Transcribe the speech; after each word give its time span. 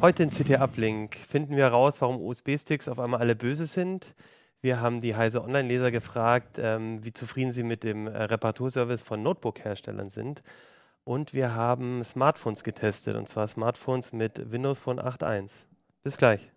Heute 0.00 0.22
in 0.22 0.30
CT 0.30 0.60
Uplink 0.60 1.16
finden 1.16 1.56
wir 1.56 1.64
heraus, 1.64 2.00
warum 2.00 2.20
USB-Sticks 2.20 2.88
auf 2.88 3.00
einmal 3.00 3.18
alle 3.18 3.34
böse 3.34 3.66
sind. 3.66 4.14
Wir 4.60 4.80
haben 4.80 5.00
die 5.00 5.16
Heise 5.16 5.42
Online-Leser 5.42 5.90
gefragt, 5.90 6.56
ähm, 6.60 7.04
wie 7.04 7.12
zufrieden 7.12 7.50
sie 7.50 7.64
mit 7.64 7.82
dem 7.82 8.06
äh, 8.06 8.22
Reparaturservice 8.22 9.02
von 9.02 9.24
Notebook-Herstellern 9.24 10.10
sind. 10.10 10.44
Und 11.02 11.34
wir 11.34 11.52
haben 11.56 12.04
Smartphones 12.04 12.62
getestet, 12.62 13.16
und 13.16 13.28
zwar 13.28 13.48
Smartphones 13.48 14.12
mit 14.12 14.52
Windows 14.52 14.78
Phone 14.78 15.00
8.1. 15.00 15.50
Bis 16.04 16.16
gleich. 16.16 16.48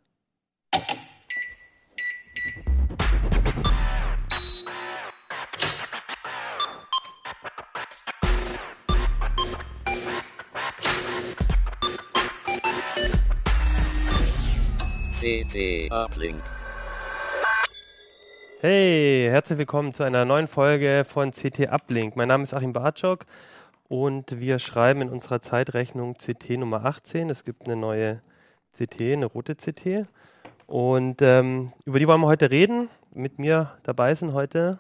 CT 15.22 15.92
Uplink. 15.92 16.42
Hey, 18.62 19.28
herzlich 19.30 19.60
willkommen 19.60 19.94
zu 19.94 20.02
einer 20.02 20.26
neuen 20.26 20.48
Folge 20.48 21.04
von 21.08 21.30
CT 21.32 21.72
Uplink. 21.72 22.16
Mein 22.16 22.28
Name 22.28 22.42
ist 22.42 22.56
Achim 22.56 22.74
Bartschok 22.74 23.28
und 23.88 24.40
wir 24.40 24.58
schreiben 24.58 25.00
in 25.02 25.10
unserer 25.10 25.40
Zeitrechnung 25.40 26.16
CT 26.16 26.58
Nummer 26.58 26.86
18. 26.86 27.30
Es 27.30 27.44
gibt 27.44 27.66
eine 27.66 27.76
neue 27.76 28.24
CT, 28.76 29.00
eine 29.00 29.28
rote 29.28 29.56
CT. 29.56 30.08
Und 30.66 31.22
ähm, 31.22 31.72
über 31.86 32.00
die 32.00 32.08
wollen 32.08 32.22
wir 32.22 32.28
heute 32.28 32.50
reden. 32.50 32.90
Mit 33.14 33.38
mir 33.38 33.74
dabei 33.84 34.16
sind 34.16 34.34
heute 34.34 34.80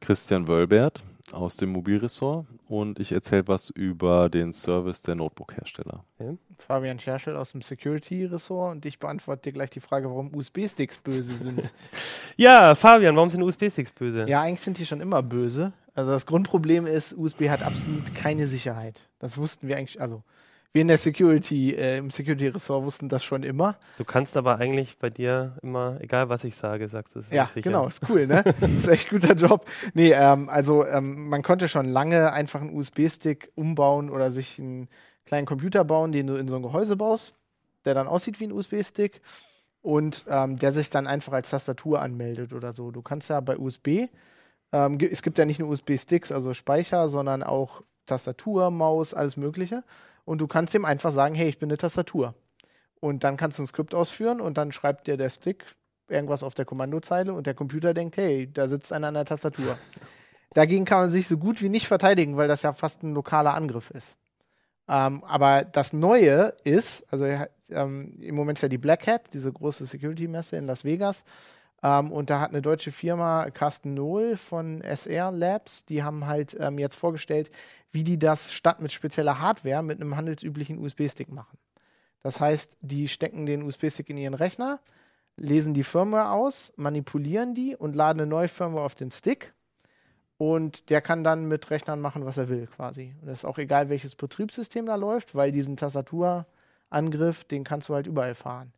Christian 0.00 0.46
Wölbert 0.46 1.02
aus 1.34 1.56
dem 1.56 1.70
Mobilressort 1.70 2.46
und 2.68 2.98
ich 2.98 3.12
erzähle 3.12 3.48
was 3.48 3.70
über 3.70 4.28
den 4.28 4.52
Service 4.52 5.02
der 5.02 5.14
Notebook-Hersteller. 5.14 6.04
Ja. 6.18 6.34
Fabian 6.58 6.98
Scherschel 6.98 7.36
aus 7.36 7.52
dem 7.52 7.62
Security-Ressort 7.62 8.72
und 8.72 8.86
ich 8.86 8.98
beantworte 8.98 9.42
dir 9.42 9.52
gleich 9.52 9.70
die 9.70 9.80
Frage, 9.80 10.08
warum 10.08 10.34
USB-Sticks 10.34 10.98
böse 10.98 11.36
sind. 11.36 11.72
ja, 12.36 12.74
Fabian, 12.74 13.16
warum 13.16 13.30
sind 13.30 13.42
USB-Sticks 13.42 13.92
böse? 13.92 14.26
Ja, 14.28 14.42
eigentlich 14.42 14.60
sind 14.60 14.78
die 14.78 14.86
schon 14.86 15.00
immer 15.00 15.22
böse. 15.22 15.72
Also 15.94 16.10
das 16.10 16.26
Grundproblem 16.26 16.86
ist, 16.86 17.12
USB 17.16 17.48
hat 17.48 17.62
absolut 17.62 18.14
keine 18.14 18.46
Sicherheit. 18.46 19.02
Das 19.18 19.38
wussten 19.38 19.68
wir 19.68 19.76
eigentlich, 19.76 20.00
also 20.00 20.22
wir 20.74 20.82
in 20.82 20.88
der 20.88 20.98
Security, 20.98 21.72
äh, 21.72 21.98
im 21.98 22.10
Security-Ressort 22.10 22.84
wussten 22.84 23.08
das 23.08 23.22
schon 23.22 23.44
immer. 23.44 23.78
Du 23.96 24.04
kannst 24.04 24.36
aber 24.36 24.58
eigentlich 24.58 24.98
bei 24.98 25.08
dir 25.08 25.56
immer, 25.62 25.98
egal 26.00 26.28
was 26.28 26.42
ich 26.42 26.56
sage, 26.56 26.88
sagst 26.88 27.14
du 27.14 27.20
es. 27.20 27.30
Ja, 27.30 27.48
genau, 27.54 27.86
ist 27.86 28.02
cool, 28.08 28.26
ne? 28.26 28.42
ist 28.76 28.88
echt 28.88 29.08
guter 29.08 29.34
Job. 29.34 29.66
Nee, 29.94 30.10
ähm, 30.10 30.48
also 30.48 30.84
ähm, 30.84 31.28
man 31.28 31.42
konnte 31.42 31.68
schon 31.68 31.86
lange 31.86 32.32
einfach 32.32 32.60
einen 32.60 32.76
USB-Stick 32.76 33.52
umbauen 33.54 34.10
oder 34.10 34.32
sich 34.32 34.58
einen 34.58 34.88
kleinen 35.26 35.46
Computer 35.46 35.84
bauen, 35.84 36.10
den 36.10 36.26
du 36.26 36.34
in 36.34 36.48
so 36.48 36.56
ein 36.56 36.62
Gehäuse 36.62 36.96
baust, 36.96 37.34
der 37.84 37.94
dann 37.94 38.08
aussieht 38.08 38.40
wie 38.40 38.48
ein 38.48 38.52
USB-Stick 38.52 39.20
und 39.80 40.24
ähm, 40.28 40.58
der 40.58 40.72
sich 40.72 40.90
dann 40.90 41.06
einfach 41.06 41.34
als 41.34 41.50
Tastatur 41.50 42.02
anmeldet 42.02 42.52
oder 42.52 42.72
so. 42.72 42.90
Du 42.90 43.00
kannst 43.00 43.30
ja 43.30 43.38
bei 43.38 43.56
USB, 43.56 44.08
ähm, 44.72 44.98
es 44.98 45.22
gibt 45.22 45.38
ja 45.38 45.44
nicht 45.44 45.60
nur 45.60 45.68
USB-Sticks, 45.68 46.32
also 46.32 46.52
Speicher, 46.52 47.08
sondern 47.08 47.44
auch 47.44 47.84
Tastatur, 48.06 48.70
Maus, 48.70 49.14
alles 49.14 49.36
Mögliche 49.36 49.84
und 50.24 50.38
du 50.38 50.46
kannst 50.46 50.74
ihm 50.74 50.84
einfach 50.84 51.12
sagen, 51.12 51.34
hey, 51.34 51.48
ich 51.48 51.58
bin 51.58 51.70
eine 51.70 51.78
Tastatur. 51.78 52.34
Und 53.00 53.24
dann 53.24 53.36
kannst 53.36 53.58
du 53.58 53.62
ein 53.62 53.66
Skript 53.66 53.94
ausführen 53.94 54.40
und 54.40 54.56
dann 54.56 54.72
schreibt 54.72 55.06
dir 55.06 55.16
der 55.16 55.28
Stick 55.28 55.64
irgendwas 56.08 56.42
auf 56.42 56.54
der 56.54 56.64
Kommandozeile 56.64 57.32
und 57.32 57.46
der 57.46 57.54
Computer 57.54 57.94
denkt, 57.94 58.16
hey, 58.16 58.50
da 58.50 58.68
sitzt 58.68 58.92
einer 58.92 59.08
an 59.08 59.14
der 59.14 59.24
Tastatur. 59.24 59.78
Dagegen 60.54 60.84
kann 60.84 61.00
man 61.00 61.08
sich 61.10 61.26
so 61.26 61.36
gut 61.36 61.60
wie 61.60 61.68
nicht 61.68 61.86
verteidigen, 61.86 62.36
weil 62.36 62.48
das 62.48 62.62
ja 62.62 62.72
fast 62.72 63.02
ein 63.02 63.12
lokaler 63.12 63.54
Angriff 63.54 63.90
ist. 63.90 64.16
Ähm, 64.88 65.24
aber 65.24 65.64
das 65.64 65.92
Neue 65.92 66.54
ist, 66.62 67.04
also 67.10 67.26
ähm, 67.70 68.18
im 68.20 68.34
Moment 68.34 68.58
ist 68.58 68.62
ja 68.62 68.68
die 68.68 68.78
Black 68.78 69.06
Hat, 69.06 69.32
diese 69.32 69.52
große 69.52 69.86
Security-Messe 69.86 70.56
in 70.56 70.66
Las 70.66 70.84
Vegas. 70.84 71.24
Ähm, 71.84 72.10
und 72.10 72.30
da 72.30 72.40
hat 72.40 72.50
eine 72.50 72.62
deutsche 72.62 72.90
Firma, 72.90 73.50
Carsten 73.50 73.94
Nohl 73.94 74.36
von 74.36 74.80
SR 74.80 75.30
Labs, 75.30 75.84
die 75.84 76.02
haben 76.02 76.26
halt 76.26 76.56
ähm, 76.58 76.78
jetzt 76.78 76.96
vorgestellt, 76.96 77.50
wie 77.92 78.02
die 78.02 78.18
das 78.18 78.52
statt 78.52 78.80
mit 78.80 78.90
spezieller 78.90 79.38
Hardware 79.38 79.82
mit 79.82 80.00
einem 80.00 80.16
handelsüblichen 80.16 80.78
USB-Stick 80.78 81.30
machen. 81.30 81.58
Das 82.22 82.40
heißt, 82.40 82.78
die 82.80 83.06
stecken 83.06 83.44
den 83.44 83.62
USB-Stick 83.62 84.08
in 84.08 84.16
ihren 84.16 84.34
Rechner, 84.34 84.80
lesen 85.36 85.74
die 85.74 85.84
Firmware 85.84 86.30
aus, 86.30 86.72
manipulieren 86.76 87.54
die 87.54 87.76
und 87.76 87.94
laden 87.94 88.22
eine 88.22 88.30
neue 88.30 88.48
Firmware 88.48 88.84
auf 88.84 88.94
den 88.94 89.10
Stick. 89.10 89.52
Und 90.38 90.90
der 90.90 91.00
kann 91.02 91.22
dann 91.22 91.46
mit 91.46 91.70
Rechnern 91.70 92.00
machen, 92.00 92.24
was 92.24 92.38
er 92.38 92.48
will, 92.48 92.66
quasi. 92.66 93.14
Und 93.20 93.28
es 93.28 93.40
ist 93.40 93.44
auch 93.44 93.58
egal, 93.58 93.88
welches 93.88 94.16
Betriebssystem 94.16 94.86
da 94.86 94.96
läuft, 94.96 95.34
weil 95.34 95.52
diesen 95.52 95.76
Tastaturangriff, 95.76 97.44
den 97.44 97.62
kannst 97.62 97.88
du 97.88 97.94
halt 97.94 98.06
überall 98.06 98.34
fahren. 98.34 98.72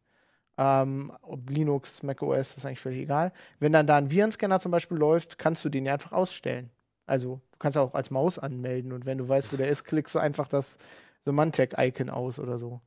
Ähm, 0.58 1.12
ob 1.22 1.50
Linux, 1.50 2.02
macOS, 2.02 2.56
ist 2.56 2.64
eigentlich 2.64 2.80
völlig 2.80 3.00
egal. 3.00 3.32
Wenn 3.58 3.72
dann 3.72 3.86
da 3.86 3.96
ein 3.96 4.10
Virenscanner 4.10 4.60
zum 4.60 4.72
Beispiel 4.72 4.96
läuft, 4.96 5.38
kannst 5.38 5.64
du 5.64 5.68
den 5.68 5.84
ja 5.84 5.92
einfach 5.94 6.12
ausstellen. 6.12 6.70
Also 7.06 7.40
du 7.52 7.58
kannst 7.58 7.78
auch 7.78 7.94
als 7.94 8.10
Maus 8.10 8.38
anmelden 8.38 8.92
und 8.92 9.06
wenn 9.06 9.18
du 9.18 9.28
weißt, 9.28 9.52
wo 9.52 9.56
der 9.56 9.68
ist, 9.68 9.84
klickst 9.84 10.14
du 10.14 10.18
einfach 10.18 10.48
das 10.48 10.78
Symantec-Icon 11.24 12.10
aus 12.10 12.38
oder 12.38 12.58
so. 12.58 12.80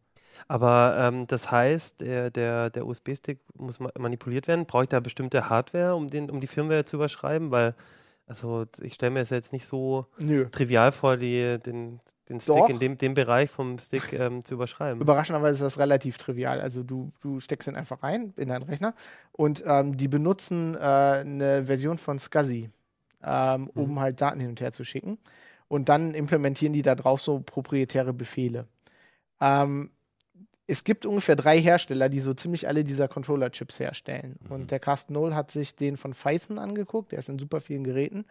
Aber 0.47 0.95
ähm, 0.99 1.27
das 1.27 1.51
heißt, 1.51 2.01
der, 2.01 2.31
der, 2.31 2.69
der 2.69 2.85
USB-Stick 2.85 3.39
muss 3.55 3.79
ma 3.79 3.91
manipuliert 3.97 4.47
werden. 4.47 4.65
Brauche 4.65 4.83
ich 4.83 4.89
da 4.89 4.99
bestimmte 4.99 5.49
Hardware, 5.49 5.95
um, 5.95 6.09
den, 6.09 6.29
um 6.29 6.39
die 6.39 6.47
Firmware 6.47 6.85
zu 6.85 6.95
überschreiben? 6.95 7.51
Weil, 7.51 7.75
also 8.25 8.65
ich 8.81 8.93
stelle 8.93 9.11
mir 9.11 9.19
das 9.19 9.29
jetzt 9.31 9.53
nicht 9.53 9.65
so 9.65 10.05
Nö. 10.17 10.47
trivial 10.49 10.91
vor, 10.91 11.17
die, 11.17 11.59
den, 11.59 11.99
den 12.29 12.39
Stick 12.39 12.55
Doch. 12.55 12.69
in 12.69 12.79
dem, 12.79 12.97
dem 12.97 13.13
Bereich 13.15 13.49
vom 13.49 13.79
Stick 13.79 14.13
ähm, 14.13 14.43
zu 14.43 14.53
überschreiben. 14.53 15.01
Überraschenderweise 15.01 15.55
ist 15.55 15.61
das 15.61 15.79
relativ 15.79 16.17
trivial. 16.17 16.61
Also 16.61 16.83
du, 16.83 17.11
du 17.21 17.39
steckst 17.39 17.67
ihn 17.67 17.75
einfach 17.75 18.03
rein 18.03 18.33
in 18.37 18.49
deinen 18.49 18.63
Rechner 18.63 18.93
und 19.31 19.63
ähm, 19.65 19.97
die 19.97 20.07
benutzen 20.07 20.75
äh, 20.75 20.79
eine 20.79 21.65
Version 21.65 21.97
von 21.97 22.19
SCSI 22.19 22.69
ähm, 23.23 23.69
um 23.73 23.91
mhm. 23.91 23.99
halt 23.99 24.21
Daten 24.21 24.39
hin 24.39 24.49
und 24.49 24.61
her 24.61 24.73
zu 24.73 24.83
schicken. 24.83 25.17
Und 25.67 25.89
dann 25.89 26.13
implementieren 26.13 26.73
die 26.73 26.81
da 26.81 26.95
drauf 26.95 27.21
so 27.21 27.39
proprietäre 27.39 28.13
Befehle. 28.13 28.67
Ähm, 29.39 29.91
es 30.65 30.83
gibt 30.83 31.05
ungefähr 31.05 31.35
drei 31.35 31.59
Hersteller, 31.59 32.09
die 32.09 32.19
so 32.19 32.33
ziemlich 32.33 32.67
alle 32.67 32.83
dieser 32.83 33.07
Controller-Chips 33.07 33.79
herstellen. 33.79 34.37
Mhm. 34.41 34.51
Und 34.51 34.71
der 34.71 34.79
Carsten 34.79 35.13
Noll 35.13 35.35
hat 35.35 35.51
sich 35.51 35.75
den 35.75 35.97
von 35.97 36.13
Phison 36.13 36.59
angeguckt, 36.59 37.11
der 37.11 37.19
ist 37.19 37.29
in 37.29 37.39
super 37.39 37.61
vielen 37.61 37.83
Geräten 37.83 38.25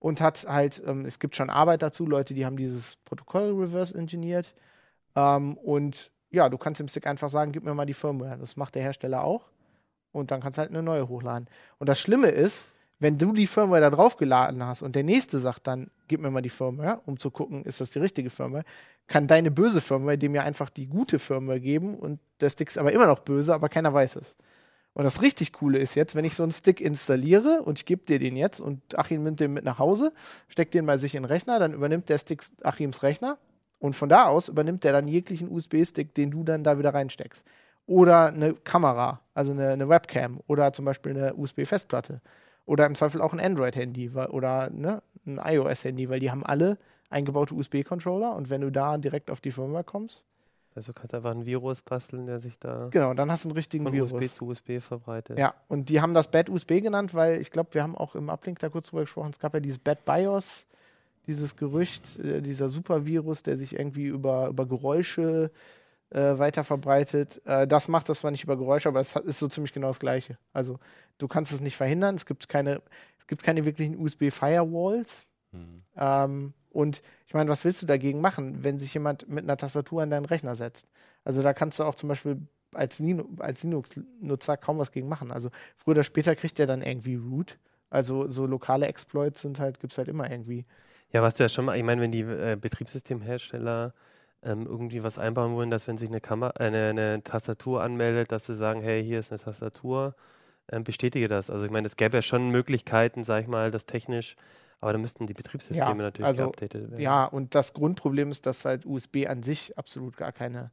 und 0.00 0.20
hat 0.20 0.46
halt, 0.48 0.82
ähm, 0.84 1.04
es 1.04 1.20
gibt 1.20 1.36
schon 1.36 1.50
Arbeit 1.50 1.82
dazu, 1.82 2.06
Leute, 2.06 2.34
die 2.34 2.44
haben 2.44 2.56
dieses 2.56 2.96
Protokoll 3.04 3.52
reverse 3.52 3.96
engineert. 3.96 4.54
Ähm, 5.14 5.56
und 5.58 6.10
ja, 6.30 6.48
du 6.48 6.58
kannst 6.58 6.80
dem 6.80 6.88
Stick 6.88 7.06
einfach 7.06 7.28
sagen, 7.28 7.52
gib 7.52 7.62
mir 7.64 7.74
mal 7.74 7.86
die 7.86 7.94
Firmware. 7.94 8.38
Das 8.38 8.56
macht 8.56 8.74
der 8.74 8.82
Hersteller 8.82 9.22
auch. 9.22 9.50
Und 10.10 10.30
dann 10.30 10.40
kannst 10.40 10.58
du 10.58 10.62
halt 10.62 10.70
eine 10.70 10.82
neue 10.82 11.06
hochladen. 11.08 11.48
Und 11.78 11.88
das 11.88 12.00
Schlimme 12.00 12.28
ist, 12.28 12.66
wenn 12.98 13.18
du 13.18 13.32
die 13.32 13.46
Firmware 13.46 13.80
da 13.80 13.90
drauf 13.90 14.16
geladen 14.16 14.64
hast 14.64 14.82
und 14.82 14.96
der 14.96 15.04
nächste 15.04 15.40
sagt 15.40 15.66
dann, 15.66 15.90
gib 16.08 16.20
mir 16.20 16.30
mal 16.30 16.42
die 16.42 16.50
Firmware, 16.50 17.00
um 17.06 17.18
zu 17.18 17.30
gucken, 17.30 17.64
ist 17.64 17.80
das 17.80 17.90
die 17.90 17.98
richtige 17.98 18.30
Firmware, 18.30 18.64
kann 19.06 19.26
deine 19.26 19.50
böse 19.50 19.80
Firmware 19.80 20.18
dem 20.18 20.34
ja 20.34 20.42
einfach 20.42 20.70
die 20.70 20.86
gute 20.86 21.18
Firmware 21.18 21.60
geben 21.60 21.94
und 21.94 22.20
der 22.40 22.50
Stick 22.50 22.68
ist 22.68 22.78
aber 22.78 22.92
immer 22.92 23.06
noch 23.06 23.20
böse, 23.20 23.54
aber 23.54 23.68
keiner 23.68 23.92
weiß 23.92 24.16
es. 24.16 24.36
Und 24.92 25.04
das 25.04 25.22
richtig 25.22 25.52
Coole 25.52 25.78
ist 25.78 25.94
jetzt, 25.94 26.14
wenn 26.14 26.24
ich 26.24 26.34
so 26.34 26.42
einen 26.42 26.52
Stick 26.52 26.80
installiere 26.80 27.62
und 27.62 27.78
ich 27.78 27.86
gebe 27.86 28.04
dir 28.04 28.18
den 28.18 28.36
jetzt 28.36 28.60
und 28.60 28.98
Achim 28.98 29.22
nimmt 29.22 29.40
den 29.40 29.52
mit 29.52 29.64
nach 29.64 29.78
Hause, 29.78 30.12
steckt 30.48 30.74
den 30.74 30.84
bei 30.86 30.98
sich 30.98 31.14
in 31.14 31.22
den 31.22 31.28
Rechner, 31.28 31.58
dann 31.58 31.72
übernimmt 31.72 32.08
der 32.08 32.18
Stick 32.18 32.42
Achims 32.62 33.02
Rechner 33.02 33.38
und 33.78 33.94
von 33.94 34.08
da 34.08 34.26
aus 34.26 34.48
übernimmt 34.48 34.84
der 34.84 34.92
dann 34.92 35.08
jeglichen 35.08 35.50
USB-Stick, 35.50 36.14
den 36.14 36.30
du 36.30 36.42
dann 36.42 36.64
da 36.64 36.78
wieder 36.78 36.92
reinsteckst. 36.92 37.44
Oder 37.86 38.26
eine 38.26 38.54
Kamera, 38.54 39.20
also 39.32 39.52
eine, 39.52 39.70
eine 39.70 39.88
Webcam 39.88 40.40
oder 40.46 40.72
zum 40.72 40.84
Beispiel 40.84 41.16
eine 41.16 41.34
USB-Festplatte. 41.34 42.20
Oder 42.66 42.86
im 42.86 42.94
Zweifel 42.94 43.20
auch 43.20 43.32
ein 43.32 43.40
Android-Handy 43.40 44.10
oder 44.10 44.70
ne, 44.70 45.02
ein 45.26 45.40
iOS-Handy, 45.42 46.08
weil 46.08 46.20
die 46.20 46.30
haben 46.30 46.44
alle 46.44 46.78
eingebaute 47.08 47.54
USB-Controller 47.54 48.34
und 48.36 48.50
wenn 48.50 48.60
du 48.60 48.70
da 48.70 48.98
direkt 48.98 49.30
auf 49.30 49.40
die 49.40 49.50
Firmware 49.50 49.84
kommst. 49.84 50.24
Also 50.74 50.92
kannst 50.92 51.12
du 51.12 51.16
einfach 51.16 51.32
einen 51.32 51.46
Virus 51.46 51.82
basteln, 51.82 52.26
der 52.26 52.38
sich 52.38 52.58
da. 52.58 52.88
Genau, 52.90 53.12
dann 53.14 53.30
hast 53.30 53.44
du 53.44 53.48
einen 53.48 53.56
richtigen 53.56 53.84
von 53.84 53.92
Virus. 53.92 54.12
USB 54.12 54.32
zu 54.32 54.46
USB 54.46 54.80
verbreitet. 54.80 55.38
Ja, 55.38 55.54
und 55.68 55.88
die 55.88 56.00
haben 56.00 56.14
das 56.14 56.30
Bad 56.30 56.48
USB 56.48 56.80
genannt, 56.80 57.12
weil 57.12 57.40
ich 57.40 57.50
glaube, 57.50 57.74
wir 57.74 57.82
haben 57.82 57.96
auch 57.96 58.14
im 58.14 58.28
Uplink 58.28 58.60
da 58.60 58.68
kurz 58.68 58.88
drüber 58.88 59.02
gesprochen, 59.02 59.30
es 59.32 59.38
gab 59.38 59.52
ja 59.54 59.60
dieses 59.60 59.78
Bad 59.78 60.04
BIOS, 60.04 60.66
dieses 61.26 61.56
Gerücht, 61.56 62.18
äh, 62.20 62.40
dieser 62.40 62.68
Supervirus, 62.68 63.42
der 63.42 63.56
sich 63.56 63.78
irgendwie 63.78 64.06
über, 64.06 64.48
über 64.48 64.66
Geräusche 64.66 65.50
äh, 66.10 66.38
weiter 66.38 66.64
verbreitet. 66.64 67.40
Äh, 67.44 67.66
das 67.66 67.88
macht 67.88 68.08
das 68.08 68.20
zwar 68.20 68.30
nicht 68.30 68.44
über 68.44 68.56
Geräusche, 68.56 68.88
aber 68.88 69.00
es 69.00 69.14
ist 69.16 69.38
so 69.38 69.48
ziemlich 69.48 69.72
genau 69.72 69.88
das 69.88 70.00
Gleiche. 70.00 70.38
Also 70.52 70.78
du 71.18 71.28
kannst 71.28 71.52
es 71.52 71.60
nicht 71.60 71.76
verhindern. 71.76 72.14
Es 72.14 72.26
gibt 72.26 72.48
keine, 72.48 72.82
es 73.18 73.26
gibt 73.26 73.42
keine 73.42 73.64
wirklichen 73.64 73.96
USB-Firewalls. 73.96 75.26
Mhm. 75.52 75.82
Ähm, 75.96 76.54
und 76.70 77.02
ich 77.26 77.34
meine, 77.34 77.50
was 77.50 77.64
willst 77.64 77.82
du 77.82 77.86
dagegen 77.86 78.20
machen, 78.20 78.62
wenn 78.62 78.78
sich 78.78 78.94
jemand 78.94 79.28
mit 79.28 79.44
einer 79.44 79.56
Tastatur 79.56 80.02
an 80.02 80.10
deinen 80.10 80.24
Rechner 80.24 80.54
setzt? 80.54 80.86
Also 81.24 81.42
da 81.42 81.52
kannst 81.52 81.78
du 81.78 81.84
auch 81.84 81.94
zum 81.94 82.08
Beispiel 82.08 82.38
als, 82.72 82.98
Linux-Nutzer 83.00 84.56
kaum 84.56 84.78
was 84.78 84.92
gegen 84.92 85.08
machen. 85.08 85.32
Also 85.32 85.50
früher 85.76 85.92
oder 85.92 86.04
später 86.04 86.36
kriegt 86.36 86.58
der 86.58 86.66
dann 86.66 86.82
irgendwie 86.82 87.16
Root. 87.16 87.58
Also 87.90 88.30
so 88.30 88.46
lokale 88.46 88.86
Exploits 88.86 89.42
sind 89.42 89.58
halt, 89.58 89.80
gibt 89.80 89.92
es 89.92 89.98
halt 89.98 90.08
immer 90.08 90.30
irgendwie. 90.30 90.64
Ja, 91.12 91.22
was 91.22 91.34
du 91.34 91.42
ja 91.42 91.48
schon 91.48 91.64
mal, 91.64 91.76
ich 91.76 91.82
meine, 91.82 92.00
wenn 92.00 92.12
die 92.12 92.20
äh, 92.20 92.56
Betriebssystemhersteller 92.60 93.92
ähm, 94.42 94.66
irgendwie 94.66 95.02
was 95.02 95.18
einbauen 95.18 95.54
wollen, 95.54 95.70
dass 95.70 95.88
wenn 95.88 95.98
sich 95.98 96.08
eine, 96.08 96.20
Kamera, 96.20 96.52
äh, 96.58 96.66
eine, 96.66 96.90
eine 96.90 97.22
Tastatur 97.24 97.82
anmeldet, 97.82 98.30
dass 98.30 98.46
sie 98.46 98.56
sagen, 98.56 98.80
hey, 98.80 99.04
hier 99.04 99.18
ist 99.18 99.32
eine 99.32 99.40
Tastatur, 99.40 100.14
ähm, 100.70 100.84
bestätige 100.84 101.26
das. 101.26 101.50
Also 101.50 101.64
ich 101.64 101.70
meine, 101.72 101.88
es 101.88 101.96
gäbe 101.96 102.18
ja 102.18 102.22
schon 102.22 102.50
Möglichkeiten, 102.50 103.24
sag 103.24 103.42
ich 103.42 103.48
mal, 103.48 103.72
das 103.72 103.86
technisch, 103.86 104.36
aber 104.80 104.92
da 104.92 104.98
müssten 104.98 105.26
die 105.26 105.34
Betriebssysteme 105.34 105.88
Ja, 105.88 105.94
natürlich 105.94 106.26
also, 106.26 106.44
geupdatet 106.44 106.90
werden. 106.90 107.00
Ja, 107.02 107.24
und 107.26 107.54
das 107.54 107.72
Grundproblem 107.74 108.30
ist, 108.30 108.46
dass 108.46 108.64
halt 108.64 108.86
USB 108.86 109.26
an 109.28 109.42
sich 109.42 109.76
absolut 109.78 110.16
gar 110.16 110.32
keine 110.32 110.70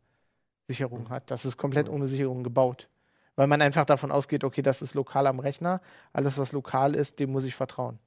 Sicherung 0.67 1.03
Mhm. 1.03 1.09
hat. 1.09 1.31
Das 1.31 1.45
ist 1.45 1.57
komplett 1.57 1.87
Mhm. 1.87 1.93
ohne 1.95 2.07
Sicherung 2.07 2.43
gebaut. 2.43 2.89
Weil 3.35 3.47
man 3.47 3.61
einfach 3.61 3.85
davon 3.85 4.11
ausgeht, 4.11 4.43
okay, 4.43 4.61
das 4.61 4.81
ist 4.81 4.95
lokal 4.95 5.27
am 5.27 5.39
Rechner. 5.39 5.79
Alles, 6.11 6.37
was 6.37 6.51
lokal 6.53 6.95
ist, 6.95 7.19
dem 7.19 7.31
muss 7.31 7.43
ich 7.43 7.53
vertrauen. 7.55 7.99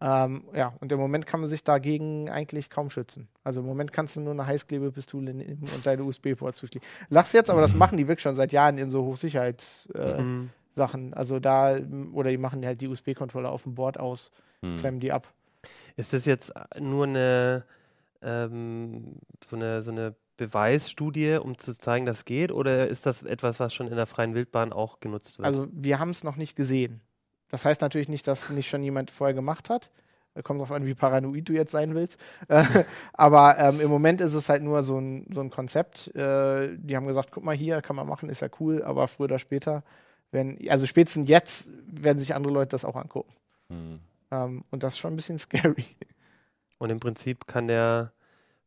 Ähm, 0.00 0.44
ja, 0.54 0.74
und 0.80 0.92
im 0.92 0.98
Moment 0.98 1.26
kann 1.26 1.40
man 1.40 1.48
sich 1.48 1.64
dagegen 1.64 2.28
eigentlich 2.28 2.68
kaum 2.68 2.90
schützen. 2.90 3.28
Also 3.44 3.60
im 3.60 3.66
Moment 3.66 3.92
kannst 3.94 4.16
du 4.16 4.20
nur 4.20 4.32
eine 4.32 4.46
Heißklebepistole 4.46 5.32
nehmen 5.32 5.62
und 5.74 5.86
deine 5.86 6.04
USB-Port 6.04 6.54
zuschließen. 6.56 6.86
Lachst 7.08 7.32
jetzt, 7.32 7.48
aber 7.48 7.62
das 7.62 7.74
machen 7.74 7.96
die 7.96 8.06
wirklich 8.06 8.22
schon 8.22 8.36
seit 8.36 8.52
Jahren 8.52 8.76
in 8.76 8.90
so 8.90 9.04
Hochsicherheitssachen. 9.04 9.92
Äh, 9.94 10.22
Mhm. 10.22 10.50
Also 11.14 11.40
da, 11.40 11.78
oder 12.12 12.28
die 12.30 12.36
machen 12.36 12.64
halt 12.66 12.82
die 12.82 12.88
USB-Controller 12.88 13.50
auf 13.50 13.62
dem 13.62 13.74
Board 13.74 13.98
aus, 13.98 14.30
Hm. 14.74 14.78
klemmen 14.78 15.00
die 15.00 15.12
ab. 15.12 15.32
Ist 15.96 16.12
das 16.12 16.24
jetzt 16.24 16.52
nur 16.78 17.06
eine, 17.06 17.64
ähm, 18.22 19.16
so 19.42 19.56
eine, 19.56 19.82
so 19.82 19.90
eine 19.90 20.14
Beweisstudie, 20.36 21.36
um 21.36 21.56
zu 21.56 21.72
zeigen, 21.78 22.04
dass 22.04 22.18
es 22.18 22.24
geht, 22.24 22.52
oder 22.52 22.88
ist 22.88 23.06
das 23.06 23.22
etwas, 23.22 23.58
was 23.60 23.72
schon 23.72 23.88
in 23.88 23.96
der 23.96 24.06
freien 24.06 24.34
Wildbahn 24.34 24.72
auch 24.72 25.00
genutzt 25.00 25.38
wird? 25.38 25.46
Also 25.46 25.68
wir 25.72 25.98
haben 25.98 26.10
es 26.10 26.24
noch 26.24 26.36
nicht 26.36 26.56
gesehen. 26.56 27.00
Das 27.48 27.64
heißt 27.64 27.80
natürlich 27.80 28.08
nicht, 28.08 28.26
dass 28.26 28.50
nicht 28.50 28.68
schon 28.68 28.82
jemand 28.82 29.10
vorher 29.10 29.34
gemacht 29.34 29.70
hat. 29.70 29.90
Äh, 30.34 30.42
Kommt 30.42 30.60
drauf 30.60 30.72
an, 30.72 30.84
wie 30.86 30.94
paranoid 30.94 31.48
du 31.48 31.52
jetzt 31.52 31.72
sein 31.72 31.94
willst. 31.94 32.18
Äh, 32.48 32.84
Aber 33.12 33.58
ähm, 33.58 33.80
im 33.80 33.88
Moment 33.88 34.20
ist 34.20 34.34
es 34.34 34.48
halt 34.48 34.62
nur 34.62 34.82
so 34.84 34.98
ein, 34.98 35.26
so 35.32 35.40
ein 35.40 35.50
Konzept. 35.50 36.14
Äh, 36.14 36.76
die 36.76 36.96
haben 36.96 37.06
gesagt, 37.06 37.30
guck 37.32 37.44
mal 37.44 37.56
hier, 37.56 37.80
kann 37.80 37.96
man 37.96 38.06
machen, 38.06 38.28
ist 38.28 38.40
ja 38.40 38.48
cool, 38.60 38.82
aber 38.82 39.08
früher 39.08 39.24
oder 39.24 39.38
später, 39.38 39.82
wenn, 40.30 40.58
also 40.68 40.86
spätestens 40.86 41.28
jetzt 41.28 41.70
werden 41.86 42.18
sich 42.18 42.34
andere 42.34 42.52
Leute 42.52 42.70
das 42.70 42.84
auch 42.84 42.96
angucken. 42.96 43.32
Hm. 43.68 44.00
Ähm, 44.44 44.64
und 44.70 44.82
das 44.82 44.94
ist 44.94 44.98
schon 44.98 45.12
ein 45.12 45.16
bisschen 45.16 45.38
scary. 45.38 45.84
Und 46.78 46.90
im 46.90 47.00
Prinzip 47.00 47.46
kann 47.46 47.68
der 47.68 48.12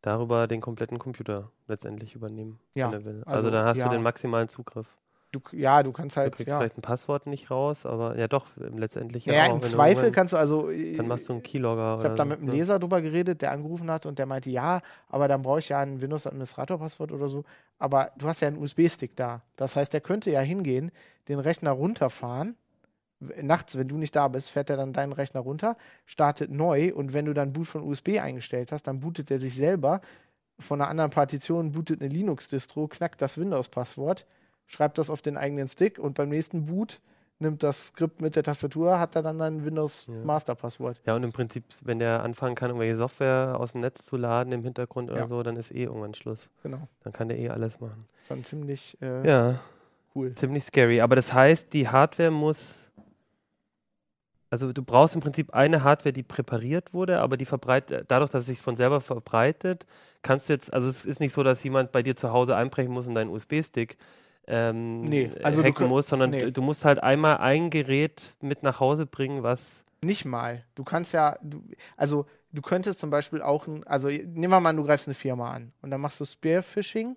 darüber 0.01 0.47
den 0.47 0.61
kompletten 0.61 0.97
Computer 0.99 1.51
letztendlich 1.67 2.15
übernehmen, 2.15 2.59
Ja, 2.73 2.87
wenn 2.87 2.99
er 2.99 3.05
will. 3.05 3.23
Also, 3.25 3.31
also, 3.37 3.49
dann 3.51 3.65
hast 3.65 3.77
ja. 3.77 3.85
du 3.87 3.91
den 3.91 4.01
maximalen 4.01 4.47
Zugriff. 4.49 4.87
Du, 5.31 5.39
ja, 5.51 5.83
du 5.83 5.91
kannst 5.91 6.15
Du 6.15 6.21
halt, 6.21 6.35
kriegst 6.35 6.49
ja. 6.49 6.57
vielleicht 6.57 6.75
ein 6.75 6.81
Passwort 6.81 7.27
nicht 7.27 7.51
raus, 7.51 7.85
aber 7.85 8.17
ja 8.17 8.27
doch, 8.27 8.47
ähm, 8.59 8.79
letztendlich 8.79 9.25
ja, 9.27 9.33
Ja, 9.35 9.45
auch. 9.45 9.55
im 9.55 9.59
du 9.59 9.67
Zweifel 9.67 10.05
irgendwann- 10.05 10.11
kannst 10.13 10.33
du 10.33 10.37
also. 10.37 10.71
äh, 10.71 10.95
Dann 10.95 11.07
machst 11.07 11.29
du 11.29 11.33
einen 11.33 11.43
Keylogger. 11.43 11.97
Ich 11.99 12.05
habe 12.05 12.15
da 12.15 12.25
mit 12.25 12.39
einem 12.39 12.47
ne? 12.47 12.53
Leser 12.53 12.79
drüber 12.79 12.99
geredet, 13.01 13.43
der 13.43 13.51
angerufen 13.51 13.91
hat 13.91 14.07
und 14.07 14.17
der 14.17 14.25
meinte, 14.25 14.49
ja, 14.49 14.81
aber 15.07 15.27
dann 15.27 15.43
brauche 15.43 15.59
ich 15.59 15.69
ja 15.69 15.81
ein 15.81 16.01
Windows-Administrator-Passwort 16.01 17.11
oder 17.11 17.27
so. 17.27 17.43
Aber 17.77 18.09
du 18.17 18.27
hast 18.27 18.39
ja 18.39 18.47
einen 18.47 18.57
USB-Stick 18.57 19.15
da. 19.15 19.41
Das 19.55 19.75
heißt, 19.75 19.93
der 19.93 20.01
könnte 20.01 20.31
ja 20.31 20.39
hingehen, 20.39 20.91
den 21.27 21.37
Rechner 21.39 21.71
runterfahren. 21.71 22.55
Nachts, 23.41 23.77
wenn 23.77 23.87
du 23.89 23.97
nicht 23.97 24.15
da 24.15 24.27
bist, 24.29 24.49
fährt 24.49 24.69
er 24.69 24.77
dann 24.77 24.93
deinen 24.93 25.11
Rechner 25.11 25.41
runter, 25.41 25.75
startet 26.05 26.51
neu 26.51 26.93
und 26.93 27.11
wenn 27.13 27.25
du 27.25 27.33
dann 27.33 27.51
Boot 27.51 27.67
von 27.67 27.83
USB 27.83 28.17
eingestellt 28.21 28.71
hast, 28.71 28.83
dann 28.87 29.01
bootet 29.01 29.29
er 29.29 29.37
sich 29.39 29.55
selber 29.55 29.99
von 30.57 30.79
einer 30.81 30.89
anderen 30.89 31.11
Partition, 31.11 31.71
bootet 31.73 32.01
eine 32.01 32.09
Linux-Distro, 32.09 32.87
knackt 32.87 33.21
das 33.21 33.37
Windows-Passwort, 33.37 34.25
schreibt 34.67 34.97
das 34.97 35.09
auf 35.09 35.21
den 35.21 35.35
eigenen 35.35 35.67
Stick 35.67 35.99
und 35.99 36.13
beim 36.15 36.29
nächsten 36.29 36.65
Boot 36.65 37.01
nimmt 37.41 37.63
das 37.63 37.87
Skript 37.87 38.21
mit 38.21 38.35
der 38.35 38.43
Tastatur, 38.43 38.99
hat 38.99 39.15
er 39.15 39.21
dann 39.23 39.41
ein 39.41 39.59
Ja. 39.59 39.65
Windows-Master-Passwort. 39.65 41.01
Ja, 41.05 41.15
und 41.15 41.23
im 41.23 41.31
Prinzip, 41.31 41.63
wenn 41.83 41.99
der 41.99 42.23
anfangen 42.23 42.55
kann, 42.55 42.69
irgendwelche 42.69 42.95
Software 42.97 43.55
aus 43.59 43.71
dem 43.71 43.81
Netz 43.81 44.05
zu 44.05 44.17
laden 44.17 44.51
im 44.53 44.63
Hintergrund 44.63 45.09
oder 45.09 45.21
Ja. 45.21 45.27
so, 45.27 45.41
dann 45.43 45.55
ist 45.55 45.71
eh 45.71 45.83
irgendwann 45.83 46.13
Schluss. 46.13 46.47
Genau. 46.63 46.87
Dann 47.03 47.13
kann 47.13 47.29
der 47.29 47.37
eh 47.39 47.49
alles 47.49 47.79
machen. 47.79 48.05
Schon 48.27 48.43
ziemlich 48.43 48.97
äh, 49.01 49.25
Ja, 49.27 49.59
cool. 50.15 50.35
ziemlich 50.35 50.65
scary. 50.65 51.01
Aber 51.01 51.15
das 51.15 51.33
heißt, 51.33 51.71
die 51.73 51.87
Hardware 51.87 52.31
muss. 52.31 52.75
Also 54.49 54.73
du 54.73 54.83
brauchst 54.83 55.13
im 55.13 55.21
Prinzip 55.21 55.53
eine 55.53 55.83
Hardware, 55.83 56.13
die 56.13 56.23
präpariert 56.23 56.93
wurde, 56.93 57.19
aber 57.19 57.37
die 57.37 57.45
verbreitet, 57.45 58.05
dadurch, 58.07 58.31
dass 58.31 58.41
es 58.41 58.47
sich 58.47 58.61
von 58.61 58.75
selber 58.75 58.99
verbreitet, 58.99 59.85
kannst 60.23 60.49
du 60.49 60.53
jetzt, 60.53 60.73
also 60.73 60.87
es 60.87 61.05
ist 61.05 61.19
nicht 61.19 61.33
so, 61.33 61.43
dass 61.43 61.63
jemand 61.63 61.91
bei 61.91 62.01
dir 62.01 62.15
zu 62.15 62.31
Hause 62.31 62.55
einbrechen 62.55 62.91
muss 62.91 63.07
und 63.07 63.15
deinen 63.15 63.29
USB-Stick 63.29 63.97
ähm, 64.47 65.01
Nee, 65.01 65.29
also 65.43 65.63
hacken 65.63 65.87
muss, 65.87 66.07
sondern 66.07 66.31
nee. 66.31 66.49
du, 66.49 66.61
musst 66.61 66.83
halt 66.83 67.01
einmal 67.03 67.37
ein 67.37 67.69
Gerät 67.69 68.35
mit 68.41 68.63
nach 68.63 68.79
Hause 68.79 69.05
bringen, 69.05 69.43
was 69.43 69.85
Nicht 70.01 70.25
mal. 70.25 70.65
Du 70.73 70.83
kannst 70.83 71.13
ja, 71.13 71.37
du, 71.43 71.61
also 71.95 72.25
du 72.51 72.63
könntest 72.63 72.99
zum 72.99 73.11
Beispiel 73.11 73.43
auch, 73.43 73.67
also 73.85 74.07
nehmen 74.07 74.49
wir 74.49 74.59
mal, 74.59 74.69
an, 74.69 74.77
du 74.77 74.83
greifst 74.83 75.07
eine 75.07 75.13
Firma 75.13 75.51
an 75.51 75.71
und 75.83 75.91
dann 75.91 76.01
machst 76.01 76.19
du 76.19 76.25
Spearfishing 76.25 77.15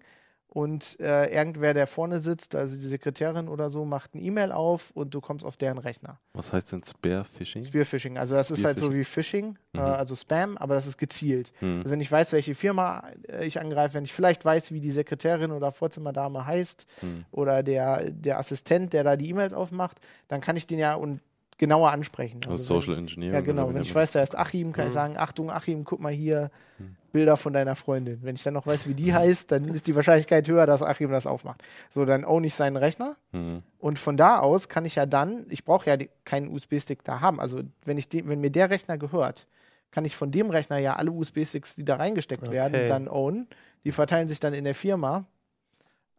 und 0.55 1.01
äh, 1.01 1.35
irgendwer, 1.35 1.73
der 1.73 1.87
vorne 1.87 2.19
sitzt, 2.19 2.55
also 2.55 2.77
die 2.77 2.83
Sekretärin 2.87 3.49
oder 3.49 3.71
so, 3.71 3.87
macht 3.87 4.11
eine 4.13 4.23
E-Mail 4.23 4.53
auf 4.53 4.91
und 4.93 5.15
du 5.15 5.23
kommst 5.23 5.47
auf 5.47 5.57
deren 5.57 5.79
Rechner. 5.79 6.19
Was 6.35 6.53
heißt 6.53 6.73
denn 6.73 6.83
Spearfishing? 6.85 7.65
Spearfishing, 7.65 8.19
also 8.19 8.35
das 8.35 8.51
ist 8.51 8.63
halt 8.63 8.79
so 8.79 8.93
wie 8.93 9.03
Phishing, 9.05 9.57
äh, 9.73 9.79
Mhm. 9.79 9.85
also 9.85 10.15
Spam, 10.15 10.59
aber 10.59 10.75
das 10.75 10.87
ist 10.87 10.99
gezielt. 10.99 11.53
Hm. 11.61 11.79
Also 11.79 11.91
wenn 11.91 12.01
ich 12.03 12.13
weiß, 12.13 12.33
welche 12.33 12.55
Firma 12.55 13.05
äh, 13.29 13.47
ich 13.47 13.59
angreife, 13.61 13.95
wenn 13.95 14.05
ich 14.05 14.13
vielleicht 14.13 14.45
weiß, 14.45 14.73
wie 14.73 14.81
die 14.81 14.91
Sekretärin 14.91 15.53
oder 15.53 15.73
Vorzimmerdame 15.73 16.45
heißt 16.47 16.87
Hm. 17.01 17.25
oder 17.31 17.63
der, 17.63 18.11
der 18.11 18.39
Assistent, 18.39 18.93
der 18.93 19.05
da 19.05 19.17
die 19.17 19.31
E-Mails 19.31 19.55
aufmacht, 19.55 20.01
dann 20.29 20.43
kann 20.43 20.57
ich 20.57 20.67
den 20.67 20.79
ja 20.79 20.95
und 20.95 21.21
genauer 21.63 21.93
ansprechen. 21.93 22.41
Also 22.49 22.59
wenn- 22.59 22.65
Social 22.65 22.99
Engineering. 22.99 23.35
Ja, 23.35 23.41
genau. 23.41 23.69
Wenn 23.69 23.75
nennt 23.75 23.87
ich 23.87 23.95
weiß, 23.95 24.11
da 24.11 24.21
ist 24.21 24.37
Achim, 24.37 24.73
kann 24.73 24.87
ich 24.87 24.91
Mhm. 24.91 24.95
sagen, 24.95 25.17
Achtung, 25.17 25.49
Achim, 25.49 25.85
guck 25.85 26.01
mal 26.01 26.11
hier, 26.13 26.51
Mhm. 26.79 26.97
Bilder 27.13 27.37
von 27.37 27.53
deiner 27.53 27.77
Freundin. 27.77 28.19
Wenn 28.23 28.35
ich 28.35 28.43
dann 28.43 28.55
noch 28.55 28.67
weiß, 28.67 28.89
wie 28.89 28.95
die 28.95 29.15
heißt, 29.15 29.53
dann 29.53 29.69
ist 29.69 29.87
die 29.87 29.95
Wahrscheinlichkeit 29.95 30.49
höher, 30.49 30.67
dass 30.67 30.83
Achim 30.83 31.11
das 31.13 31.27
aufmacht. 31.29 31.63
So, 31.95 32.05
dann 32.05 32.25
own 32.25 32.43
ich 32.43 32.55
seinen 32.57 32.77
Rechner 32.77 33.15
das? 33.33 33.41
Hm. 33.41 33.63
und 33.79 33.99
von 34.01 34.17
da 34.17 34.41
aus 34.41 34.69
kann 34.69 34.85
ich 34.85 34.97
ja 34.97 35.07
dann, 35.07 35.47
ich 35.51 35.65
brauche 35.65 35.89
ja 35.89 35.97
die, 35.97 36.11
keinen 36.25 36.49
USB-Stick 36.49 37.05
da 37.05 37.21
haben. 37.21 37.39
Also 37.39 37.61
wenn, 37.85 37.97
ich 37.99 38.09
de, 38.09 38.27
wenn 38.27 38.41
mir 38.41 38.51
der 38.51 38.71
Rechner 38.71 38.99
gehört, 38.99 39.47
kann 39.93 40.05
ich 40.05 40.17
von 40.17 40.33
dem 40.33 40.51
Rechner 40.51 40.79
ja 40.79 40.97
alle 40.97 41.13
USB-Sticks, 41.13 41.77
die 41.77 41.85
da 41.85 41.97
reingesteckt 41.97 42.51
werden, 42.51 42.75
Okay. 42.75 42.87
dann 42.89 43.07
own. 43.09 43.47
Die 43.85 43.93
verteilen 43.93 44.27
sich 44.29 44.41
dann 44.41 44.55
in 44.55 44.65
der 44.65 44.75
Firma. 44.75 45.25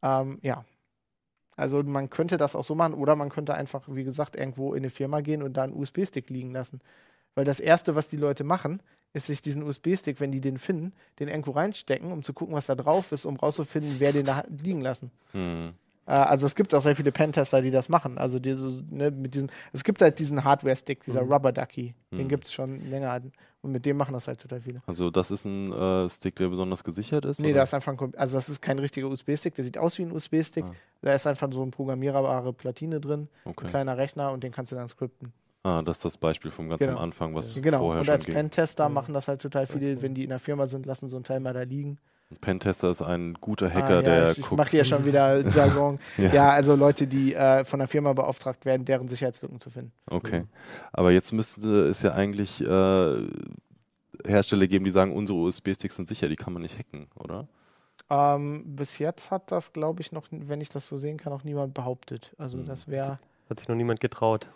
Ähm, 0.01 0.37
ja. 0.41 0.63
Also 1.55 1.83
man 1.83 2.09
könnte 2.09 2.38
das 2.38 2.55
auch 2.55 2.63
so 2.63 2.75
machen 2.75 2.94
oder 2.94 3.15
man 3.15 3.29
könnte 3.29 3.53
einfach, 3.53 3.83
wie 3.88 4.03
gesagt, 4.03 4.35
irgendwo 4.35 4.73
in 4.73 4.81
eine 4.81 4.89
Firma 4.89 5.21
gehen 5.21 5.44
und 5.44 5.53
da 5.53 5.63
einen 5.63 5.73
USB-Stick 5.73 6.29
liegen 6.29 6.51
lassen. 6.51 6.81
Weil 7.35 7.45
das 7.45 7.59
Erste, 7.59 7.95
was 7.95 8.07
die 8.07 8.17
Leute 8.17 8.44
machen, 8.44 8.81
ist 9.13 9.27
sich 9.27 9.41
diesen 9.41 9.63
USB-Stick, 9.63 10.19
wenn 10.19 10.31
die 10.31 10.41
den 10.41 10.57
finden, 10.57 10.94
den 11.19 11.27
irgendwo 11.27 11.51
reinstecken, 11.51 12.11
um 12.11 12.23
zu 12.23 12.33
gucken, 12.33 12.55
was 12.55 12.65
da 12.65 12.75
drauf 12.75 13.11
ist, 13.11 13.25
um 13.25 13.35
rauszufinden, 13.35 13.95
wer 14.00 14.11
den 14.11 14.25
da 14.25 14.44
liegen 14.50 14.81
lassen. 14.81 15.11
Hm. 15.31 15.73
Äh, 16.05 16.11
also 16.11 16.45
es 16.45 16.55
gibt 16.55 16.73
auch 16.75 16.81
sehr 16.81 16.95
viele 16.95 17.11
Pentester, 17.11 17.62
die 17.62 17.72
das 17.72 17.89
machen. 17.89 18.17
Also 18.17 18.39
diese, 18.39 18.83
ne, 18.91 19.12
mit 19.12 19.36
diesem, 19.36 19.50
es 19.72 19.83
gibt 19.83 20.01
halt 20.01 20.19
diesen 20.19 20.43
Hardware-Stick, 20.43 21.03
dieser 21.03 21.24
Mhm. 21.24 21.31
Rubber 21.31 21.51
Ducky. 21.51 21.95
Den 22.12 22.25
Mhm. 22.25 22.29
gibt 22.29 22.45
es 22.45 22.53
schon 22.53 22.75
länger. 22.89 23.22
Und 23.62 23.72
mit 23.72 23.86
dem 23.86 23.95
machen 23.95 24.13
das 24.13 24.27
halt 24.27 24.41
total 24.41 24.60
viele. 24.60 24.81
Also 24.88 25.10
das 25.10 25.31
ist 25.31 25.45
ein 25.45 25.72
äh, 25.72 26.10
Stick, 26.10 26.36
der 26.36 26.50
besonders 26.50 26.83
gesichert 26.83 27.24
ist? 27.25 27.39
Nee, 27.39 27.48
oder? 27.51 27.57
da 27.60 27.63
ist 27.63 27.74
einfach 27.74 27.98
ein, 27.98 28.13
also 28.15 28.36
das 28.36 28.50
ist 28.50 28.62
kein 28.62 28.77
richtiger 28.79 29.07
USB-Stick, 29.07 29.55
der 29.55 29.63
sieht 29.63 29.77
aus 29.77 29.98
wie 29.98 30.03
ein 30.03 30.12
USB-Stick. 30.12 30.65
Ah. 30.65 30.74
Da 31.01 31.13
ist 31.13 31.25
einfach 31.27 31.50
so 31.51 31.62
eine 31.62 31.72
programmierbare 31.72 32.51
Platine 32.53 33.00
drin, 33.00 33.29
ein 33.45 33.51
Okay. 33.51 33.67
kleiner 33.67 33.98
Rechner 33.98 34.31
und 34.31 34.43
den 34.43 34.51
kannst 34.51 34.72
du 34.72 34.75
dann 34.75 34.89
skripten. 34.89 35.31
Ah, 35.65 35.81
das 35.81 35.98
ist 35.98 36.05
das 36.05 36.17
Beispiel 36.17 36.51
vom 36.51 36.67
ganz 36.67 36.79
Genau. 36.79 36.98
am 36.98 37.03
Anfang, 37.03 37.33
was 37.36 37.55
Genau. 37.62 37.79
vorher 37.79 38.00
Und 38.01 38.05
schon 38.05 38.13
als 38.15 38.25
ging. 38.25 38.33
Pentester 38.33 38.89
Mhm. 38.89 38.95
machen 38.95 39.13
das 39.13 39.29
halt 39.29 39.41
total 39.41 39.65
viele, 39.65 40.01
wenn 40.01 40.13
die 40.13 40.24
in 40.24 40.29
der 40.29 40.39
Firma 40.39 40.67
sind, 40.67 40.86
lassen 40.86 41.07
so 41.07 41.15
einen 41.15 41.24
Teil 41.24 41.39
mal 41.39 41.53
da 41.53 41.62
liegen. 41.62 42.00
Ein 42.33 42.37
Pentester 42.41 42.89
ist 42.89 43.01
ein 43.01 43.35
guter 43.35 43.67
Ah, 43.67 43.73
Hacker, 43.73 43.95
ja, 43.95 44.01
der 44.01 44.31
ich, 44.31 44.39
ich 44.39 44.43
guckt. 44.45 44.57
mache 44.57 44.69
hier 44.71 44.85
schon 44.85 45.05
wieder 45.05 45.47
Jargon. 45.55 45.99
Ja. 46.17 46.33
ja. 46.33 46.49
also 46.49 46.75
Leute, 46.75 47.07
die 47.07 47.33
äh, 47.35 47.63
von 47.65 47.79
der 47.79 47.87
Firma 47.87 48.13
beauftragt 48.13 48.65
werden, 48.65 48.85
deren 48.85 49.07
Sicherheitslücken 49.07 49.59
zu 49.61 49.69
finden. 49.69 49.91
Okay. 50.09 50.43
Aber 50.91 51.11
jetzt 51.11 51.31
müsste 51.31 51.87
es 51.87 52.01
ja 52.01 52.13
eigentlich 52.13 52.61
äh, 52.61 53.27
Hersteller 54.25 54.67
geben, 54.67 54.85
die 54.85 54.91
sagen, 54.91 55.11
unsere 55.13 55.37
USB-Sticks 55.39 55.95
sind 55.95 56.07
sicher, 56.07 56.27
die 56.29 56.35
kann 56.35 56.53
man 56.53 56.61
nicht 56.61 56.77
hacken, 56.77 57.07
oder? 57.19 57.47
Ähm, 58.09 58.75
bis 58.75 58.99
jetzt 58.99 59.31
hat 59.31 59.51
das, 59.51 59.73
glaube 59.73 60.01
ich, 60.01 60.11
noch, 60.11 60.27
wenn 60.31 60.61
ich 60.61 60.69
das 60.69 60.87
so 60.87 60.97
sehen 60.97 61.17
kann, 61.17 61.33
noch 61.33 61.43
niemand 61.43 61.73
behauptet. 61.73 62.33
Also 62.37 62.57
Hm. 62.57 62.65
das 62.65 62.87
wäre. 62.87 63.19
hat 63.49 63.59
sich 63.59 63.67
noch 63.67 63.75
niemand 63.75 63.99
getraut. 63.99 64.47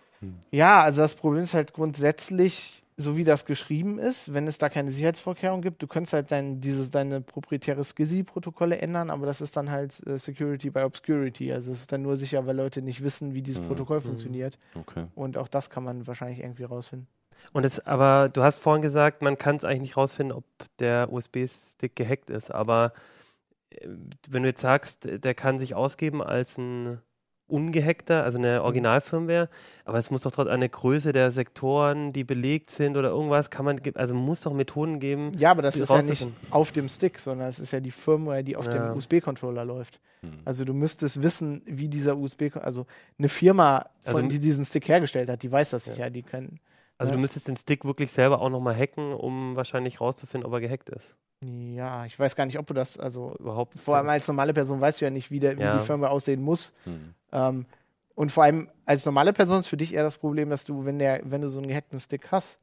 Ja, 0.52 0.82
also 0.82 1.02
das 1.02 1.14
Problem 1.16 1.44
ist 1.44 1.54
halt 1.54 1.74
grundsätzlich, 1.74 2.82
so 3.00 3.16
wie 3.16 3.24
das 3.24 3.46
geschrieben 3.46 4.00
ist, 4.00 4.34
wenn 4.34 4.48
es 4.48 4.58
da 4.58 4.70
keine 4.70 4.90
Sicherheitsvorkehrung 4.90 5.62
gibt, 5.62 5.84
du 5.84 5.88
könntest 5.88 6.14
halt 6.14 6.32
dein, 6.32 6.60
dieses, 6.62 6.90
deine 6.90 7.22
proprietäre 7.22 7.84
SCSI-Protokolle 7.84 8.80
ändern, 8.80 9.12
aber 9.12 9.28
das 9.28 9.40
ist 9.40 9.56
dann 9.56 9.70
halt 9.70 10.02
äh, 10.08 10.18
Security 10.18 10.72
by 10.72 10.80
Obscurity. 10.82 11.54
Also 11.54 11.72
es 11.72 11.82
ist 11.82 11.92
dann 11.92 12.02
nur 12.02 12.18
sicher, 12.18 12.48
weil 12.48 12.56
Leute 12.56 12.82
nicht 12.82 13.04
wissen, 13.04 13.36
wie 13.36 13.44
dieses 13.44 13.62
Mhm. 13.62 13.68
Protokoll 13.68 14.00
Mhm. 14.00 14.04
funktioniert. 14.04 14.58
Okay. 14.74 15.06
Und 15.14 15.38
auch 15.38 15.48
das 15.48 15.70
kann 15.70 15.84
man 15.84 16.08
wahrscheinlich 16.08 16.40
irgendwie 16.40 16.64
rausfinden. 16.64 17.08
Und 17.54 17.66
es, 17.66 17.80
aber 17.86 18.30
du 18.30 18.42
hast 18.42 18.58
vorhin 18.58 18.82
gesagt, 18.82 19.22
man 19.22 19.38
kann 19.38 19.58
es 19.58 19.64
eigentlich 19.64 19.82
nicht 19.82 19.98
rausfinden, 19.98 20.36
ob 20.36 20.44
der 20.80 21.14
USB-Stick 21.14 21.96
gehackt 21.96 22.32
ist. 22.32 22.50
Aber 22.52 22.94
äh, 23.70 23.88
wenn 24.28 24.42
du 24.42 24.50
jetzt 24.50 24.62
sagst, 24.62 25.06
der 25.06 25.36
kann 25.36 25.60
sich 25.60 25.76
ausgeben 25.76 26.24
als 26.24 26.58
ein 26.58 27.00
ungehackter, 27.48 28.24
also 28.24 28.38
eine 28.38 28.62
Originalfirmware, 28.64 29.50
aber 29.86 29.98
es 30.00 30.12
muss 30.12 30.22
doch 30.22 30.32
trotz 30.32 30.48
eine 30.50 30.68
Größe 30.68 31.14
der 31.14 31.32
Sektoren, 31.32 32.12
die 32.14 32.24
belegt 32.24 32.70
sind 32.70 32.98
oder 32.98 33.10
irgendwas, 33.10 33.50
kann 33.50 33.66
man, 33.66 33.80
also 33.96 34.14
muss 34.14 34.42
doch 34.42 34.54
Methoden 34.54 35.00
geben. 35.00 35.32
Ja, 35.38 35.52
aber 35.52 35.62
das 35.62 35.76
ist 35.78 35.90
ja 35.90 36.02
nicht 36.02 36.28
auf 36.50 36.72
dem 36.72 36.90
Stick, 36.90 37.20
sondern 37.20 37.48
es 37.48 37.60
ist 37.60 37.72
ja 37.72 37.80
die 37.80 37.92
Firmware, 37.92 38.44
die 38.44 38.56
auf 38.58 38.66
Ja. 38.66 38.72
dem 38.90 38.98
USB-Controller 38.98 39.64
läuft. 39.66 40.00
Hm. 40.22 40.32
Also 40.46 40.66
du 40.66 40.74
müsstest 40.74 41.22
wissen, 41.22 41.62
wie 41.66 41.88
dieser 41.88 42.18
USB, 42.18 42.52
also 42.56 42.86
eine 43.18 43.30
Firma, 43.30 43.86
Also 44.04 44.18
von, 44.18 44.24
m- 44.26 44.30
die 44.30 44.40
diesen 44.40 44.66
Stick 44.66 44.88
hergestellt 44.88 45.30
hat, 45.30 45.42
die 45.44 45.52
weiß 45.52 45.70
das 45.70 45.86
sicher, 45.86 46.10
die 46.10 46.24
können. 46.24 46.60
Also 46.98 47.12
Ja. 47.12 47.16
du 47.16 47.22
müsstest 47.22 47.48
den 47.48 47.56
Stick 47.58 47.86
wirklich 47.86 48.12
selber 48.12 48.42
auch 48.42 48.50
nochmal 48.50 48.76
hacken, 48.76 49.14
um 49.14 49.56
wahrscheinlich 49.56 50.02
rauszufinden, 50.02 50.48
ob 50.48 50.54
er 50.54 50.62
gehackt 50.62 50.90
ist. 50.90 51.16
Ja, 51.44 52.06
ich 52.06 52.18
weiß 52.18 52.36
gar 52.36 52.46
nicht, 52.48 52.58
ob 52.58 52.66
du 52.66 52.74
das, 52.74 52.98
also 52.98 53.36
Überhaupt. 53.38 53.80
vor 53.80 53.98
allem 53.98 54.10
als 54.10 54.28
normale 54.28 54.54
Person 54.54 54.82
weißt 54.82 55.00
du 55.02 55.06
ja 55.06 55.12
nicht, 55.12 55.30
wie, 55.30 55.40
der, 55.40 55.56
wie 55.58 55.62
Ja. 55.62 55.78
die 55.78 55.84
Firmware 55.86 56.12
aussehen 56.12 56.42
muss. 56.42 56.74
Hm. 56.86 57.14
Ähm, 57.32 57.66
und 58.16 58.32
vor 58.32 58.44
allem 58.44 58.70
als 58.86 59.06
normale 59.06 59.34
Person 59.34 59.60
ist 59.60 59.68
für 59.68 59.78
dich 59.78 59.94
eher 59.94 60.02
das 60.02 60.18
Problem, 60.18 60.50
dass 60.50 60.64
du, 60.64 60.86
wenn 60.86 60.98
der, 60.98 61.22
wenn 61.24 61.42
du 61.42 61.50
so 61.50 61.60
einen 61.60 61.68
gehackten 61.68 62.00
Stick 62.00 62.32
hast 62.32 62.60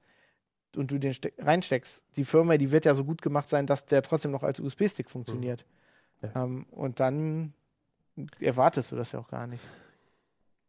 und 0.74 0.90
du 0.90 0.98
den 0.98 1.14
Steck 1.14 1.34
reinsteckst, 1.38 2.02
die 2.16 2.24
Firmware, 2.24 2.58
die 2.58 2.72
wird 2.72 2.84
ja 2.84 2.94
so 2.94 3.04
gut 3.04 3.22
gemacht 3.22 3.48
sein, 3.48 3.68
dass 3.68 3.84
der 3.86 4.02
trotzdem 4.02 4.32
noch 4.32 4.42
als 4.42 4.58
USB-Stick 4.58 5.08
funktioniert. 5.08 5.64
Mhm. 6.22 6.28
Ja. 6.34 6.42
Ähm, 6.44 6.66
und 6.72 6.98
dann 6.98 7.52
erwartest 8.40 8.90
du 8.90 8.96
das 8.96 9.12
ja 9.12 9.20
auch 9.20 9.28
gar 9.28 9.46
nicht. 9.46 9.62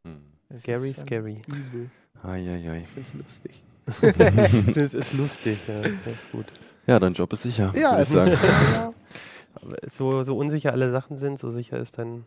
Hm. 0.04 0.22
Scary, 0.60 0.94
scary. 0.94 1.42
Übel. 1.48 1.90
Eieiei. 2.24 2.80
Ich 2.80 2.88
finde 2.88 3.02
es 3.08 3.14
lustig. 3.14 3.64
das 4.76 4.94
ist 4.94 5.14
lustig, 5.14 5.60
ja, 5.68 5.82
das 5.82 5.92
ist 5.92 6.32
gut. 6.32 6.46
Ja, 6.88 7.00
dein 7.00 7.14
Job 7.14 7.32
ist 7.34 7.44
sicher, 7.44 7.72
Ja, 7.76 8.02
ich 8.02 8.10
sagen. 8.10 8.32
ist, 8.32 8.42
ja, 8.44 8.94
Aber 9.62 9.78
so, 9.96 10.24
so 10.24 10.38
unsicher 10.38 10.72
alle 10.72 10.92
Sachen 10.92 11.18
sind, 11.18 11.40
so 11.40 11.52
sicher 11.52 11.78
ist 11.80 11.98
dein 11.98 12.26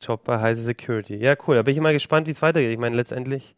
Job 0.00 0.24
bei 0.24 0.40
Heise 0.40 0.62
Security. 0.62 1.16
Ja, 1.16 1.34
cool. 1.46 1.56
Da 1.56 1.62
bin 1.62 1.74
ich 1.74 1.80
mal 1.80 1.92
gespannt, 1.92 2.26
wie 2.26 2.30
es 2.32 2.40
weitergeht. 2.42 2.72
Ich 2.72 2.78
meine, 2.78 2.96
letztendlich 2.96 3.56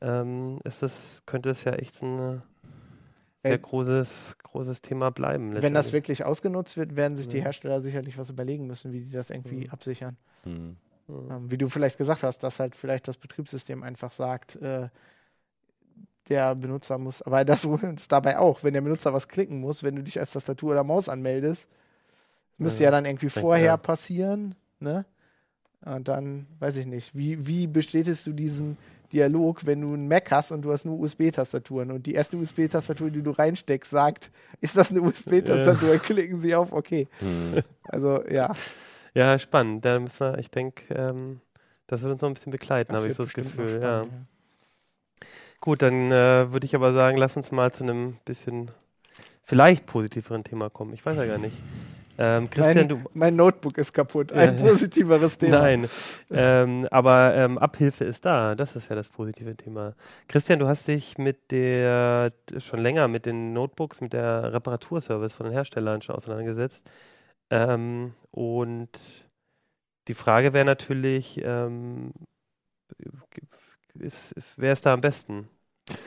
ähm, 0.00 0.58
ist 0.64 0.82
das, 0.82 1.22
könnte 1.26 1.50
es 1.50 1.64
ja 1.64 1.72
echt 1.72 2.02
ein 2.02 2.18
äh, 2.18 2.38
sehr 3.42 3.52
Äh, 3.54 3.58
großes, 3.58 4.36
großes 4.42 4.82
Thema 4.82 5.10
bleiben. 5.10 5.60
wenn 5.60 5.74
das 5.74 5.92
wirklich 5.92 6.24
ausgenutzt 6.24 6.76
wird, 6.76 6.96
werden 6.96 7.16
sich 7.16 7.28
die 7.28 7.38
Ja. 7.38 7.44
Hersteller 7.44 7.80
sicherlich 7.80 8.18
was 8.18 8.30
überlegen 8.30 8.66
müssen, 8.66 8.92
wie 8.92 9.00
die 9.00 9.10
das 9.12 9.30
irgendwie 9.30 9.64
Mhm. 9.66 9.70
absichern. 9.70 10.16
Hm. 10.44 10.76
Mhm. 11.08 11.30
Ähm, 11.30 11.50
wie 11.50 11.58
du 11.58 11.68
vielleicht 11.68 11.98
gesagt 11.98 12.22
hast, 12.22 12.42
dass 12.42 12.60
halt 12.60 12.76
vielleicht 12.76 13.08
das 13.08 13.16
Betriebssystem 13.16 13.82
einfach 13.82 14.12
sagt, 14.12 14.56
äh, 14.56 14.88
der 16.28 16.54
Benutzer 16.54 16.98
muss, 16.98 17.22
aber 17.22 17.44
das 17.44 17.64
ist 17.96 18.12
dabei 18.12 18.38
auch, 18.38 18.62
wenn 18.62 18.74
der 18.74 18.82
Benutzer 18.82 19.12
was 19.14 19.28
klicken 19.28 19.60
muss, 19.60 19.82
wenn 19.82 19.96
du 19.96 20.02
dich 20.02 20.20
als 20.20 20.32
Tastatur 20.32 20.72
oder 20.72 20.84
Maus 20.84 21.08
anmeldest, 21.08 21.66
müsste 22.58 22.84
Ja, 22.84 22.88
ja 22.88 22.90
dann 22.90 23.06
irgendwie 23.06 23.30
vorher 23.30 23.66
ja. 23.66 23.76
passieren, 23.76 24.54
ne? 24.78 25.04
Und 25.84 26.08
dann, 26.08 26.46
weiß 26.58 26.76
ich 26.76 26.86
nicht, 26.86 27.16
wie, 27.16 27.46
wie 27.46 27.68
bestätigst 27.68 28.26
du 28.26 28.32
diesen 28.32 28.76
Dialog, 29.12 29.64
wenn 29.64 29.80
du 29.80 29.94
einen 29.94 30.08
Mac 30.08 30.30
hast 30.32 30.50
und 30.50 30.62
du 30.62 30.72
hast 30.72 30.84
nur 30.84 30.98
USB-Tastaturen 30.98 31.92
und 31.92 32.04
die 32.04 32.14
erste 32.14 32.36
USB-Tastatur, 32.36 33.10
die 33.10 33.22
du 33.22 33.30
reinsteckst, 33.30 33.90
sagt, 33.90 34.30
ist 34.60 34.76
das 34.76 34.90
eine 34.90 35.00
USB-Tastatur? 35.02 35.98
Klicken 35.98 36.38
sie 36.38 36.54
auf, 36.54 36.72
okay. 36.72 37.06
Hm. 37.20 37.62
Also 37.84 38.22
ja, 38.28 38.54
Ja, 39.18 39.36
spannend. 39.36 39.84
Da 39.84 39.98
müssen 39.98 40.20
wir, 40.20 40.38
ich 40.38 40.48
denke, 40.48 40.94
ähm, 40.94 41.40
das 41.88 42.02
wird 42.02 42.12
uns 42.12 42.22
noch 42.22 42.28
ein 42.28 42.34
bisschen 42.34 42.52
begleiten, 42.52 42.94
habe 42.94 43.08
ich 43.08 43.14
so 43.14 43.24
das 43.24 43.32
Gefühl. 43.32 43.80
Ja. 43.82 44.02
spannend, 44.02 44.26
Gut, 45.60 45.82
dann 45.82 46.12
äh, 46.12 46.52
würde 46.52 46.64
ich 46.64 46.76
aber 46.76 46.92
sagen, 46.92 47.16
lass 47.16 47.36
uns 47.36 47.50
mal 47.50 47.72
zu 47.72 47.82
einem 47.82 48.18
bisschen 48.24 48.70
vielleicht 49.42 49.86
positiveren 49.86 50.44
Thema 50.44 50.70
kommen. 50.70 50.94
Ich 50.94 51.04
weiß 51.04 51.16
ja 51.16 51.24
gar 51.24 51.38
nicht. 51.38 51.56
Ähm, 52.16 52.48
Christian, 52.48 52.88
du. 52.88 53.00
Mein 53.12 53.34
Notebook 53.34 53.76
ist 53.76 53.92
kaputt. 53.92 54.30
Ja, 54.30 54.36
Ein 54.36 54.56
ja. 54.56 54.64
positiveres 54.68 55.36
Thema. 55.36 55.62
Nein, 55.62 55.88
ähm, 56.30 56.86
aber 56.92 57.34
ähm, 57.34 57.58
Abhilfe 57.58 58.04
ist 58.04 58.24
da. 58.24 58.54
Das 58.54 58.76
ist 58.76 58.88
ja 58.88 58.94
das 58.94 59.08
positive 59.08 59.56
Thema. 59.56 59.94
Christian, 60.28 60.60
du 60.60 60.68
hast 60.68 60.86
dich 60.86 61.18
mit 61.18 61.50
der 61.50 62.32
schon 62.58 62.78
länger 62.78 63.08
mit 63.08 63.26
den 63.26 63.52
Notebooks, 63.52 64.00
mit 64.00 64.12
der 64.12 64.52
Reparaturservice 64.52 65.34
von 65.34 65.46
den 65.46 65.52
Herstellern 65.52 66.02
schon 66.02 66.14
auseinandergesetzt. 66.14 66.88
Ähm, 67.50 68.14
und 68.30 68.90
die 70.08 70.14
Frage 70.14 70.52
wäre 70.52 70.64
natürlich, 70.64 71.40
ähm, 71.42 72.12
ist, 73.98 74.32
ist, 74.32 74.54
wer 74.56 74.72
ist 74.72 74.86
da 74.86 74.94
am 74.94 75.00
besten? 75.00 75.48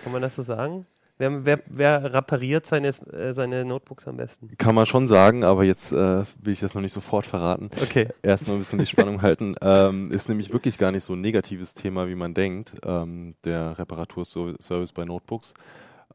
Kann 0.04 0.12
man 0.12 0.22
das 0.22 0.36
so 0.36 0.44
sagen? 0.44 0.86
Wer, 1.18 1.46
wer, 1.46 1.62
wer 1.68 2.14
repariert 2.16 2.66
seine, 2.66 2.88
äh, 2.88 3.34
seine 3.34 3.64
Notebooks 3.64 4.08
am 4.08 4.18
besten? 4.18 4.50
Kann 4.58 4.74
man 4.74 4.88
schon 4.88 5.08
sagen, 5.08 5.44
aber 5.44 5.64
jetzt 5.64 5.92
äh, 5.92 6.24
will 6.42 6.54
ich 6.54 6.62
das 6.62 6.74
noch 6.74 6.82
nicht 6.82 6.94
sofort 6.94 7.28
verraten. 7.28 7.70
Okay. 7.80 8.08
Erstmal 8.24 8.58
ein 8.58 8.60
bisschen 8.62 8.80
die 8.80 8.88
Spannung 8.88 9.22
halten. 9.22 9.56
Ähm, 9.62 10.10
ist 10.10 10.30
nämlich 10.30 10.52
wirklich 10.52 10.80
gar 10.80 10.92
nicht 10.92 11.04
so 11.04 11.14
ein 11.14 11.22
negatives 11.22 11.76
Thema, 11.76 12.08
wie 12.08 12.16
man 12.16 12.34
denkt, 12.34 12.74
ähm, 12.84 13.36
der 13.44 13.78
Reparaturservice 13.78 14.94
bei 14.94 15.06
Notebooks. 15.06 15.54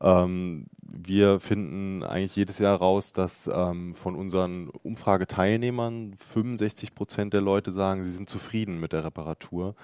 Ähm, 0.01 0.67
wir 0.83 1.41
finden 1.41 2.03
eigentlich 2.03 2.37
jedes 2.37 2.59
Jahr 2.59 2.77
raus, 2.79 3.13
dass 3.13 3.51
ähm, 3.53 3.95
von 3.95 4.15
unseren 4.15 4.69
Umfrageteilnehmern 4.69 6.15
65 6.19 6.95
Prozent 6.95 7.33
der 7.33 7.41
Leute 7.41 7.71
sagen, 7.73 8.05
sie 8.05 8.11
sind 8.11 8.29
zufrieden 8.29 8.81
mit 8.81 8.93
der 8.93 9.05
Reparatur. 9.05 9.75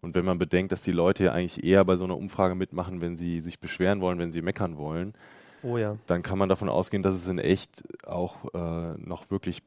Und 0.00 0.14
wenn 0.14 0.24
man 0.24 0.38
bedenkt, 0.38 0.72
dass 0.72 0.82
die 0.82 0.92
Leute 0.92 1.24
ja 1.24 1.32
eigentlich 1.32 1.64
eher 1.64 1.84
bei 1.84 1.96
so 1.96 2.04
einer 2.04 2.16
Umfrage 2.16 2.54
mitmachen, 2.54 3.00
wenn 3.00 3.16
sie 3.16 3.40
sich 3.40 3.60
beschweren 3.60 4.00
wollen, 4.00 4.18
wenn 4.18 4.32
sie 4.32 4.42
meckern 4.42 4.76
wollen, 4.76 5.14
Oh 5.62 5.78
ja. 5.78 5.96
dann 6.06 6.22
kann 6.22 6.38
man 6.38 6.48
davon 6.48 6.68
ausgehen, 6.68 7.04
dass 7.04 7.14
es 7.14 7.28
in 7.28 7.38
echt 7.38 7.84
auch 8.04 8.52
äh, 8.52 8.94
noch 8.98 9.30
wirklich 9.30 9.62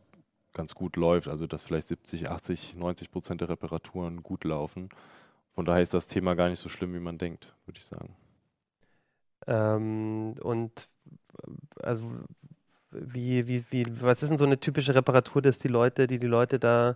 ganz 0.53 0.75
gut 0.75 0.97
läuft. 0.97 1.27
Also 1.29 1.47
dass 1.47 1.63
vielleicht 1.63 1.87
70, 1.87 2.29
80, 2.29 2.75
90 2.75 3.11
Prozent 3.11 3.41
der 3.41 3.49
Reparaturen 3.49 4.23
gut 4.23 4.43
laufen. 4.43 4.89
Von 5.53 5.65
daher 5.65 5.83
ist 5.83 5.93
das 5.93 6.07
Thema 6.07 6.35
gar 6.35 6.49
nicht 6.49 6.59
so 6.59 6.67
schlimm, 6.67 6.93
wie 6.93 6.99
man 6.99 7.17
denkt, 7.17 7.53
würde 7.65 7.77
ich 7.77 7.85
sagen. 7.85 8.13
Ähm, 9.47 10.35
und 10.41 10.87
also 11.81 12.03
wie, 12.91 13.47
wie, 13.47 13.65
wie, 13.69 13.85
was 14.01 14.23
ist 14.23 14.29
denn 14.29 14.37
so 14.37 14.45
eine 14.45 14.59
typische 14.59 14.95
Reparatur, 14.95 15.41
dass 15.41 15.59
die 15.59 15.67
Leute, 15.67 16.07
die 16.07 16.19
die 16.19 16.27
Leute 16.27 16.59
da 16.59 16.95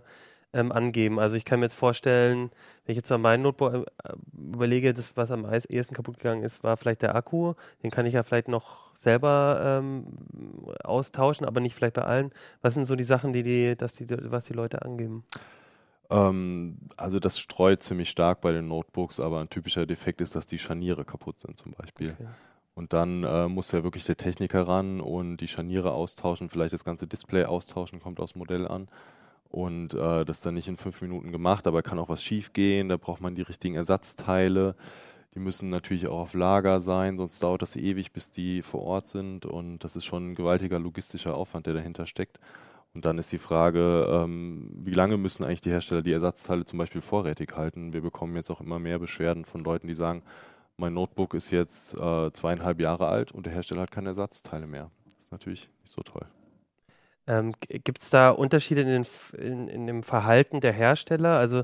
ähm, 0.52 0.72
angeben? 0.72 1.18
Also 1.18 1.36
ich 1.36 1.44
kann 1.44 1.60
mir 1.60 1.66
jetzt 1.66 1.74
vorstellen, 1.74 2.50
wenn 2.84 2.92
ich 2.92 2.96
jetzt 2.96 3.12
an 3.12 3.20
meinen 3.20 3.42
Notebook 3.42 3.86
äh, 4.04 4.12
überlege, 4.34 4.94
das, 4.94 5.16
was 5.16 5.30
am 5.30 5.46
ehesten 5.68 5.94
kaputt 5.94 6.18
gegangen 6.18 6.42
ist, 6.42 6.64
war 6.64 6.76
vielleicht 6.76 7.02
der 7.02 7.14
Akku. 7.14 7.54
Den 7.82 7.90
kann 7.90 8.06
ich 8.06 8.14
ja 8.14 8.22
vielleicht 8.22 8.48
noch 8.48 8.94
selber 8.96 9.80
ähm, 9.82 10.06
austauschen, 10.84 11.46
aber 11.46 11.60
nicht 11.60 11.74
vielleicht 11.74 11.94
bei 11.94 12.02
allen. 12.02 12.32
Was 12.62 12.74
sind 12.74 12.84
so 12.84 12.96
die 12.96 13.04
Sachen, 13.04 13.32
die 13.32 13.42
die, 13.42 13.76
dass 13.76 13.92
die, 13.92 14.06
was 14.08 14.44
die 14.44 14.54
Leute 14.54 14.82
angeben? 14.82 15.24
Ähm, 16.10 16.78
also 16.96 17.18
das 17.18 17.38
streut 17.38 17.82
ziemlich 17.82 18.10
stark 18.10 18.40
bei 18.40 18.52
den 18.52 18.68
Notebooks, 18.68 19.20
aber 19.20 19.40
ein 19.40 19.48
typischer 19.48 19.86
Defekt 19.86 20.20
ist, 20.20 20.34
dass 20.34 20.46
die 20.46 20.58
Scharniere 20.58 21.04
kaputt 21.04 21.40
sind 21.40 21.56
zum 21.56 21.72
Beispiel. 21.72 22.12
Okay. 22.12 22.28
Und 22.74 22.92
dann 22.92 23.24
äh, 23.24 23.48
muss 23.48 23.72
ja 23.72 23.82
wirklich 23.82 24.04
der 24.04 24.16
Techniker 24.16 24.66
ran 24.66 25.00
und 25.00 25.38
die 25.38 25.48
Scharniere 25.48 25.92
austauschen, 25.92 26.48
vielleicht 26.48 26.72
das 26.72 26.84
ganze 26.84 27.06
Display 27.06 27.44
austauschen, 27.44 28.00
kommt 28.00 28.20
aufs 28.20 28.34
Modell 28.34 28.66
an. 28.66 28.88
Und 29.50 29.94
äh, 29.94 30.24
das 30.24 30.38
ist 30.38 30.46
dann 30.46 30.54
nicht 30.54 30.68
in 30.68 30.76
fünf 30.76 31.02
Minuten 31.02 31.32
gemacht, 31.32 31.66
aber 31.66 31.82
kann 31.82 31.98
auch 31.98 32.08
was 32.08 32.22
schief 32.22 32.52
gehen, 32.52 32.88
da 32.88 32.96
braucht 32.96 33.20
man 33.20 33.34
die 33.34 33.42
richtigen 33.42 33.74
Ersatzteile. 33.74 34.76
Die 35.34 35.40
müssen 35.40 35.70
natürlich 35.70 36.08
auch 36.08 36.20
auf 36.20 36.34
Lager 36.34 36.80
sein, 36.80 37.16
sonst 37.16 37.42
dauert 37.42 37.62
das 37.62 37.76
ewig, 37.76 38.12
bis 38.12 38.30
die 38.30 38.62
vor 38.62 38.82
Ort 38.82 39.08
sind. 39.08 39.46
Und 39.46 39.80
das 39.80 39.96
ist 39.96 40.04
schon 40.04 40.30
ein 40.30 40.34
gewaltiger 40.34 40.78
logistischer 40.78 41.34
Aufwand, 41.34 41.66
der 41.66 41.74
dahinter 41.74 42.06
steckt. 42.06 42.38
Und 42.92 43.04
dann 43.04 43.18
ist 43.18 43.30
die 43.30 43.38
Frage, 43.38 44.06
ähm, 44.10 44.70
wie 44.74 44.92
lange 44.92 45.16
müssen 45.16 45.44
eigentlich 45.44 45.60
die 45.60 45.70
Hersteller 45.70 46.02
die 46.02 46.12
Ersatzteile 46.12 46.64
zum 46.64 46.78
Beispiel 46.78 47.00
vorrätig 47.00 47.56
halten? 47.56 47.92
Wir 47.92 48.00
bekommen 48.00 48.34
jetzt 48.34 48.50
auch 48.50 48.60
immer 48.60 48.78
mehr 48.78 48.98
Beschwerden 48.98 49.44
von 49.44 49.62
Leuten, 49.62 49.86
die 49.86 49.94
sagen, 49.94 50.22
mein 50.76 50.94
Notebook 50.94 51.34
ist 51.34 51.50
jetzt 51.50 51.94
äh, 51.94 52.32
zweieinhalb 52.32 52.80
Jahre 52.80 53.08
alt 53.08 53.32
und 53.32 53.46
der 53.46 53.52
Hersteller 53.52 53.82
hat 53.82 53.90
keine 53.92 54.08
Ersatzteile 54.08 54.66
mehr. 54.66 54.90
Das 55.16 55.26
ist 55.26 55.32
natürlich 55.32 55.68
nicht 55.82 55.92
so 55.92 56.02
toll. 56.02 56.26
Ähm, 57.26 57.52
Gibt 57.60 58.02
es 58.02 58.10
da 58.10 58.30
Unterschiede 58.30 58.80
in, 58.80 58.88
den, 58.88 59.06
in, 59.38 59.68
in 59.68 59.86
dem 59.86 60.02
Verhalten 60.02 60.60
der 60.60 60.72
Hersteller? 60.72 61.38
Also 61.38 61.62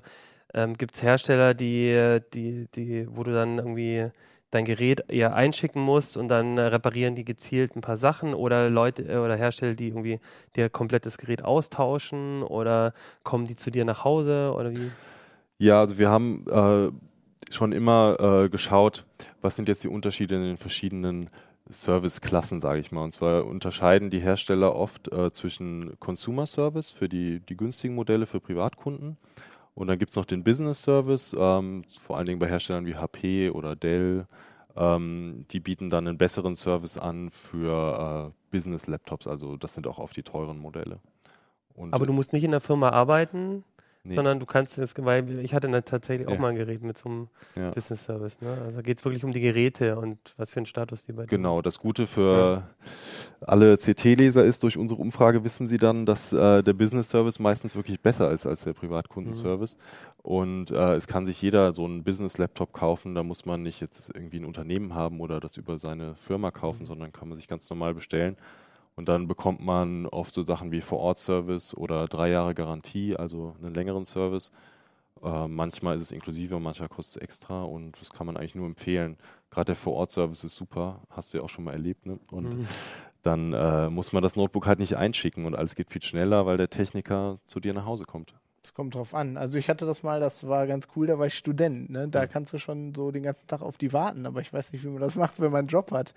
ähm, 0.54 0.74
gibt 0.74 0.94
es 0.94 1.02
Hersteller, 1.02 1.54
die, 1.54 2.20
die, 2.34 2.68
die, 2.74 3.08
wo 3.10 3.24
du 3.24 3.32
dann 3.32 3.58
irgendwie 3.58 4.10
dein 4.56 4.64
Gerät 4.64 5.04
eher 5.08 5.34
einschicken 5.34 5.82
musst 5.82 6.16
und 6.16 6.28
dann 6.28 6.58
äh, 6.58 6.62
reparieren 6.62 7.14
die 7.14 7.24
gezielt 7.24 7.76
ein 7.76 7.82
paar 7.82 7.96
Sachen 7.96 8.34
oder 8.34 8.70
Leute 8.70 9.02
äh, 9.02 9.18
oder 9.18 9.36
Hersteller, 9.36 9.74
die 9.74 9.88
irgendwie 9.88 10.18
dir 10.56 10.68
komplett 10.68 11.06
das 11.06 11.18
Gerät 11.18 11.44
austauschen 11.44 12.42
oder 12.42 12.94
kommen 13.22 13.46
die 13.46 13.56
zu 13.56 13.70
dir 13.70 13.84
nach 13.84 14.04
Hause 14.04 14.52
oder 14.56 14.72
wie? 14.72 14.90
Ja, 15.58 15.80
also 15.80 15.98
wir 15.98 16.08
haben 16.08 16.44
äh, 16.48 16.90
schon 17.52 17.72
immer 17.72 18.44
äh, 18.44 18.48
geschaut, 18.48 19.04
was 19.40 19.56
sind 19.56 19.68
jetzt 19.68 19.84
die 19.84 19.88
Unterschiede 19.88 20.34
in 20.36 20.42
den 20.42 20.56
verschiedenen 20.56 21.30
Serviceklassen, 21.68 22.60
sage 22.60 22.80
ich 22.80 22.92
mal. 22.92 23.02
Und 23.02 23.12
zwar 23.12 23.44
unterscheiden 23.44 24.10
die 24.10 24.20
Hersteller 24.20 24.74
oft 24.74 25.12
äh, 25.12 25.32
zwischen 25.32 25.98
Consumer 26.00 26.46
Service 26.46 26.90
für 26.90 27.08
die, 27.08 27.40
die 27.40 27.56
günstigen 27.56 27.94
Modelle 27.94 28.26
für 28.26 28.40
Privatkunden 28.40 29.16
und 29.76 29.88
dann 29.88 29.98
gibt 29.98 30.10
es 30.10 30.16
noch 30.16 30.24
den 30.24 30.42
Business 30.42 30.82
Service, 30.82 31.36
ähm, 31.38 31.84
vor 32.00 32.16
allen 32.16 32.24
Dingen 32.26 32.38
bei 32.38 32.48
Herstellern 32.48 32.86
wie 32.86 32.96
HP 32.96 33.50
oder 33.50 33.76
Dell. 33.76 34.26
Ähm, 34.74 35.44
die 35.50 35.60
bieten 35.60 35.90
dann 35.90 36.08
einen 36.08 36.18
besseren 36.18 36.56
Service 36.56 36.96
an 36.96 37.30
für 37.30 38.32
äh, 38.32 38.50
Business-Laptops, 38.50 39.26
also 39.26 39.56
das 39.56 39.74
sind 39.74 39.86
auch 39.86 39.98
oft 39.98 40.16
die 40.16 40.22
teuren 40.22 40.58
Modelle. 40.58 40.98
Und, 41.74 41.92
Aber 41.92 42.06
du 42.06 42.14
musst 42.14 42.32
nicht 42.32 42.44
in 42.44 42.52
der 42.52 42.60
Firma 42.60 42.88
arbeiten, 42.88 43.64
Nee. 44.08 44.14
sondern 44.14 44.38
du 44.40 44.46
kannst 44.46 44.78
es, 44.78 44.94
weil 44.98 45.40
ich 45.40 45.52
hatte 45.54 45.68
dann 45.68 45.84
tatsächlich 45.84 46.28
auch 46.28 46.32
Ja. 46.34 46.38
mal 46.40 46.48
ein 46.48 46.56
Gerät 46.56 46.82
mit 46.82 46.96
so 46.96 47.08
einem 47.08 47.28
Ja. 47.56 47.70
Business 47.70 48.04
Service. 48.04 48.40
Ne? 48.40 48.56
Also 48.64 48.82
geht 48.82 48.98
es 48.98 49.04
wirklich 49.04 49.24
um 49.24 49.32
die 49.32 49.40
Geräte 49.40 49.96
und 49.98 50.18
was 50.36 50.50
für 50.50 50.58
einen 50.58 50.66
Status 50.66 51.02
die 51.04 51.12
bei 51.12 51.22
dir 51.22 51.28
Genau, 51.28 51.62
das 51.62 51.78
Gute 51.78 52.06
für 52.06 52.62
alle 53.40 53.76
CT-Leser 53.78 54.44
ist, 54.44 54.62
durch 54.62 54.76
unsere 54.78 55.00
Umfrage 55.00 55.44
wissen 55.44 55.68
sie 55.68 55.78
dann, 55.78 56.06
dass 56.06 56.32
äh, 56.32 56.62
der 56.62 56.72
Business 56.72 57.08
Service 57.08 57.38
meistens 57.38 57.74
wirklich 57.76 58.00
besser 58.00 58.30
ist 58.30 58.46
als 58.46 58.64
der 58.64 58.72
Privatkundenservice. 58.72 59.76
Und 60.22 60.70
äh, 60.70 60.94
es 60.94 61.06
kann 61.06 61.26
sich 61.26 61.40
jeder 61.40 61.72
so 61.72 61.84
einen 61.84 62.02
Business-Laptop 62.02 62.72
kaufen, 62.72 63.14
da 63.14 63.22
muss 63.22 63.44
man 63.46 63.62
nicht 63.62 63.80
jetzt 63.80 64.10
irgendwie 64.14 64.38
ein 64.38 64.44
Unternehmen 64.44 64.94
haben 64.94 65.20
oder 65.20 65.38
das 65.40 65.56
über 65.56 65.78
seine 65.78 66.14
Firma 66.16 66.50
kaufen, 66.50 66.86
sondern 66.86 67.12
kann 67.12 67.28
man 67.28 67.36
sich 67.38 67.46
ganz 67.48 67.68
normal 67.70 67.94
bestellen. 67.94 68.36
Und 68.96 69.08
dann 69.08 69.28
bekommt 69.28 69.60
man 69.64 70.06
oft 70.06 70.32
so 70.32 70.42
Sachen 70.42 70.72
wie 70.72 70.80
Vor-Ort-Service 70.80 71.76
oder 71.76 72.06
drei 72.06 72.30
Jahre 72.30 72.54
Garantie, 72.54 73.14
also 73.14 73.54
einen 73.62 73.74
längeren 73.74 74.04
Service. 74.04 74.50
Äh, 75.22 75.48
manchmal 75.48 75.96
ist 75.96 76.02
es 76.02 76.12
inklusive, 76.12 76.58
manchmal 76.58 76.88
kostet 76.88 77.16
es 77.16 77.22
extra 77.22 77.62
und 77.62 78.00
das 78.00 78.10
kann 78.12 78.26
man 78.26 78.36
eigentlich 78.36 78.54
nur 78.54 78.66
empfehlen. 78.66 79.16
Gerade 79.50 79.66
der 79.66 79.76
Vor-Ort-Service 79.76 80.44
ist 80.44 80.56
super, 80.56 81.00
hast 81.10 81.32
du 81.34 81.38
ja 81.38 81.44
auch 81.44 81.48
schon 81.50 81.64
mal 81.64 81.72
erlebt. 81.72 82.06
Ne? 82.06 82.18
Und 82.30 82.56
Mhm. 82.56 82.66
dann 83.22 83.52
äh, 83.52 83.90
muss 83.90 84.12
man 84.12 84.22
das 84.22 84.34
Notebook 84.36 84.66
halt 84.66 84.78
nicht 84.78 84.96
einschicken 84.96 85.44
und 85.44 85.54
alles 85.54 85.74
geht 85.74 85.90
viel 85.90 86.02
schneller, 86.02 86.46
weil 86.46 86.56
der 86.56 86.70
Techniker 86.70 87.38
zu 87.46 87.60
dir 87.60 87.74
nach 87.74 87.84
Hause 87.84 88.04
kommt. 88.04 88.34
Es 88.62 88.72
kommt 88.74 88.94
drauf 88.94 89.14
an. 89.14 89.36
Also 89.36 89.58
ich 89.58 89.68
hatte 89.68 89.84
das 89.86 90.02
mal, 90.02 90.20
das 90.20 90.46
war 90.48 90.66
ganz 90.66 90.88
cool, 90.96 91.06
da 91.06 91.18
war 91.18 91.26
ich 91.26 91.34
Student. 91.36 91.90
Ne? 91.90 92.08
Da 92.08 92.22
Mhm. 92.22 92.28
kannst 92.30 92.52
du 92.52 92.58
schon 92.58 92.94
so 92.94 93.10
den 93.10 93.22
ganzen 93.22 93.46
Tag 93.46 93.60
auf 93.62 93.76
die 93.78 93.92
warten, 93.92 94.26
aber 94.26 94.40
ich 94.40 94.52
weiß 94.52 94.72
nicht, 94.72 94.84
wie 94.84 94.88
man 94.88 95.00
das 95.00 95.14
macht, 95.16 95.38
wenn 95.40 95.50
man 95.52 95.60
einen 95.60 95.68
Job 95.68 95.90
hat. 95.92 96.14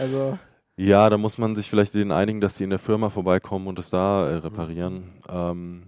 Also 0.00 0.38
Ja, 0.78 1.08
da 1.08 1.16
muss 1.16 1.38
man 1.38 1.56
sich 1.56 1.70
vielleicht 1.70 1.94
denen 1.94 2.12
einigen, 2.12 2.40
dass 2.40 2.54
die 2.54 2.64
in 2.64 2.70
der 2.70 2.78
Firma 2.78 3.08
vorbeikommen 3.08 3.66
und 3.66 3.78
das 3.78 3.88
da 3.88 4.28
äh, 4.28 4.34
reparieren. 4.36 5.22
Ähm, 5.28 5.84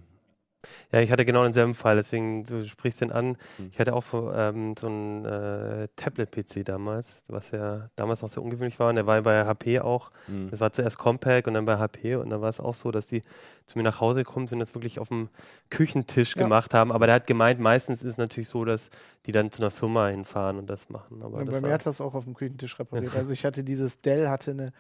Ja, 0.90 1.00
ich 1.00 1.12
hatte 1.12 1.26
genau 1.26 1.42
denselben 1.42 1.74
Fall, 1.74 1.96
deswegen, 1.96 2.44
du 2.44 2.66
sprichst 2.66 3.02
den 3.02 3.12
an. 3.12 3.36
Hm. 3.58 3.68
Ich 3.72 3.78
hatte 3.78 3.92
auch 3.94 4.02
so, 4.04 4.32
ähm, 4.32 4.74
so 4.78 4.86
einen 4.86 5.24
äh, 5.26 5.88
Tablet-PC 5.96 6.64
damals, 6.64 7.06
was 7.28 7.50
ja 7.50 7.90
damals 7.96 8.22
noch 8.22 8.30
sehr 8.30 8.42
ungewöhnlich 8.42 8.78
war. 8.80 8.88
Und 8.88 8.94
der 8.94 9.06
war 9.06 9.20
bei 9.20 9.44
HP 9.44 9.80
auch. 9.80 10.10
mh. 10.28 10.50
Das 10.50 10.60
war 10.60 10.72
zuerst 10.72 10.96
Compaq 10.96 11.46
und 11.46 11.54
dann 11.54 11.66
bei 11.66 11.76
HP. 11.76 12.16
Und 12.16 12.30
dann 12.30 12.40
war 12.40 12.48
es 12.48 12.58
auch 12.58 12.74
so, 12.74 12.90
dass 12.90 13.06
die 13.06 13.20
zu 13.66 13.76
mir 13.76 13.84
nach 13.84 14.00
Hause 14.00 14.20
gekommen 14.24 14.46
sind 14.48 14.56
und 14.56 14.60
das 14.60 14.74
wirklich 14.74 14.98
auf 14.98 15.08
dem 15.08 15.28
Küchentisch 15.68 16.34
Ja. 16.36 16.42
gemacht 16.44 16.72
haben. 16.72 16.90
Aber 16.90 17.04
der 17.06 17.16
hat 17.16 17.26
gemeint, 17.26 17.60
meistens 17.60 17.98
ist 18.02 18.08
es 18.12 18.16
natürlich 18.16 18.48
so, 18.48 18.64
dass 18.64 18.88
die 19.26 19.32
dann 19.32 19.50
zu 19.50 19.60
einer 19.62 19.70
Firma 19.70 20.08
hinfahren 20.08 20.56
und 20.58 20.70
das 20.70 20.88
machen. 20.88 21.22
Aber 21.22 21.40
Ja, 21.40 21.44
das 21.44 21.54
bei 21.54 21.60
mir 21.68 21.74
hat 21.74 21.84
das 21.84 22.00
auch 22.00 22.14
auf 22.14 22.24
dem 22.24 22.32
Küchentisch 22.34 22.78
repariert. 22.78 23.12
Also 23.14 23.32
ich 23.32 23.44
hatte 23.44 23.62
dieses 23.62 24.00
Dell 24.00 24.28
hatte 24.28 24.52
eine, 24.52 24.72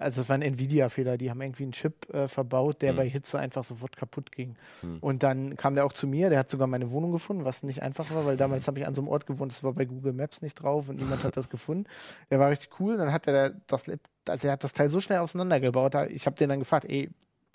also 0.00 0.22
es 0.22 0.28
war 0.28 0.34
ein 0.34 0.42
Nvidia-Fehler, 0.42 1.16
die 1.16 1.30
haben 1.30 1.40
irgendwie 1.40 1.64
einen 1.64 1.72
Chip 1.72 2.12
äh, 2.12 2.28
verbaut, 2.28 2.82
der 2.82 2.90
Hm. 2.90 2.96
bei 2.96 3.08
Hitze 3.08 3.38
einfach 3.38 3.64
sofort 3.64 3.96
kaputt 3.96 4.32
ging. 4.32 4.56
Hm. 4.80 4.98
Und 5.00 5.22
dann 5.22 5.56
kam 5.56 5.74
der 5.74 5.84
auch 5.84 5.92
zu 5.92 6.06
mir, 6.06 6.30
der 6.30 6.38
hat 6.38 6.50
sogar 6.50 6.66
meine 6.66 6.90
Wohnung 6.90 7.12
gefunden, 7.12 7.44
was 7.44 7.62
nicht 7.62 7.82
einfach 7.82 8.10
war, 8.12 8.24
weil 8.26 8.36
damals 8.36 8.66
habe 8.68 8.78
ich 8.78 8.86
an 8.86 8.94
so 8.94 9.02
einem 9.02 9.08
Ort 9.08 9.26
gewohnt, 9.26 9.52
das 9.52 9.62
war 9.62 9.72
bei 9.72 9.84
Google 9.84 10.12
Maps 10.12 10.42
nicht 10.42 10.54
drauf 10.54 10.88
und 10.88 10.96
niemand 10.96 11.24
hat 11.24 11.36
das 11.36 11.48
gefunden. 11.48 11.84
Der 12.30 12.38
war 12.38 12.50
richtig 12.50 12.80
cool. 12.80 12.96
Dann 12.96 13.12
hat 13.12 13.26
er 13.26 13.50
das, 13.66 13.84
also 14.28 14.46
er 14.48 14.52
hat 14.52 14.64
das 14.64 14.72
Teil 14.72 14.88
so 14.88 15.00
schnell 15.00 15.18
auseinandergebaut, 15.18 15.94
ich 16.10 16.26
habe 16.26 16.36
den 16.36 16.48
dann 16.48 16.58
gefragt, 16.60 16.86
ey, 16.88 17.10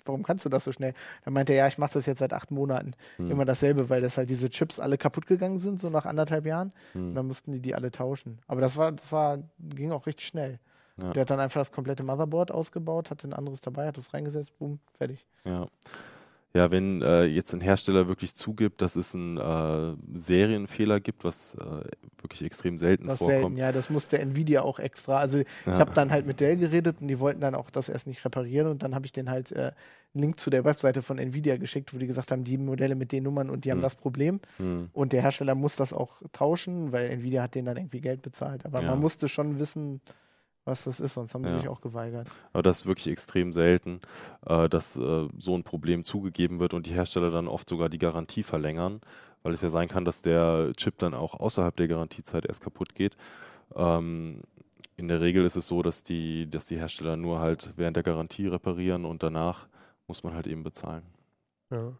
warum 0.06 0.22
kannst 0.22 0.44
du 0.44 0.48
das 0.48 0.64
so 0.64 0.72
schnell? 0.72 0.94
Dann 1.24 1.34
meinte 1.34 1.52
er, 1.52 1.58
ja, 1.58 1.66
ich 1.66 1.78
mache 1.78 1.94
das 1.94 2.06
jetzt 2.06 2.20
seit 2.20 2.32
acht 2.32 2.50
Monaten. 2.50 2.92
Hm. 3.16 3.30
Immer 3.30 3.44
dasselbe, 3.44 3.90
weil 3.90 4.00
das 4.00 4.16
halt 4.16 4.30
diese 4.30 4.50
Chips 4.50 4.78
alle 4.78 4.98
kaputt 4.98 5.26
gegangen 5.26 5.58
sind, 5.58 5.80
so 5.80 5.90
nach 5.90 6.06
anderthalb 6.06 6.46
Jahren. 6.46 6.72
Hm. 6.92 7.08
Und 7.08 7.14
dann 7.14 7.26
mussten 7.26 7.52
die 7.52 7.60
die 7.60 7.74
alle 7.74 7.90
tauschen. 7.90 8.38
Aber 8.46 8.60
das 8.60 8.76
war, 8.76 8.92
das 8.92 9.10
war, 9.10 9.38
ging 9.58 9.90
auch 9.90 10.06
richtig 10.06 10.28
schnell. 10.28 10.58
Ja. 11.02 11.12
Der 11.12 11.20
hat 11.22 11.30
dann 11.30 11.40
einfach 11.40 11.60
das 11.60 11.72
komplette 11.72 12.02
Motherboard 12.02 12.50
ausgebaut, 12.50 13.10
hatte 13.10 13.28
ein 13.28 13.32
anderes 13.34 13.60
dabei, 13.60 13.86
hat 13.86 13.98
das 13.98 14.14
reingesetzt, 14.14 14.56
boom, 14.58 14.78
fertig. 14.96 15.24
Ja. 15.44 15.66
Ja, 16.54 16.70
wenn 16.70 17.02
äh, 17.02 17.24
jetzt 17.24 17.52
ein 17.52 17.60
Hersteller 17.60 18.08
wirklich 18.08 18.34
zugibt, 18.34 18.80
dass 18.80 18.96
es 18.96 19.14
einen 19.14 19.36
äh, 19.36 19.94
Serienfehler 20.18 21.00
gibt, 21.00 21.22
was 21.22 21.54
äh, 21.54 21.60
wirklich 22.22 22.42
extrem 22.44 22.78
selten 22.78 23.06
Das 23.08 23.18
vorkommt. 23.18 23.40
selten, 23.40 23.56
ja, 23.58 23.72
das 23.72 23.90
musste 23.90 24.18
Nvidia 24.18 24.62
auch 24.62 24.78
extra. 24.78 25.18
Also 25.18 25.40
ich 25.40 25.46
Ja. 25.66 25.78
habe 25.78 25.92
dann 25.92 26.10
halt 26.10 26.24
mit 26.26 26.40
Dell 26.40 26.56
geredet 26.56 26.96
und 27.02 27.08
die 27.08 27.20
wollten 27.20 27.42
dann 27.42 27.54
auch 27.54 27.68
das 27.68 27.90
erst 27.90 28.06
nicht 28.06 28.24
reparieren 28.24 28.68
und 28.68 28.82
dann 28.82 28.94
habe 28.94 29.04
ich 29.04 29.12
denen 29.12 29.28
halt 29.28 29.52
äh, 29.52 29.72
einen 30.14 30.22
Link 30.22 30.40
zu 30.40 30.48
der 30.48 30.64
Webseite 30.64 31.02
von 31.02 31.18
Nvidia 31.18 31.58
geschickt, 31.58 31.92
wo 31.92 31.98
die 31.98 32.06
gesagt 32.06 32.30
haben, 32.32 32.44
die 32.44 32.56
Modelle 32.56 32.94
mit 32.94 33.12
den 33.12 33.24
Nummern 33.24 33.50
und 33.50 33.66
die 33.66 33.70
haben 33.70 33.78
Hm. 33.78 33.82
das 33.82 33.94
Problem. 33.94 34.40
Hm. 34.56 34.88
Und 34.94 35.12
der 35.12 35.20
Hersteller 35.20 35.54
muss 35.54 35.76
das 35.76 35.92
auch 35.92 36.22
tauschen, 36.32 36.90
weil 36.90 37.10
Nvidia 37.10 37.42
hat 37.42 37.54
denen 37.54 37.66
dann 37.66 37.76
irgendwie 37.76 38.00
Geld 38.00 38.22
bezahlt. 38.22 38.64
Aber 38.64 38.80
Ja. 38.80 38.92
man 38.92 39.00
musste 39.00 39.28
schon 39.28 39.58
wissen, 39.58 40.00
was 40.66 40.84
das 40.84 41.00
ist, 41.00 41.14
sonst 41.14 41.34
haben 41.34 41.46
sie 41.46 41.52
Ja. 41.52 41.58
sich 41.60 41.68
auch 41.68 41.80
geweigert. 41.80 42.28
Aber 42.52 42.62
das 42.62 42.80
ist 42.80 42.86
wirklich 42.86 43.08
extrem 43.08 43.52
selten, 43.54 44.02
äh, 44.46 44.68
dass 44.68 44.96
äh, 44.96 45.28
so 45.38 45.56
ein 45.56 45.64
Problem 45.64 46.04
zugegeben 46.04 46.60
wird 46.60 46.74
und 46.74 46.86
die 46.86 46.92
Hersteller 46.92 47.30
dann 47.30 47.48
oft 47.48 47.68
sogar 47.68 47.88
die 47.88 47.98
Garantie 47.98 48.42
verlängern, 48.42 49.00
weil 49.42 49.54
es 49.54 49.62
ja 49.62 49.70
sein 49.70 49.88
kann, 49.88 50.04
dass 50.04 50.22
der 50.22 50.72
Chip 50.76 50.98
dann 50.98 51.14
auch 51.14 51.34
außerhalb 51.34 51.74
der 51.76 51.88
Garantiezeit 51.88 52.44
erst 52.46 52.62
kaputt 52.62 52.94
geht. 52.94 53.16
Ähm, 53.74 54.42
in 54.98 55.08
der 55.08 55.20
Regel 55.22 55.44
ist 55.44 55.56
es 55.56 55.66
so, 55.68 55.82
dass 55.82 56.04
die, 56.04 56.48
dass 56.50 56.66
die 56.66 56.78
Hersteller 56.78 57.16
nur 57.16 57.40
halt 57.40 57.72
während 57.76 57.96
der 57.96 58.04
Garantie 58.04 58.48
reparieren 58.48 59.04
und 59.06 59.22
danach 59.22 59.68
muss 60.08 60.22
man 60.24 60.34
halt 60.34 60.46
eben 60.48 60.62
bezahlen. 60.64 61.02
Ja. 61.70 61.92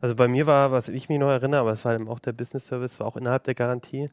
Also 0.00 0.16
bei 0.16 0.28
mir 0.28 0.46
war, 0.46 0.72
was 0.72 0.88
ich 0.88 1.08
mich 1.08 1.18
noch 1.20 1.28
erinnere, 1.30 1.60
aber 1.60 1.72
es 1.72 1.84
war 1.84 1.94
eben 1.94 2.08
auch 2.08 2.18
der 2.20 2.32
Business 2.32 2.66
Service, 2.66 2.98
war 3.00 3.06
auch 3.06 3.16
innerhalb 3.16 3.44
der 3.44 3.54
Garantie. 3.54 4.10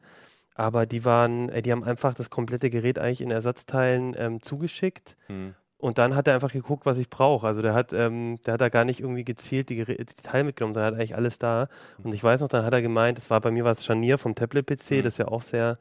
Aber 0.54 0.84
die 0.86 1.04
waren, 1.04 1.48
äh, 1.48 1.62
die 1.62 1.72
haben 1.72 1.84
einfach 1.84 2.14
das 2.14 2.28
komplette 2.30 2.70
Gerät 2.70 2.98
eigentlich 2.98 3.20
in 3.20 3.30
Ersatzteilen 3.30 4.14
ähm, 4.18 4.42
zugeschickt. 4.42 5.16
Hm. 5.28 5.54
Und 5.78 5.96
dann 5.96 6.14
hat 6.14 6.28
er 6.28 6.34
einfach 6.34 6.52
geguckt, 6.52 6.84
was 6.84 6.98
ich 6.98 7.08
brauche. 7.08 7.46
Also 7.46 7.62
der 7.62 7.72
hat, 7.72 7.94
ähm, 7.94 8.36
der 8.44 8.54
hat 8.54 8.60
da 8.60 8.68
gar 8.68 8.84
nicht 8.84 9.00
irgendwie 9.00 9.24
gezielt 9.24 9.70
die, 9.70 9.82
Gerä- 9.82 9.96
die 10.04 10.22
Teile 10.22 10.44
mitgenommen, 10.44 10.74
sondern 10.74 10.92
hat 10.92 11.00
eigentlich 11.00 11.16
alles 11.16 11.38
da. 11.38 11.68
Und 12.02 12.12
ich 12.14 12.22
weiß 12.22 12.42
noch, 12.42 12.48
dann 12.48 12.66
hat 12.66 12.74
er 12.74 12.82
gemeint, 12.82 13.16
das 13.16 13.30
war 13.30 13.40
bei 13.40 13.50
mir 13.50 13.64
was 13.64 13.82
Scharnier 13.84 14.18
vom 14.18 14.34
Tablet-PC, 14.34 14.98
Mhm. 14.98 15.02
das 15.04 15.16
ja 15.16 15.28
auch 15.28 15.40
sehr 15.40 15.78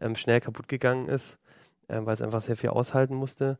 ähm, 0.00 0.14
schnell 0.16 0.40
kaputt 0.40 0.68
gegangen 0.68 1.08
ist, 1.08 1.36
ähm, 1.90 2.06
weil 2.06 2.14
es 2.14 2.22
einfach 2.22 2.40
sehr 2.40 2.56
viel 2.56 2.70
aushalten 2.70 3.14
musste. 3.14 3.58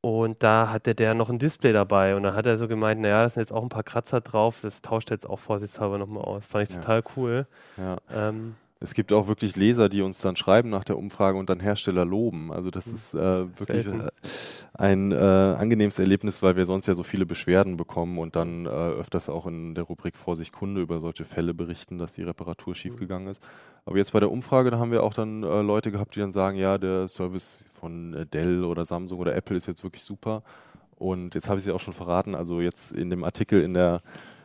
Und 0.00 0.42
da 0.42 0.70
hatte 0.70 0.94
der 0.96 1.14
noch 1.14 1.28
ein 1.30 1.38
Display 1.38 1.72
dabei 1.72 2.16
und 2.16 2.22
dann 2.24 2.34
hat 2.34 2.46
er 2.46 2.56
so 2.58 2.66
gemeint, 2.66 3.00
naja, 3.00 3.22
da 3.22 3.28
sind 3.28 3.42
jetzt 3.42 3.52
auch 3.52 3.62
ein 3.62 3.68
paar 3.68 3.82
Kratzer 3.84 4.20
drauf, 4.22 4.58
das 4.62 4.80
tauscht 4.82 5.10
er 5.10 5.14
jetzt 5.14 5.28
auch 5.28 5.38
vorsichtshalber 5.38 5.98
nochmal 5.98 6.24
aus. 6.24 6.46
Fand 6.46 6.68
ich 6.68 6.74
Ja. 6.74 6.80
total 6.80 7.02
cool. 7.16 7.46
Ja. 7.76 7.98
Ähm, 8.12 8.56
Es 8.82 8.94
gibt 8.94 9.12
auch 9.12 9.28
wirklich 9.28 9.56
Leser, 9.56 9.90
die 9.90 10.00
uns 10.00 10.20
dann 10.22 10.36
schreiben 10.36 10.70
nach 10.70 10.84
der 10.84 10.96
Umfrage 10.96 11.36
und 11.36 11.50
dann 11.50 11.60
Hersteller 11.60 12.06
loben. 12.06 12.50
Also 12.50 12.70
das 12.70 12.86
Hm. 12.86 12.94
ist 12.94 13.12
äh, 13.14 13.58
wirklich 13.58 13.86
äh, 13.86 14.08
ein 14.72 15.12
äh, 15.12 15.16
angenehmes 15.16 15.98
Erlebnis, 15.98 16.42
weil 16.42 16.56
wir 16.56 16.64
sonst 16.64 16.86
ja 16.86 16.94
so 16.94 17.02
viele 17.02 17.26
Beschwerden 17.26 17.76
bekommen 17.76 18.18
und 18.18 18.36
dann 18.36 18.64
äh, 18.64 18.68
öfters 18.70 19.28
auch 19.28 19.46
in 19.46 19.74
der 19.74 19.84
Rubrik 19.84 20.16
Vorsicht 20.16 20.52
Kunde 20.52 20.80
über 20.80 20.98
solche 21.00 21.26
Fälle 21.26 21.52
berichten, 21.52 21.98
dass 21.98 22.14
die 22.14 22.22
Reparatur 22.22 22.74
schiefgegangen 22.74 23.28
ist. 23.28 23.42
Aber 23.84 23.98
jetzt 23.98 24.12
bei 24.12 24.20
der 24.20 24.30
Umfrage, 24.30 24.70
da 24.70 24.78
haben 24.78 24.92
wir 24.92 25.02
auch 25.02 25.12
dann 25.12 25.42
äh, 25.42 25.60
Leute 25.60 25.90
gehabt, 25.90 26.16
die 26.16 26.20
dann 26.20 26.32
sagen, 26.32 26.56
ja, 26.56 26.78
der 26.78 27.06
Service 27.08 27.66
von 27.78 28.14
äh, 28.14 28.26
Dell 28.26 28.64
oder 28.64 28.86
Samsung 28.86 29.18
oder 29.18 29.34
Apple 29.34 29.58
ist 29.58 29.66
jetzt 29.66 29.84
wirklich 29.84 30.04
super. 30.04 30.42
Und 30.96 31.34
jetzt 31.34 31.48
habe 31.48 31.58
ich 31.58 31.64
sie 31.64 31.72
auch 31.72 31.80
schon 31.80 31.94
verraten, 31.94 32.34
also 32.34 32.60
jetzt 32.62 32.92
in 32.92 33.10
dem 33.10 33.24
Artikel 33.24 33.62
in 33.62 33.74
der 33.74 34.00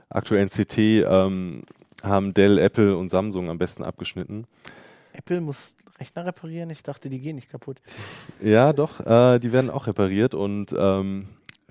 aktuellen 0.09 0.49
CT 0.49 0.77
ähm, 0.77 1.63
haben 2.05 2.33
Dell, 2.33 2.57
Apple 2.57 2.95
und 2.97 3.09
Samsung 3.09 3.49
am 3.49 3.57
besten 3.57 3.83
abgeschnitten. 3.83 4.45
Apple 5.13 5.41
muss 5.41 5.75
Rechner 5.99 6.25
reparieren? 6.25 6.69
Ich 6.69 6.83
dachte, 6.83 7.09
die 7.09 7.19
gehen 7.19 7.35
nicht 7.35 7.49
kaputt. 7.49 7.77
Ja, 8.41 8.73
doch, 8.73 8.99
äh, 8.99 9.39
die 9.39 9.53
werden 9.53 9.69
auch 9.69 9.87
repariert 9.87 10.33
und 10.35 10.75
ähm, 10.77 11.27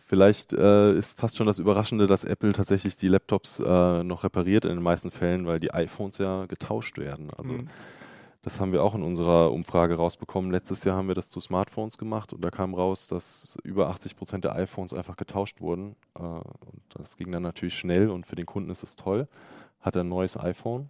vielleicht 0.07 0.53
äh, 0.55 0.95
ist 0.97 1.19
fast 1.19 1.37
schon 1.37 1.47
das 1.47 1.59
Überraschende, 1.59 2.07
dass 2.07 2.25
Apple 2.25 2.53
tatsächlich 2.55 2.97
die 2.97 3.09
Laptops 3.09 3.61
äh, 3.61 4.03
noch 4.03 4.25
repariert 4.25 4.65
in 4.65 4.71
den 4.71 4.83
meisten 4.83 5.11
Fällen, 5.11 5.47
weil 5.47 5.61
die 5.61 5.75
iPhones 5.75 6.17
ja 6.19 6.47
getauscht 6.47 6.97
werden. 6.97 7.31
Also 7.37 7.53
Mhm. 7.53 7.69
das 8.41 8.61
haben 8.61 8.73
wir 8.73 8.83
auch 8.83 8.95
in 8.95 9.03
unserer 9.03 9.53
Umfrage 9.53 9.95
rausbekommen. 9.97 10.51
Letztes 10.51 10.85
Jahr 10.85 10.97
haben 10.97 11.09
wir 11.09 11.15
das 11.15 11.29
zu 11.29 11.41
Smartphones 11.41 11.99
gemacht 11.99 12.33
und 12.33 12.43
da 12.43 12.51
kam 12.51 12.73
raus, 12.75 13.09
dass 13.09 13.59
über 13.63 13.89
80 13.91 14.17
Prozent 14.17 14.45
der 14.45 14.55
iPhones 14.57 14.95
einfach 14.95 15.17
getauscht 15.19 15.61
wurden. 15.61 15.97
Äh, 16.15 16.21
und 16.23 16.43
das 16.95 17.19
ging 17.19 17.31
dann 17.31 17.43
natürlich 17.43 17.75
schnell 17.79 18.09
und 18.09 18.27
für 18.27 18.37
den 18.37 18.47
Kunden 18.47 18.71
ist 18.71 18.83
es 18.83 18.97
toll. 18.97 19.29
Hat 19.85 19.95
er 19.97 20.03
ein 20.03 20.09
neues 20.09 20.37
iPhone. 20.37 20.89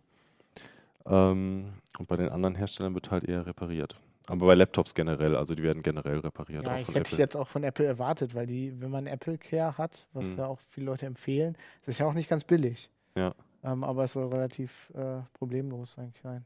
Ähm, 1.05 1.75
und 1.99 2.09
bei 2.09 2.17
den 2.17 2.29
anderen 2.29 2.55
Herstellern 2.55 2.95
wird 2.95 3.11
halt 3.11 3.25
eher 3.25 3.45
repariert. 3.45 4.01
Aber 4.27 4.47
bei 4.47 4.55
Laptops 4.55 4.95
generell, 4.95 5.37
also 5.37 5.55
die 5.55 5.63
werden 5.63 5.83
generell 5.83 6.21
repariert. 6.21 6.65
Ja, 6.65 6.79
ich 6.79 6.89
hätte 6.89 7.01
Apple. 7.01 7.19
jetzt 7.19 7.37
auch 7.37 7.49
von 7.49 7.63
Apple 7.63 7.85
erwartet, 7.85 8.35
weil 8.35 8.47
die, 8.47 8.81
wenn 8.81 8.91
man 8.91 9.07
Apple 9.07 9.37
Care 9.37 9.77
hat, 9.77 10.07
was 10.15 10.25
Mhm. 10.25 10.39
ja 10.39 10.47
auch 10.47 10.61
viele 10.71 10.87
Leute 10.87 11.05
empfehlen, 11.07 11.57
das 11.81 11.89
ist 11.89 11.99
ja 11.99 12.07
auch 12.07 12.15
nicht 12.15 12.31
ganz 12.31 12.45
billig. 12.45 12.89
Ja. 13.17 13.35
Ähm, 13.63 13.85
aber 13.85 14.05
es 14.05 14.13
soll 14.13 14.29
relativ 14.29 14.91
äh, 14.95 15.21
problemlos 15.35 15.99
eigentlich 15.99 16.23
sein. 16.23 16.45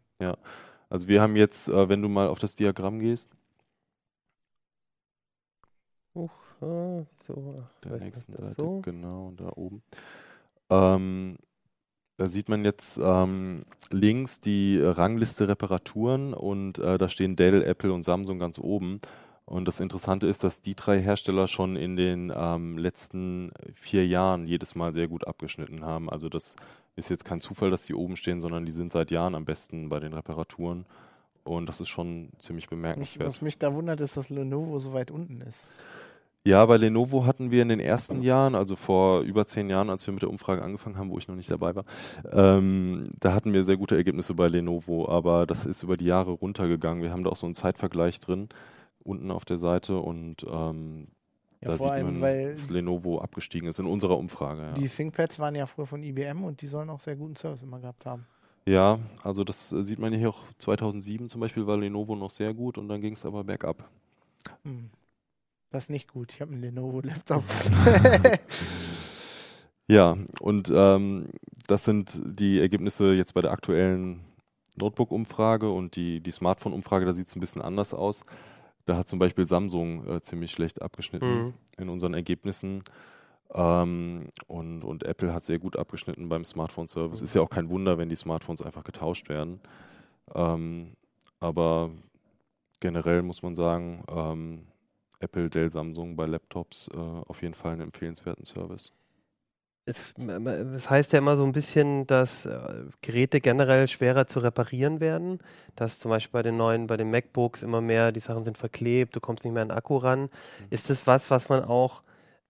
Also 0.91 1.07
wir 1.07 1.21
haben 1.21 1.37
jetzt, 1.37 1.69
äh, 1.69 1.89
wenn 1.89 2.01
du 2.03 2.09
mal 2.09 2.29
auf 2.29 2.39
das 2.39 2.57
Diagramm 2.57 2.99
gehst, 2.99 3.31
Huch, 6.15 6.33
ah, 6.63 7.05
so, 7.27 7.63
der 7.85 7.99
nächsten 7.99 8.35
Seite, 8.37 8.55
so? 8.57 8.81
genau, 8.81 9.33
da 9.37 9.53
oben. 9.55 9.83
Ähm, 10.71 11.37
da 12.19 12.27
sieht 12.27 12.49
man 12.49 12.65
jetzt 12.65 13.01
ähm, 13.03 13.65
links 13.91 14.41
die 14.41 14.79
Rangliste 14.81 15.49
Reparaturen 15.49 16.35
und 16.35 16.79
äh, 16.79 16.99
da 16.99 17.09
stehen 17.09 17.37
Dell, 17.37 17.63
Apple 17.63 17.93
und 17.93 18.03
Samsung 18.03 18.41
ganz 18.41 18.59
oben. 18.59 19.01
Und 19.45 19.67
das 19.67 19.81
Interessante 19.81 20.27
ist, 20.27 20.45
dass 20.45 20.61
die 20.61 20.75
drei 20.75 21.01
Hersteller 21.01 21.47
schon 21.47 21.77
in 21.77 21.97
den 21.97 22.31
ähm, 22.37 22.77
letzten 22.77 23.53
vier 23.73 24.07
Jahren 24.07 24.47
jedes 24.47 24.75
Mal 24.75 24.93
sehr 24.93 25.09
gut 25.09 25.27
abgeschnitten 25.27 25.85
haben. 25.85 26.11
Also 26.11 26.29
das 26.29 26.57
ist 26.97 27.09
jetzt 27.09 27.25
kein 27.25 27.41
Zufall, 27.41 27.71
dass 27.71 27.87
die 27.87 27.95
oben 27.95 28.17
stehen, 28.17 28.41
sondern 28.41 28.67
die 28.67 28.73
sind 28.73 28.93
seit 28.93 29.13
Jahren 29.13 29.37
am 29.37 29.45
besten 29.45 29.89
bei 29.89 30.01
den 30.01 30.13
Reparaturen. 30.13 30.87
Und 31.45 31.67
das 31.67 31.81
ist 31.81 31.89
schon 31.89 32.31
ziemlich 32.41 32.69
bemerkenswert. 32.69 33.29
was 33.29 33.41
mich 33.41 33.59
da 33.59 33.73
wundert, 33.73 34.01
ist, 34.01 34.17
dass 34.17 34.29
Lenovo 34.29 34.79
so 34.81 34.93
weit 34.93 35.11
unten 35.13 35.41
ist. 35.41 35.67
Ja, 36.49 36.65
bei 36.65 36.79
Lenovo 36.79 37.27
hatten 37.27 37.51
wir 37.51 37.61
in 37.61 37.69
den 37.69 37.79
ersten 37.79 38.23
Jahren, 38.23 38.55
also 38.55 38.75
vor 38.75 39.21
über 39.21 39.47
zehn 39.47 39.69
Jahren, 39.69 39.91
als 39.91 40.07
wir 40.07 40.15
mit 40.15 40.23
der 40.23 40.31
Umfrage 40.31 40.63
angefangen 40.63 40.97
haben, 40.97 41.11
wo 41.11 41.19
ich 41.19 41.29
noch 41.29 41.35
nicht 41.35 41.51
dabei 41.51 41.75
war, 41.77 41.85
ähm, 42.33 43.05
da 43.21 43.35
hatten 43.35 43.53
wir 43.53 43.67
sehr 43.67 43.77
gute 43.77 43.97
Ergebnisse 43.97 44.33
bei 44.33 44.49
Lenovo, 44.49 45.07
aber 45.11 45.45
das 45.45 45.67
ist 45.67 45.83
über 45.83 45.99
die 45.99 46.07
Jahre 46.07 46.31
runtergegangen. 46.31 47.03
Wir 47.03 47.13
haben 47.13 47.23
da 47.23 47.29
auch 47.29 47.37
so 47.37 47.45
einen 47.45 47.55
Zeitvergleich 47.55 48.19
drin, 48.21 48.49
unten 49.05 49.31
auf 49.31 49.45
der 49.45 49.59
Seite 49.59 49.99
und 49.99 50.43
ähm, 50.51 51.09
Ja, 51.61 51.69
da 51.69 51.77
vor 51.77 51.89
sieht 51.89 51.93
allem, 51.93 52.13
man, 52.13 52.21
weil 52.23 52.55
dass 52.55 52.71
Lenovo 52.71 53.19
abgestiegen 53.19 53.69
ist 53.69 53.79
in 53.79 53.85
unserer 53.85 54.17
Umfrage. 54.17 54.63
Ja. 54.63 54.73
die 54.73 54.89
ThinkPads 54.89 55.39
waren 55.39 55.55
ja 55.55 55.67
früher 55.67 55.87
von 55.87 56.03
IBM 56.03 56.45
und 56.45 56.63
die 56.63 56.67
sollen 56.67 56.89
auch 56.89 57.01
sehr 57.01 57.17
guten 57.17 57.37
Service 57.37 57.63
immer 57.63 57.79
gehabt 57.79 58.07
haben. 58.07 58.25
ja, 58.65 58.99
also 59.23 59.45
das 59.45 59.71
äh, 59.73 59.83
sieht 59.83 59.99
man 59.99 60.15
hier 60.15 60.31
auch 60.31 60.45
2007 60.57 61.29
zum 61.29 61.43
Beispiel 61.43 61.67
war 61.67 61.77
Lenovo 61.77 62.17
noch 62.17 62.31
sehr 62.31 62.55
gut 62.55 62.79
und 62.79 62.89
dann 62.89 63.03
ging 63.03 63.13
es 63.13 63.27
aber 63.27 63.45
bergab. 63.45 63.87
Hm. 64.65 64.89
Das 65.71 65.85
ist 65.85 65.91
nicht 65.91 66.09
gut. 66.09 66.33
Ich 66.33 66.41
habe 66.41 66.53
einen 66.53 66.63
Lenovo-Laptop. 66.63 67.45
Ja, 69.91 70.19
und 70.41 70.71
ähm, 70.75 71.29
das 71.67 71.87
sind 71.87 72.21
die 72.23 72.61
Ergebnisse 72.61 73.15
jetzt 73.15 73.33
bei 73.33 73.41
der 73.41 73.53
aktuellen 73.53 74.21
Notebook-Umfrage 74.77 75.71
und 75.71 75.97
die, 75.97 76.21
die 76.21 76.31
Smartphone-Umfrage, 76.31 77.07
da 77.07 77.15
sieht 77.15 77.29
es 77.29 77.35
ein 77.35 77.41
bisschen 77.41 77.63
anders 77.63 77.95
aus. 77.95 78.23
Da 78.85 78.99
hat 78.99 79.09
zum 79.09 79.19
Beispiel 79.19 79.47
Samsung 79.47 80.07
äh, 80.07 80.21
ziemlich 80.21 80.51
schlecht 80.51 80.83
abgeschnitten 80.83 81.45
Mhm. 81.47 81.55
in 81.79 81.89
unseren 81.89 82.13
Ergebnissen. 82.13 82.85
Ähm, 83.55 84.29
und, 84.47 84.85
und 84.85 85.05
Apple 85.05 85.33
hat 85.33 85.47
sehr 85.47 85.59
gut 85.59 85.79
abgeschnitten 85.79 86.29
beim 86.29 86.45
Smartphone-Service. 86.45 87.23
Ist 87.23 87.33
ja 87.35 87.41
auch 87.41 87.49
kein 87.49 87.71
Wunder, 87.71 87.97
wenn 87.97 88.11
die 88.11 88.17
Smartphones 88.17 88.61
einfach 88.61 88.85
getauscht 88.85 89.31
werden. 89.31 89.59
Ähm, 90.35 90.97
aber 91.41 91.91
generell 92.81 93.23
muss 93.23 93.41
man 93.41 93.55
sagen, 93.55 94.05
ähm, 94.15 94.67
Apple, 95.21 95.51
Dell, 95.51 95.71
Samsung 95.71 96.17
bei 96.17 96.27
Laptops 96.27 96.89
äh, 96.93 96.97
auf 96.97 97.43
jeden 97.43 97.55
Fall 97.55 97.73
einen 97.73 97.83
empfehlenswerten 97.83 98.45
Service. 98.45 98.93
Es, 99.85 100.13
es 100.19 100.91
heißt 100.91 101.15
ja 101.15 101.19
immer 101.19 101.37
so 101.37 101.45
ein 101.45 101.53
bisschen, 101.53 102.07
dass 102.07 102.45
äh, 102.45 102.85
Geräte 103.01 103.41
generell 103.41 103.89
schwerer 103.89 104.27
zu 104.27 104.41
reparieren 104.41 105.01
werden. 105.01 105.39
Dass 105.77 105.99
zum 105.99 106.11
Beispiel 106.11 106.33
bei 106.33 106.43
den 106.43 106.59
neuen, 106.59 106.87
bei 106.87 106.99
den 106.99 107.11
MacBooks 107.11 107.63
immer 107.63 107.81
mehr, 107.81 108.13
die 108.13 108.21
Sachen 108.21 108.45
sind 108.45 108.59
verklebt, 108.59 109.17
du 109.17 109.21
kommst 109.21 109.45
nicht 109.45 109.55
mehr 109.55 109.63
an 109.63 109.69
den 109.69 109.79
Akku 109.79 109.97
ran. 109.97 110.29
Ist 110.69 110.91
das 110.91 111.07
was, 111.07 111.31
was 111.31 111.49
man 111.49 111.65
auch 111.65 112.03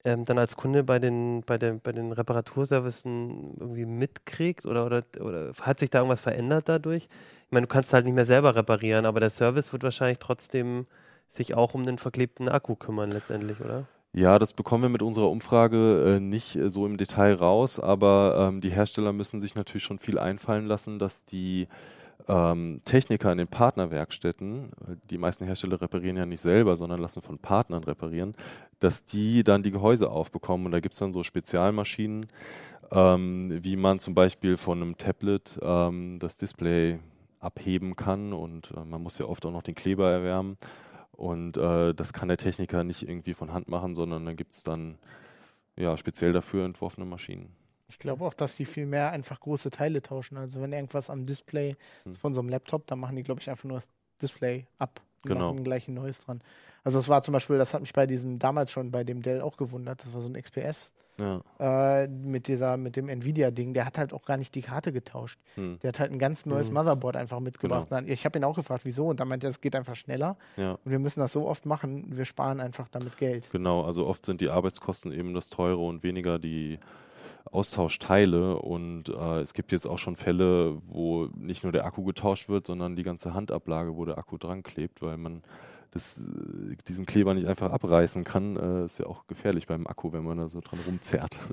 ähm, 0.05 0.25
dann 0.25 0.39
als 0.39 0.57
Kunde 0.57 0.83
bei 0.83 0.99
den, 0.99 1.43
bei 1.47 1.59
den, 1.59 1.81
bei 1.81 1.93
den 1.93 2.11
Reparaturservicen 2.11 3.57
irgendwie 3.61 3.87
mitkriegt? 3.87 4.67
Oder, 4.67 4.87
oder, 4.87 5.05
oder 5.21 5.53
hat 5.61 5.79
sich 5.79 5.91
da 5.91 5.99
irgendwas 5.99 6.21
verändert 6.21 6.69
dadurch? 6.69 7.05
Ich 7.05 7.53
meine, 7.53 7.67
du 7.69 7.73
kannst 7.73 7.93
halt 7.93 8.05
nicht 8.05 8.15
mehr 8.15 8.27
selber 8.27 8.57
reparieren, 8.57 9.07
aber 9.07 9.21
der 9.21 9.31
Service 9.31 9.73
wird 9.73 9.85
wahrscheinlich 9.85 10.19
trotzdem 10.19 10.87
sich 11.35 11.55
auch 11.55 11.75
um 11.75 11.85
den 11.85 11.99
verklebten 11.99 12.49
Akku 12.49 12.75
kümmern 12.75 13.11
letztendlich, 13.11 13.61
oder? 13.61 13.87
Ja, 14.13 14.39
das 14.39 14.53
bekommen 14.55 14.85
wir 14.85 14.89
mit 14.89 15.03
unserer 15.03 15.31
Umfrage 15.31 16.17
äh, 16.17 16.21
nicht 16.21 16.57
äh, 16.57 16.71
so 16.71 16.87
im 16.87 16.97
Detail 16.97 17.35
raus, 17.35 17.79
aber 17.79 18.49
ähm, 18.49 18.61
die 18.61 18.71
Hersteller 18.71 19.13
müssen 19.13 19.41
sich 19.41 19.55
natürlich 19.55 19.85
schon 19.85 19.99
viel 19.99 20.19
einfallen 20.19 20.67
lassen, 20.67 20.99
dass 20.99 21.25
die 21.27 21.69
ähm, 22.27 22.81
Techniker 22.85 23.31
in 23.31 23.39
den 23.39 23.49
Partnerwerkstätten, 23.49 24.71
die 25.11 25.19
meisten 25.19 25.45
Hersteller 25.45 25.81
reparieren 25.81 26.17
ja 26.17 26.27
nicht 26.27 26.41
selber, 26.41 26.77
sondern 26.77 27.01
lassen 27.01 27.23
von 27.23 27.39
Partnern 27.39 27.85
reparieren, 27.85 28.35
dass 28.81 29.05
die 29.05 29.45
dann 29.45 29.63
die 29.63 29.71
Gehäuse 29.71 30.11
aufbekommen. 30.11 30.67
Und 30.67 30.73
da 30.73 30.81
gibt 30.81 30.95
es 30.95 30.99
dann 30.99 31.13
so 31.13 31.23
Spezialmaschinen, 31.23 32.27
ähm, 32.91 33.59
wie 33.63 33.77
man 33.77 33.99
zum 33.99 34.15
Beispiel 34.15 34.57
von 34.57 34.83
einem 34.83 34.97
Tablet 34.97 35.59
ähm, 35.63 36.19
das 36.19 36.37
Display 36.37 36.99
abheben 37.41 37.95
kann 37.95 38.33
und 38.33 38.73
äh, 38.77 38.85
man 38.85 39.03
muss 39.03 39.19
ja 39.19 39.27
oft 39.27 39.47
auch 39.47 39.53
noch 39.53 39.63
den 39.63 39.75
Kleber 39.75 40.11
erwärmen. 40.11 40.57
Und 41.19 41.57
äh, 41.57 41.95
das 41.95 42.13
kann 42.13 42.29
der 42.29 42.37
Techniker 42.37 42.85
nicht 42.85 43.03
irgendwie 43.03 43.35
von 43.35 43.53
Hand 43.53 43.69
machen, 43.69 43.97
sondern 43.97 44.25
da 44.25 44.35
gibt 44.35 44.55
es 44.55 44.63
dann 44.63 44.99
ja, 45.77 45.97
speziell 45.97 46.33
dafür 46.33 46.65
entworfene 46.65 47.05
Maschinen. 47.05 47.51
Ich 47.89 47.99
glaube 47.99 48.25
auch, 48.25 48.35
dass 48.35 48.55
die 48.55 48.65
viel 48.65 48.87
mehr 48.87 49.11
einfach 49.11 49.41
große 49.41 49.71
Teile 49.71 50.01
tauschen. 50.01 50.37
Also 50.37 50.61
wenn 50.61 50.73
irgendwas 50.73 51.11
am 51.11 51.27
Display 51.27 51.75
Hm. 52.05 52.15
von 52.15 52.35
so 52.35 52.41
einem 52.41 52.51
Laptop, 52.51 52.87
dann 52.87 53.01
machen 53.01 53.17
die, 53.17 53.25
glaube 53.25 53.41
ich, 53.41 53.51
einfach 53.51 53.65
nur 53.65 53.79
das 53.79 53.89
Display 54.23 54.67
ab 54.79 55.01
und 55.25 55.31
Genau. 55.31 55.53
machen 55.53 55.65
gleich 55.65 55.89
ein 55.89 55.95
neues 55.95 56.21
dran. 56.21 56.41
Also 56.85 56.99
das 56.99 57.09
war 57.09 57.21
zum 57.25 57.33
Beispiel, 57.33 57.59
das 57.59 57.75
hat 57.75 57.81
mich 57.81 57.93
bei 57.93 58.07
diesem 58.07 58.39
damals 58.39 58.71
schon 58.71 58.93
bei 58.93 59.03
dem 59.03 59.21
Dell 59.21 59.41
auch 59.41 59.57
gewundert. 59.57 60.05
Das 60.05 60.13
war 60.15 60.21
so 60.21 60.29
ein 60.29 60.41
XPS 60.41 60.93
Ja. 61.19 61.41
äh, 61.59 62.07
mit 62.09 62.47
dieser, 62.49 62.77
mit 62.77 62.95
dem 62.97 63.09
Nvidia-Ding. 63.09 63.75
Der 63.75 63.85
hat 63.85 63.99
halt 63.99 64.13
auch 64.13 64.25
gar 64.25 64.37
nicht 64.37 64.55
die 64.55 64.61
Karte 64.63 64.93
getauscht. 64.93 65.39
Hm. 65.57 65.79
Der 65.83 65.89
hat 65.89 65.99
halt 66.01 66.13
ein 66.13 66.19
ganz 66.19 66.47
neues 66.47 66.69
Mhm. 66.69 66.75
Motherboard 66.75 67.17
einfach 67.17 67.41
mitgebracht. 67.41 67.89
Genau. 67.91 68.03
Ich 68.07 68.25
habe 68.25 68.39
ihn 68.39 68.45
auch 68.45 68.55
gefragt, 68.55 68.85
wieso? 68.85 69.07
Und 69.07 69.19
dann 69.21 69.27
meinte 69.29 69.47
er, 69.47 69.51
es 69.51 69.61
geht 69.61 69.75
einfach 69.75 69.97
schneller. 69.97 70.37
ja, 70.57 70.73
Und 70.85 70.91
wir 70.91 70.99
müssen 71.01 71.21
das 71.21 71.33
so 71.33 71.47
oft 71.49 71.67
machen, 71.67 72.17
wir 72.17 72.25
sparen 72.25 72.61
einfach 72.61 72.89
damit 72.89 73.17
Geld. 73.19 73.51
genau. 73.51 73.83
Also 73.83 74.07
oft 74.07 74.25
sind 74.25 74.41
die 74.41 74.49
Arbeitskosten 74.51 75.13
eben 75.13 75.35
das 75.35 75.49
Teure 75.51 75.79
und 75.79 76.03
weniger 76.05 76.39
die 76.39 76.79
Austauschteile. 77.51 78.57
Und 78.59 79.09
äh, 79.09 79.41
es 79.41 79.55
gibt 79.55 79.73
jetzt 79.73 79.87
auch 79.87 79.99
schon 79.99 80.17
Fälle, 80.17 80.81
wo 80.87 81.29
nicht 81.37 81.63
nur 81.65 81.73
der 81.73 81.85
Akku 81.85 82.05
getauscht 82.05 82.49
wird, 82.49 82.67
sondern 82.67 82.97
die 82.97 83.03
ganze 83.03 83.35
Handablage, 83.35 83.97
wo 83.97 84.05
der 84.05 84.19
Akku 84.19 84.37
dran 84.39 84.63
klebt, 84.63 85.03
weil 85.03 85.17
man 85.17 85.43
das, 85.91 86.19
äh, 86.19 86.77
diesen 86.87 87.07
Kleber 87.07 87.35
nicht 87.35 87.47
einfach 87.47 87.71
abreißen 87.71 88.25
kann. 88.25 88.57
Äh, 88.57 88.85
ist 88.85 88.99
ja 88.99 89.07
auch 89.07 89.27
gefährlich 89.27 89.67
beim 89.67 89.87
Akku, 89.87 90.13
wenn 90.13 90.25
man 90.25 90.39
da 90.39 90.49
so 90.49 90.61
dran 90.61 90.81
rumzerrt. 90.87 91.39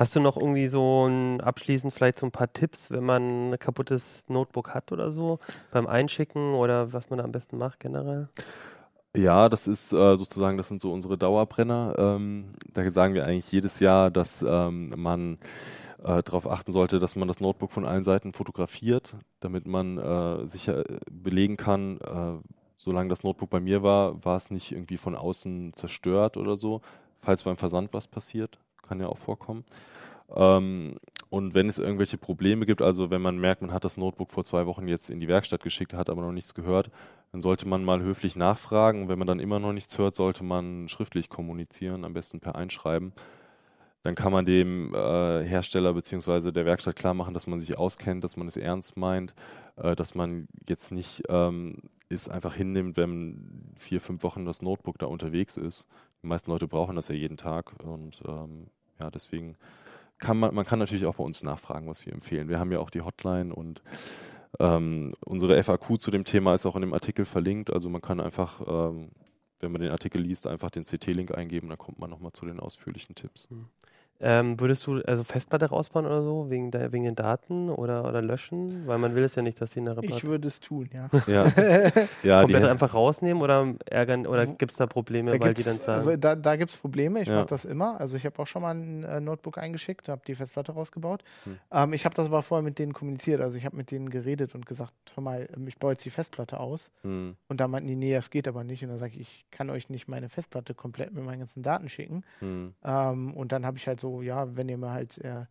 Hast 0.00 0.16
du 0.16 0.20
noch 0.20 0.38
irgendwie 0.38 0.68
so 0.68 1.06
ein, 1.06 1.42
abschließend 1.42 1.92
vielleicht 1.92 2.18
so 2.18 2.26
ein 2.26 2.32
paar 2.32 2.50
Tipps, 2.50 2.90
wenn 2.90 3.04
man 3.04 3.50
ein 3.50 3.58
kaputtes 3.58 4.24
Notebook 4.28 4.72
hat 4.72 4.92
oder 4.92 5.12
so, 5.12 5.40
beim 5.72 5.86
Einschicken 5.86 6.54
oder 6.54 6.94
was 6.94 7.10
man 7.10 7.18
da 7.18 7.24
am 7.24 7.32
besten 7.32 7.58
macht 7.58 7.80
generell? 7.80 8.30
Ja, 9.14 9.50
das 9.50 9.68
ist 9.68 9.92
äh, 9.92 10.16
sozusagen, 10.16 10.56
das 10.56 10.68
sind 10.68 10.80
so 10.80 10.90
unsere 10.92 11.18
Dauerbrenner. 11.18 11.96
Ähm, 11.98 12.54
da 12.72 12.88
sagen 12.90 13.12
wir 13.12 13.26
eigentlich 13.26 13.52
jedes 13.52 13.80
Jahr, 13.80 14.10
dass 14.10 14.42
ähm, 14.46 14.90
man 14.96 15.38
äh, 16.04 16.22
darauf 16.22 16.48
achten 16.48 16.72
sollte, 16.72 16.98
dass 16.98 17.16
man 17.16 17.28
das 17.28 17.40
Notebook 17.40 17.70
von 17.70 17.84
allen 17.84 18.04
Seiten 18.04 18.32
fotografiert, 18.32 19.16
damit 19.40 19.66
man 19.66 19.98
äh, 19.98 20.46
sicher 20.46 20.88
äh, 20.88 20.98
belegen 21.10 21.56
kann, 21.56 21.98
äh, 22.00 22.48
solange 22.78 23.08
das 23.08 23.22
Notebook 23.22 23.50
bei 23.50 23.60
mir 23.60 23.82
war, 23.82 24.24
war 24.24 24.36
es 24.36 24.50
nicht 24.50 24.72
irgendwie 24.72 24.96
von 24.96 25.14
außen 25.14 25.74
zerstört 25.74 26.36
oder 26.36 26.56
so. 26.56 26.80
Falls 27.20 27.42
beim 27.42 27.56
Versand 27.56 27.92
was 27.92 28.06
passiert, 28.06 28.58
kann 28.82 29.00
ja 29.00 29.06
auch 29.06 29.18
vorkommen. 29.18 29.64
Ähm, 30.34 30.96
und 31.28 31.54
wenn 31.54 31.68
es 31.68 31.78
irgendwelche 31.78 32.18
Probleme 32.18 32.66
gibt, 32.66 32.82
also 32.82 33.10
wenn 33.10 33.22
man 33.22 33.38
merkt, 33.38 33.62
man 33.62 33.72
hat 33.72 33.84
das 33.84 33.96
Notebook 33.96 34.30
vor 34.30 34.44
zwei 34.44 34.66
Wochen 34.66 34.88
jetzt 34.88 35.10
in 35.10 35.20
die 35.20 35.28
Werkstatt 35.28 35.62
geschickt, 35.62 35.94
hat 35.94 36.10
aber 36.10 36.22
noch 36.22 36.32
nichts 36.32 36.54
gehört, 36.54 36.90
dann 37.32 37.40
sollte 37.40 37.68
man 37.68 37.84
mal 37.84 38.00
höflich 38.00 38.34
nachfragen. 38.34 39.08
Wenn 39.08 39.18
man 39.18 39.28
dann 39.28 39.38
immer 39.38 39.60
noch 39.60 39.72
nichts 39.72 39.96
hört, 39.98 40.14
sollte 40.14 40.42
man 40.42 40.88
schriftlich 40.88 41.28
kommunizieren, 41.28 42.04
am 42.04 42.14
besten 42.14 42.40
per 42.40 42.56
Einschreiben. 42.56 43.12
Dann 44.02 44.14
kann 44.14 44.32
man 44.32 44.46
dem 44.46 44.94
äh, 44.94 45.44
Hersteller 45.44 45.92
bzw. 45.92 46.52
der 46.52 46.64
Werkstatt 46.64 46.96
klar 46.96 47.14
machen, 47.14 47.34
dass 47.34 47.46
man 47.46 47.60
sich 47.60 47.76
auskennt, 47.76 48.24
dass 48.24 48.36
man 48.36 48.48
es 48.48 48.56
ernst 48.56 48.96
meint, 48.96 49.34
äh, 49.76 49.94
dass 49.94 50.14
man 50.14 50.48
jetzt 50.66 50.90
nicht 50.90 51.22
ähm, 51.28 51.76
es 52.08 52.28
einfach 52.28 52.54
hinnimmt, 52.54 52.96
wenn 52.96 53.74
vier, 53.78 54.00
fünf 54.00 54.22
Wochen 54.22 54.44
das 54.44 54.62
Notebook 54.62 54.98
da 54.98 55.06
unterwegs 55.06 55.56
ist. 55.56 55.86
Die 56.22 56.26
meisten 56.26 56.50
Leute 56.50 56.66
brauchen 56.66 56.96
das 56.96 57.08
ja 57.08 57.14
jeden 57.14 57.36
Tag 57.36 57.72
und 57.82 58.20
ähm, 58.26 58.68
ja, 59.00 59.10
deswegen 59.10 59.56
kann 60.18 60.38
man, 60.38 60.54
man 60.54 60.66
kann 60.66 60.78
natürlich 60.78 61.06
auch 61.06 61.16
bei 61.16 61.24
uns 61.24 61.42
nachfragen, 61.42 61.86
was 61.88 62.04
wir 62.04 62.12
empfehlen. 62.12 62.48
Wir 62.48 62.58
haben 62.58 62.72
ja 62.72 62.78
auch 62.78 62.90
die 62.90 63.00
Hotline 63.00 63.54
und 63.54 63.82
ähm, 64.58 65.14
unsere 65.24 65.62
FAQ 65.62 65.98
zu 65.98 66.10
dem 66.10 66.24
Thema 66.24 66.54
ist 66.54 66.66
auch 66.66 66.74
in 66.74 66.82
dem 66.82 66.92
Artikel 66.92 67.24
verlinkt. 67.24 67.72
Also 67.72 67.88
man 67.88 68.02
kann 68.02 68.20
einfach, 68.20 68.60
ähm, 68.66 69.10
wenn 69.60 69.72
man 69.72 69.80
den 69.80 69.90
Artikel 69.90 70.20
liest, 70.20 70.46
einfach 70.46 70.70
den 70.70 70.84
CT-Link 70.84 71.32
eingeben, 71.32 71.68
dann 71.68 71.78
kommt 71.78 71.98
man 71.98 72.10
nochmal 72.10 72.32
zu 72.32 72.44
den 72.44 72.60
ausführlichen 72.60 73.14
Tipps. 73.14 73.48
Ähm, 74.22 74.60
würdest 74.60 74.86
du 74.86 75.00
also 75.06 75.24
Festplatte 75.24 75.66
rausbauen 75.66 76.04
oder 76.04 76.22
so, 76.22 76.50
wegen, 76.50 76.70
der, 76.70 76.92
wegen 76.92 77.04
den 77.04 77.14
Daten 77.14 77.70
oder, 77.70 78.06
oder 78.06 78.20
löschen? 78.20 78.86
Weil 78.86 78.98
man 78.98 79.14
will 79.14 79.24
es 79.24 79.34
ja 79.34 79.42
nicht, 79.42 79.60
dass 79.60 79.72
sie 79.72 79.80
eine 79.80 79.92
Ich 79.92 79.96
Reparatur 79.98 80.30
würde 80.30 80.48
es 80.48 80.60
tun, 80.60 80.90
ja. 80.92 81.08
Ja, 81.26 81.46
ja 82.22 82.40
komplett 82.42 82.64
einfach 82.64 82.92
rausnehmen 82.92 83.42
oder 83.42 83.74
ärgern 83.86 84.26
oder 84.26 84.46
gibt 84.46 84.72
es 84.72 84.76
da 84.76 84.86
Probleme, 84.86 85.32
Da 85.32 85.40
weil 85.40 85.54
die 85.54 85.62
dann 85.62 85.76
sagen, 85.76 85.92
also 85.92 86.16
da, 86.16 86.36
da 86.36 86.56
gibt 86.56 86.70
es 86.70 86.76
Probleme. 86.76 87.22
Ich 87.22 87.28
Ja. 87.28 87.36
mache 87.36 87.46
das 87.46 87.64
immer. 87.64 87.98
Also 88.00 88.16
ich 88.16 88.26
habe 88.26 88.38
auch 88.40 88.46
schon 88.46 88.62
mal 88.62 88.74
ein 88.74 89.04
äh, 89.04 89.20
Notebook 89.20 89.56
eingeschickt, 89.58 90.08
habe 90.08 90.22
die 90.26 90.34
Festplatte 90.34 90.72
rausgebaut. 90.72 91.24
Hm. 91.44 91.58
Ähm, 91.72 91.92
ich 91.94 92.04
habe 92.04 92.14
das 92.14 92.26
aber 92.26 92.42
vorher 92.42 92.62
mit 92.64 92.78
denen 92.78 92.92
kommuniziert. 92.92 93.40
Also 93.40 93.56
ich 93.56 93.64
habe 93.64 93.76
mit 93.76 93.90
denen 93.90 94.10
geredet 94.10 94.54
und 94.54 94.66
gesagt, 94.66 94.92
hör 95.14 95.22
mal, 95.22 95.48
ähm, 95.56 95.66
ich 95.66 95.78
baue 95.78 95.92
jetzt 95.92 96.04
die 96.04 96.10
Festplatte 96.10 96.60
aus. 96.60 96.90
hm, 97.02 97.36
Und 97.48 97.60
da 97.60 97.68
meinten 97.68 97.88
die, 97.88 97.96
nee, 97.96 98.12
das 98.12 98.30
geht 98.30 98.46
aber 98.48 98.64
nicht. 98.64 98.82
Und 98.82 98.90
dann 98.90 98.98
sage 98.98 99.12
ich, 99.14 99.20
ich 99.20 99.44
kann 99.50 99.70
euch 99.70 99.88
nicht 99.88 100.08
meine 100.08 100.28
Festplatte 100.28 100.74
komplett 100.74 101.14
mit 101.14 101.24
meinen 101.24 101.40
ganzen 101.40 101.62
Daten 101.62 101.88
schicken. 101.88 102.22
hm, 102.40 102.74
Ähm, 102.84 103.32
und 103.34 103.52
dann 103.52 103.64
habe 103.64 103.76
ich 103.78 103.86
halt 103.86 104.00
so, 104.00 104.09
ja, 104.22 104.56
wenn 104.56 104.68
ihr 104.68 104.78
mir 104.78 104.92
halt 104.92 105.18
äh, 105.18 105.44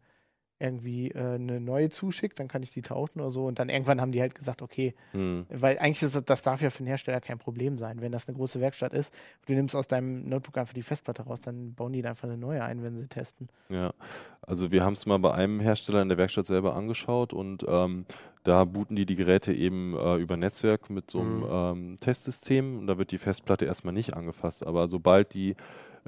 irgendwie 0.62 1.12
äh, 1.12 1.36
eine 1.36 1.62
neue 1.62 1.90
zuschickt, 1.90 2.38
dann 2.38 2.50
kann 2.50 2.62
ich 2.64 2.72
die 2.72 2.82
tauschen 2.82 3.22
oder 3.22 3.32
so. 3.32 3.46
Und 3.46 3.60
dann 3.60 3.70
irgendwann 3.70 4.02
haben 4.02 4.12
die 4.12 4.20
halt 4.20 4.36
gesagt, 4.36 4.62
okay, 4.62 4.94
Hm. 5.14 5.46
weil 5.50 5.80
eigentlich 5.80 6.04
ist 6.04 6.16
das, 6.16 6.26
das 6.26 6.42
darf 6.42 6.62
ja 6.62 6.70
für 6.70 6.80
den 6.84 6.88
Hersteller 6.88 7.22
kein 7.22 7.38
Problem 7.38 7.78
sein. 7.78 8.02
Wenn 8.02 8.12
das 8.12 8.28
eine 8.28 8.36
große 8.36 8.60
Werkstatt 8.60 8.92
ist, 8.94 9.14
du 9.46 9.54
nimmst 9.54 9.74
aus 9.74 9.88
deinem 9.88 10.28
Notebook 10.28 10.58
einfach 10.58 10.74
die 10.74 10.82
Festplatte 10.84 11.22
raus, 11.24 11.40
dann 11.40 11.76
bauen 11.76 11.94
die 11.94 12.02
da 12.02 12.10
einfach 12.10 12.28
eine 12.28 12.38
neue 12.38 12.62
ein, 12.62 12.84
wenn 12.84 12.98
sie 12.98 13.08
testen. 13.08 13.48
Ja, 13.70 13.94
also 14.42 14.70
wir 14.70 14.84
haben 14.84 14.94
es 14.94 15.06
mal 15.06 15.18
bei 15.20 15.34
einem 15.34 15.62
Hersteller 15.62 16.02
in 16.02 16.10
der 16.10 16.18
Werkstatt 16.18 16.46
selber 16.46 16.76
angeschaut 16.76 17.32
und 17.32 17.64
ähm, 17.66 18.06
da 18.44 18.66
booten 18.66 18.98
die 18.98 19.06
die 19.06 19.16
Geräte 19.16 19.54
eben 19.54 19.96
äh, 19.96 20.18
über 20.18 20.36
Netzwerk 20.36 20.90
mit 20.90 21.10
so 21.10 21.22
einem 21.22 21.40
Mhm. 21.40 21.46
ähm, 21.50 21.98
Testsystem 22.02 22.80
und 22.80 22.88
da 22.88 22.98
wird 22.98 23.12
die 23.12 23.18
Festplatte 23.18 23.64
erstmal 23.64 23.94
nicht 23.94 24.14
angefasst. 24.14 24.66
Aber 24.68 24.90
sobald 24.90 25.34
die 25.34 25.56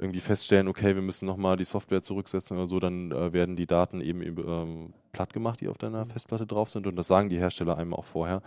irgendwie 0.02 0.20
feststellen, 0.20 0.68
okay, 0.68 0.94
wir 0.94 1.02
müssen 1.02 1.26
nochmal 1.26 1.56
die 1.56 1.64
Software 1.64 2.02
zurücksetzen 2.02 2.56
oder 2.56 2.66
so, 2.66 2.80
dann 2.80 3.10
äh, 3.12 3.32
werden 3.32 3.56
die 3.56 3.66
Daten 3.66 4.00
eben, 4.00 4.22
ähm, 4.22 4.92
platt 5.12 5.32
gemacht, 5.32 5.60
die 5.60 5.68
auf 5.68 5.78
deiner 5.78 6.06
Festplatte 6.06 6.46
drauf 6.46 6.70
sind 6.70 6.86
und 6.86 6.96
das 6.96 7.06
sagen 7.06 7.28
die 7.28 7.38
Hersteller 7.38 7.76
einem 7.78 7.94
auch 7.94 8.04
vorher, 8.04 8.42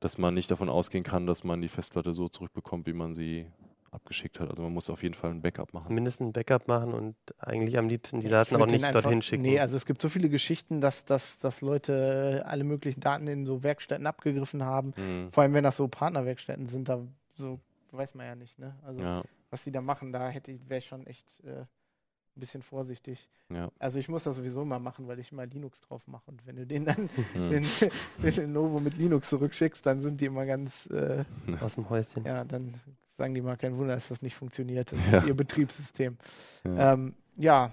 dass 0.00 0.18
man 0.18 0.34
nicht 0.34 0.50
davon 0.50 0.68
ausgehen 0.68 1.04
kann, 1.04 1.26
dass 1.26 1.42
man 1.44 1.60
die 1.60 1.68
Festplatte 1.68 2.14
so 2.14 2.28
zurückbekommt, 2.28 2.86
wie 2.86 2.92
man 2.92 3.14
sie 3.14 3.46
abgeschickt 3.90 4.38
hat. 4.38 4.50
Also 4.50 4.62
man 4.62 4.72
muss 4.74 4.90
auf 4.90 5.02
jeden 5.02 5.14
Fall 5.14 5.30
ein 5.30 5.40
Backup 5.40 5.72
machen. 5.72 5.94
Mindestens 5.94 6.28
ein 6.28 6.32
Backup 6.32 6.68
machen 6.68 6.92
und 6.92 7.16
eigentlich 7.38 7.78
am 7.78 7.88
liebsten 7.88 8.20
die 8.20 8.28
Daten 8.28 8.56
auch 8.56 8.66
nicht 8.66 8.84
einfach- 8.84 9.02
dorthin 9.02 9.22
schicken. 9.22 9.42
Nee, 9.42 9.58
also 9.60 9.76
es 9.76 9.86
gibt 9.86 10.02
so 10.02 10.10
viele 10.10 10.28
Geschichten, 10.28 10.80
dass, 10.82 11.06
dass, 11.06 11.38
dass 11.38 11.62
Leute 11.62 12.44
alle 12.46 12.64
möglichen 12.64 13.00
Daten 13.00 13.26
in 13.26 13.46
so 13.46 13.62
Werkstätten 13.62 14.06
abgegriffen 14.06 14.62
haben. 14.62 14.92
Mhm. 14.96 15.30
Vor 15.30 15.42
allem, 15.42 15.54
wenn 15.54 15.64
das 15.64 15.78
so 15.78 15.88
Partnerwerkstätten 15.88 16.66
sind, 16.66 16.88
da 16.90 17.00
so 17.36 17.58
weiß 17.92 18.14
man 18.14 18.26
ja 18.26 18.34
nicht, 18.34 18.58
ne? 18.58 18.76
Also 18.84 19.00
Ja, 19.00 19.22
was 19.50 19.64
die 19.64 19.70
da 19.72 19.80
machen, 19.80 20.12
da 20.12 20.28
hätte 20.28 20.52
ich, 20.52 20.68
wäre 20.68 20.78
ich 20.78 20.86
schon 20.86 21.06
echt 21.06 21.26
äh, 21.44 21.60
ein 21.60 21.66
bisschen 22.40 22.62
vorsichtig. 22.62 23.28
ja. 23.50 23.70
Also 23.78 23.98
ich 23.98 24.08
muss 24.08 24.22
das 24.24 24.36
sowieso 24.36 24.64
mal 24.64 24.78
machen, 24.78 25.08
weil 25.08 25.18
ich 25.18 25.32
immer 25.32 25.44
Linux 25.46 25.80
drauf 25.80 26.06
mache. 26.06 26.24
Und 26.30 26.46
wenn 26.46 26.56
du 26.56 26.66
den 26.66 26.84
dann 26.84 27.08
Mhm. 27.34 27.50
den, 27.50 27.62
den 28.22 28.34
Lenovo 28.34 28.78
mit 28.80 28.96
Linux 28.96 29.28
zurückschickst, 29.30 29.84
dann 29.86 30.02
sind 30.02 30.20
die 30.20 30.26
immer 30.26 30.46
ganz, 30.46 30.86
äh, 30.86 31.24
Aus 31.60 31.74
dem 31.74 31.88
Häuschen. 31.90 32.24
ja, 32.24 32.44
dann 32.44 32.74
sagen 33.16 33.34
die 33.34 33.40
mal 33.40 33.56
kein 33.56 33.76
Wunder, 33.76 33.94
dass 33.94 34.08
das 34.08 34.22
nicht 34.22 34.36
funktioniert. 34.36 34.92
Das 34.92 35.00
Ja. 35.10 35.18
ist 35.18 35.26
ihr 35.26 35.34
Betriebssystem. 35.34 36.16
Ja. 36.64 36.92
Ähm, 36.94 37.14
ja, 37.36 37.72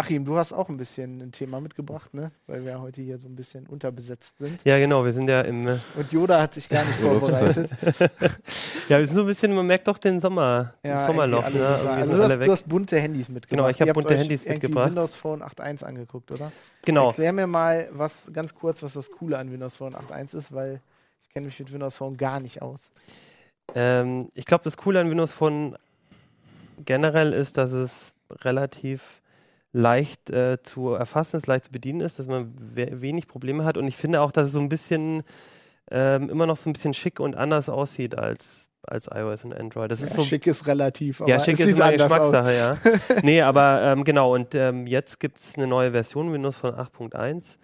Achim, 0.00 0.24
du 0.24 0.38
hast 0.38 0.54
auch 0.54 0.70
ein 0.70 0.78
bisschen 0.78 1.20
ein 1.20 1.30
Thema 1.30 1.60
mitgebracht, 1.60 2.14
ne? 2.14 2.30
Weil 2.46 2.64
wir 2.64 2.80
heute 2.80 3.02
hier 3.02 3.18
so 3.18 3.28
ein 3.28 3.36
bisschen 3.36 3.66
unterbesetzt 3.66 4.38
sind. 4.38 4.58
Ja, 4.64 4.78
genau, 4.78 5.04
wir 5.04 5.12
sind 5.12 5.28
ja 5.28 5.42
im, 5.42 5.68
äh, 5.68 5.76
Und 5.94 6.10
Yoda 6.10 6.40
hat 6.40 6.54
sich 6.54 6.70
gar 6.70 6.86
nicht 6.86 6.98
vorbereitet. 7.00 7.70
ja, 8.88 8.98
wir 8.98 9.06
sind 9.06 9.14
so 9.14 9.20
ein 9.20 9.26
bisschen, 9.26 9.54
man 9.54 9.66
merkt 9.66 9.86
doch 9.88 9.98
den 9.98 10.18
Sommer, 10.18 10.72
Ja, 10.82 10.94
das 10.94 11.06
Sommerloch, 11.06 11.50
ne? 11.50 11.66
Also 11.66 12.16
du 12.16 12.22
hast, 12.22 12.40
du 12.40 12.50
hast 12.50 12.66
bunte 12.66 12.98
Handys 12.98 13.28
mitgebracht. 13.28 13.50
Genau, 13.50 13.68
ich 13.68 13.78
hab 13.78 13.88
Ihr 13.88 13.90
habt 13.90 13.94
bunte 13.94 14.14
euch 14.14 14.20
Handys 14.20 14.46
mitgebracht. 14.46 14.88
Windows 14.88 15.14
Phone 15.16 15.42
8.1 15.42 15.84
angeguckt, 15.84 16.30
oder? 16.30 16.50
genau. 16.82 17.08
Erklär 17.08 17.34
mir 17.34 17.46
mal, 17.46 17.90
was 17.92 18.30
ganz 18.32 18.54
kurz, 18.54 18.82
was 18.82 18.94
das 18.94 19.10
Coole 19.10 19.36
an 19.36 19.52
Windows 19.52 19.76
Phone 19.76 19.94
8.1 19.94 20.34
ist, 20.34 20.50
weil 20.50 20.80
ich 21.24 21.28
kenne 21.28 21.44
mich 21.44 21.58
mit 21.58 21.70
Windows 21.74 21.98
Phone 21.98 22.16
gar 22.16 22.40
nicht 22.40 22.62
aus. 22.62 22.88
Ähm, 23.74 24.30
ich 24.34 24.46
glaube, 24.46 24.64
das 24.64 24.78
Coole 24.78 24.98
an 24.98 25.10
Windows 25.10 25.32
Phone 25.32 25.76
generell 26.86 27.34
ist, 27.34 27.58
dass 27.58 27.72
es 27.72 28.14
relativ 28.30 29.19
leicht 29.72 30.30
äh, 30.30 30.62
zu 30.62 30.94
erfassen 30.94 31.36
ist, 31.36 31.46
leicht 31.46 31.64
zu 31.64 31.72
bedienen 31.72 32.00
ist, 32.00 32.18
dass 32.18 32.26
man 32.26 32.52
we 32.74 33.00
wenig 33.00 33.28
Probleme 33.28 33.64
hat. 33.64 33.76
Und 33.76 33.86
ich 33.86 33.96
finde 33.96 34.20
auch, 34.20 34.32
dass 34.32 34.48
es 34.48 34.52
so 34.52 34.60
ein 34.60 34.68
bisschen 34.68 35.22
ähm, 35.90 36.28
immer 36.30 36.46
noch 36.46 36.56
so 36.56 36.68
ein 36.68 36.72
bisschen 36.72 36.94
schick 36.94 37.20
und 37.20 37.36
anders 37.36 37.68
aussieht 37.68 38.16
als, 38.16 38.68
als 38.82 39.08
iOS 39.12 39.44
und 39.44 39.54
Android. 39.54 39.90
Das 39.90 40.02
ist 40.02 40.10
Ja, 40.10 40.16
so 40.16 40.24
schick 40.24 40.46
ist 40.46 40.66
relativ, 40.66 41.20
aber 41.20 41.30
ja, 41.30 41.38
schick 41.38 41.54
es 41.54 41.60
ist 41.60 41.66
sieht 41.66 41.76
immer 41.76 41.84
eine 41.84 42.02
anders 42.02 42.20
aus. 42.20 42.30
Geschmackssache, 42.32 43.14
ja. 43.14 43.20
nee, 43.22 43.40
aber 43.42 43.82
ähm, 43.82 44.04
genau, 44.04 44.34
und 44.34 44.54
ähm, 44.54 44.86
jetzt 44.86 45.20
gibt 45.20 45.38
es 45.38 45.56
eine 45.56 45.66
neue 45.66 45.92
Version 45.92 46.32
Windows 46.32 46.56
von 46.56 46.72
8.1 46.72 47.56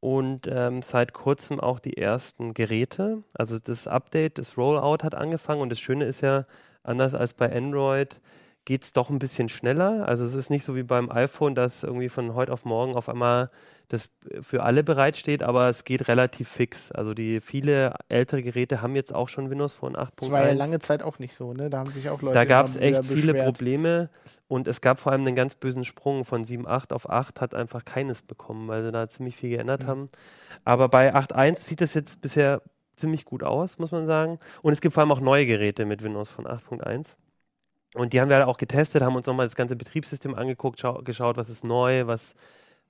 und 0.00 0.46
ähm, 0.50 0.82
seit 0.82 1.12
kurzem 1.12 1.60
auch 1.60 1.78
die 1.78 1.96
ersten 1.96 2.54
Geräte. 2.54 3.22
Also 3.34 3.58
das 3.58 3.86
Update, 3.86 4.38
das 4.38 4.56
Rollout 4.56 5.04
hat 5.04 5.14
angefangen 5.14 5.60
und 5.60 5.70
das 5.70 5.80
Schöne 5.80 6.06
ist 6.06 6.22
ja, 6.22 6.46
anders 6.82 7.14
als 7.14 7.34
bei 7.34 7.50
Android, 7.54 8.20
geht 8.70 8.84
es 8.84 8.92
doch 8.92 9.10
ein 9.10 9.18
bisschen 9.18 9.48
schneller. 9.48 10.06
Also 10.06 10.24
es 10.24 10.32
ist 10.32 10.48
nicht 10.48 10.64
so 10.64 10.76
wie 10.76 10.84
beim 10.84 11.10
iPhone, 11.10 11.56
dass 11.56 11.82
irgendwie 11.82 12.08
von 12.08 12.34
heute 12.36 12.52
auf 12.52 12.64
morgen 12.64 12.94
auf 12.94 13.08
einmal 13.08 13.50
das 13.88 14.08
für 14.42 14.62
alle 14.62 14.84
bereitsteht, 14.84 15.42
aber 15.42 15.68
es 15.68 15.82
geht 15.82 16.06
relativ 16.06 16.48
fix. 16.48 16.92
Also 16.92 17.12
die 17.12 17.40
viele 17.40 17.94
ältere 18.08 18.44
Geräte 18.44 18.80
haben 18.80 18.94
jetzt 18.94 19.12
auch 19.12 19.28
schon 19.28 19.50
Windows 19.50 19.72
Phone 19.72 19.96
8.1. 19.96 20.10
Das 20.20 20.30
war 20.30 20.46
ja 20.46 20.52
lange 20.52 20.78
Zeit 20.78 21.02
auch 21.02 21.18
nicht 21.18 21.34
so, 21.34 21.52
ne? 21.52 21.68
Da 21.68 21.78
haben 21.78 21.90
sich 21.90 22.08
auch 22.10 22.22
Leute 22.22 22.34
Da 22.34 22.44
gab 22.44 22.66
es 22.66 22.76
echt 22.76 23.04
viele. 23.06 23.34
Probleme 23.34 24.08
und 24.46 24.68
es 24.68 24.80
gab 24.80 25.00
vor 25.00 25.10
allem 25.10 25.26
einen 25.26 25.34
ganz 25.34 25.56
bösen 25.56 25.84
Sprung 25.84 26.24
von 26.24 26.44
7.8 26.44 26.92
auf 26.92 27.10
8 27.10 27.40
hat 27.40 27.56
einfach 27.56 27.84
keines 27.84 28.22
bekommen, 28.22 28.68
weil 28.68 28.84
sie 28.84 28.92
da 28.92 29.08
ziemlich 29.08 29.34
viel 29.34 29.50
geändert 29.50 29.82
Mhm. 29.82 29.86
haben. 29.88 30.10
Aber 30.64 30.88
bei 30.88 31.12
8.1 31.12 31.66
sieht 31.66 31.80
es 31.80 31.94
jetzt 31.94 32.20
bisher 32.20 32.62
ziemlich 32.94 33.24
gut 33.24 33.42
aus, 33.42 33.78
muss 33.80 33.90
man 33.90 34.06
sagen. 34.06 34.38
Und 34.62 34.72
es 34.74 34.80
gibt 34.80 34.94
vor 34.94 35.00
allem 35.00 35.10
auch 35.10 35.18
neue 35.20 35.44
Geräte 35.46 35.86
mit 35.86 36.04
Windows 36.04 36.28
von 36.28 36.46
8.1. 36.46 37.16
Und 37.94 38.12
die 38.12 38.20
haben 38.20 38.28
wir 38.30 38.46
auch 38.46 38.56
getestet, 38.56 39.02
haben 39.02 39.16
uns 39.16 39.26
nochmal 39.26 39.46
das 39.46 39.56
ganze 39.56 39.76
Betriebssystem 39.76 40.34
angeguckt, 40.34 40.78
schau 40.80 41.02
geschaut, 41.02 41.36
was 41.36 41.50
ist 41.50 41.64
neu, 41.64 42.06
was, 42.06 42.34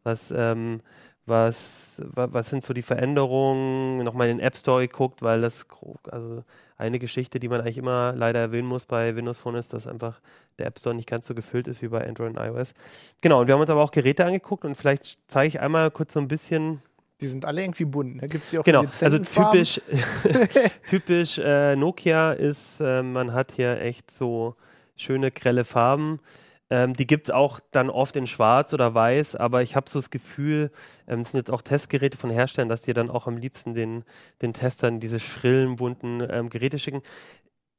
was, 0.03 0.31
ähm, 0.31 0.81
was, 1.25 2.03
wa 2.05 2.29
was 2.31 2.51
sind 2.51 2.63
so 2.63 2.75
die 2.75 2.83
Veränderungen, 2.83 4.05
nochmal 4.05 4.29
in 4.29 4.39
den 4.39 4.47
App 4.47 4.57
Store 4.57 4.87
geguckt, 4.87 5.23
weil 5.23 5.41
das, 5.41 5.67
also 6.11 6.45
eine 6.77 6.99
Geschichte, 6.99 7.41
die 7.41 7.49
man 7.49 7.61
eigentlich 7.61 7.79
immer 7.79 8.13
leider 8.15 8.41
erwähnen 8.41 8.69
muss 8.69 8.85
bei 8.85 9.17
Windows 9.17 9.39
Phone 9.39 9.55
ist, 9.55 9.73
dass 9.73 9.87
einfach 9.87 10.21
der 10.59 10.67
App 10.67 10.79
Store 10.79 10.95
nicht 10.95 11.09
ganz 11.09 11.27
so 11.27 11.35
gefüllt 11.35 11.67
ist 11.67 11.81
wie 11.81 11.89
bei 11.89 12.07
Android 12.07 12.37
und 12.37 12.43
iOS. 12.43 12.75
Genau, 13.23 13.41
und 13.41 13.47
wir 13.47 13.55
haben 13.55 13.61
uns 13.61 13.71
aber 13.71 13.83
auch 13.83 13.93
Geräte 13.93 14.25
angeguckt 14.27 14.65
und 14.65 14.75
vielleicht 14.75 15.19
zeige 15.29 15.49
ich 15.49 15.61
einmal 15.61 15.91
kurz 15.91 16.13
so 16.13 16.21
ein 16.21 16.29
bisschen, 16.29 16.83
Die 17.21 17.29
sind 17.29 17.45
alle 17.47 17.63
irgendwie 17.63 17.85
bunt, 17.85 18.17
ne? 18.17 18.29
Gibt 18.29 18.45
es 18.45 18.51
hier 18.51 18.61
auch 18.61 18.65
Genau, 18.65 18.85
also 19.01 19.19
typisch, 19.19 19.81
typisch 20.89 21.39
äh, 21.39 21.77
Nokia 21.77 22.33
ist, 22.33 22.81
äh, 22.81 23.03
man 23.03 23.33
hat 23.33 23.53
hier 23.53 23.81
echt 23.81 24.11
so 24.11 24.57
schöne 25.01 25.31
grelle 25.31 25.65
Farben. 25.65 26.21
Ähm, 26.73 26.95
die 26.95 27.07
gibt 27.07 27.29
es 27.29 27.35
auch 27.35 27.59
dann 27.73 27.91
oft 27.91 28.15
in 28.15 28.29
schwarz 28.29 28.73
oder 28.73 28.95
weiß, 28.95 29.35
aber 29.35 29.63
ich 29.63 29.75
habe 29.75 29.91
so 29.91 29.99
das 29.99 30.11
Gefühl, 30.11 30.71
ähm, 31.09 31.21
es 31.21 31.33
sind 31.33 31.39
jetzt 31.39 31.51
auch 31.51 31.63
Testgeräte 31.63 32.17
von 32.17 32.31
Herstellern, 32.31 32.69
dass 32.69 32.83
die 32.83 32.93
dann 32.93 33.11
auch 33.11 33.27
am 33.27 33.37
liebsten 33.37 33.75
den, 33.75 34.05
den 34.41 34.53
Testern 34.53 35.01
diese 35.01 35.19
schrillen, 35.19 35.77
bunten 35.77 36.23
ähm, 36.31 36.49
Geräte 36.49 36.79
schicken. 36.79 37.03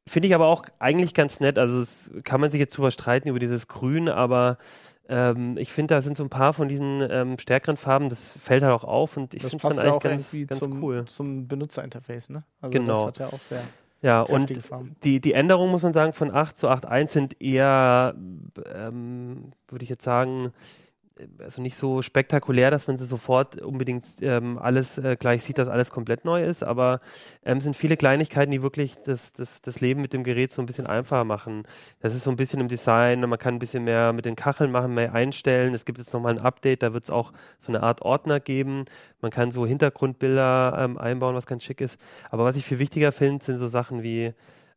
Finde 0.10 0.28
ich 0.28 0.36
aber 0.36 0.48
auch 0.48 0.66
eigentlich 0.80 1.14
ganz 1.14 1.40
nett. 1.40 1.58
Also 1.58 1.86
kann 2.24 2.42
man 2.42 2.52
sich 2.52 2.60
jetzt 2.60 2.76
drüber 2.78 2.92
streiten 2.92 3.30
über 3.30 3.40
dieses 3.40 3.70
Grün, 3.70 4.10
aber 4.10 4.58
ähm, 5.08 5.58
ich 5.58 5.72
finde, 5.72 5.94
da 5.96 6.02
sind 6.02 6.18
so 6.18 6.24
ein 6.24 6.30
paar 6.30 6.54
von 6.54 6.68
diesen 6.68 7.08
ähm, 7.10 7.40
stärkeren 7.40 7.78
Farben, 7.78 8.10
das 8.10 8.38
fällt 8.44 8.64
halt 8.64 8.74
auch 8.74 8.84
auf 8.84 9.16
und 9.16 9.34
ich 9.34 9.42
finde 9.42 9.56
es 9.58 9.62
dann 9.62 9.80
eigentlich 9.80 10.02
ganz, 10.02 10.50
ganz 10.50 10.60
zum, 10.60 10.84
cool. 10.84 11.06
zum 11.06 11.48
Benutzerinterface, 11.48 12.30
ne? 12.30 12.44
Also 12.60 12.72
Genau. 12.72 12.94
das 12.94 13.06
hat 13.06 13.20
ja 13.20 13.28
auch 13.28 13.42
sehr 13.42 13.64
Ja, 14.02 14.22
und 14.22 14.58
Farben. 14.58 14.96
die, 15.04 15.20
die 15.20 15.34
Änderungen, 15.34 15.72
muss 15.72 15.84
man 15.84 15.94
sagen, 15.94 16.14
von 16.14 16.32
8 16.34 16.58
zu 16.58 16.70
8.1 16.70 17.08
sind 17.10 17.42
eher, 17.42 18.16
ähm, 18.74 19.52
würde 19.68 19.84
ich 19.84 19.90
jetzt 19.90 20.04
sagen, 20.04 20.54
also 21.40 21.62
nicht 21.62 21.76
so 21.76 22.02
spektakulär, 22.02 22.72
dass 22.72 22.88
man 22.88 22.98
sie 22.98 23.06
sofort 23.06 23.62
unbedingt 23.62 24.06
ähm, 24.22 24.58
alles 24.58 24.98
äh, 24.98 25.16
gleich 25.20 25.44
sieht, 25.44 25.58
dass 25.58 25.68
alles 25.68 25.92
komplett 25.92 26.26
neu 26.26 26.44
ist, 26.44 26.64
aber 26.64 27.02
ähm, 27.44 27.58
es 27.58 27.64
sind 27.64 27.76
viele 27.76 27.98
Kleinigkeiten, 27.98 28.52
die 28.52 28.62
wirklich 28.62 28.96
das, 29.04 29.34
das, 29.34 29.62
das 29.62 29.82
Leben 29.82 30.02
mit 30.02 30.14
dem 30.14 30.24
Gerät 30.24 30.52
so 30.52 30.62
ein 30.62 30.66
bisschen 30.66 30.88
einfacher 30.88 31.24
machen. 31.24 31.64
Das 32.00 32.16
ist 32.16 32.24
so 32.24 32.32
ein 32.32 32.38
bisschen 32.38 32.60
im 32.60 32.68
Design, 32.68 33.22
man 33.22 33.40
kann 33.40 33.56
ein 33.56 33.60
bisschen 33.60 33.84
mehr 33.84 34.14
mit 34.14 34.26
den 34.26 34.36
Kacheln 34.36 34.72
machen, 34.72 34.94
mehr 34.94 35.14
einstellen. 35.14 35.74
Es 35.74 35.86
gibt 35.86 35.98
jetzt 35.98 36.14
nochmal 36.14 36.34
ein 36.34 36.42
Update, 36.42 36.84
da 36.84 36.94
wird 36.94 37.06
es 37.06 37.10
auch 37.10 37.34
so 37.60 37.72
eine 37.72 37.84
Art 37.84 38.02
Ordner 38.02 38.40
geben. 38.40 38.86
Man 39.22 39.32
kann 39.32 39.52
so 39.52 39.66
Hintergrundbilder 39.66 40.76
ähm, 40.78 40.98
einbauen, 40.98 41.36
was 41.36 41.46
ganz 41.46 41.64
schick 41.64 41.82
ist. 41.82 42.00
Aber 42.30 42.46
was 42.46 42.56
ich 42.56 42.66
viel 42.66 42.80
wichtiger 42.80 43.12
finde, 43.12 43.44
sind 43.44 43.60
so 43.60 43.68
Sachen 43.68 44.04
wie 44.04 44.34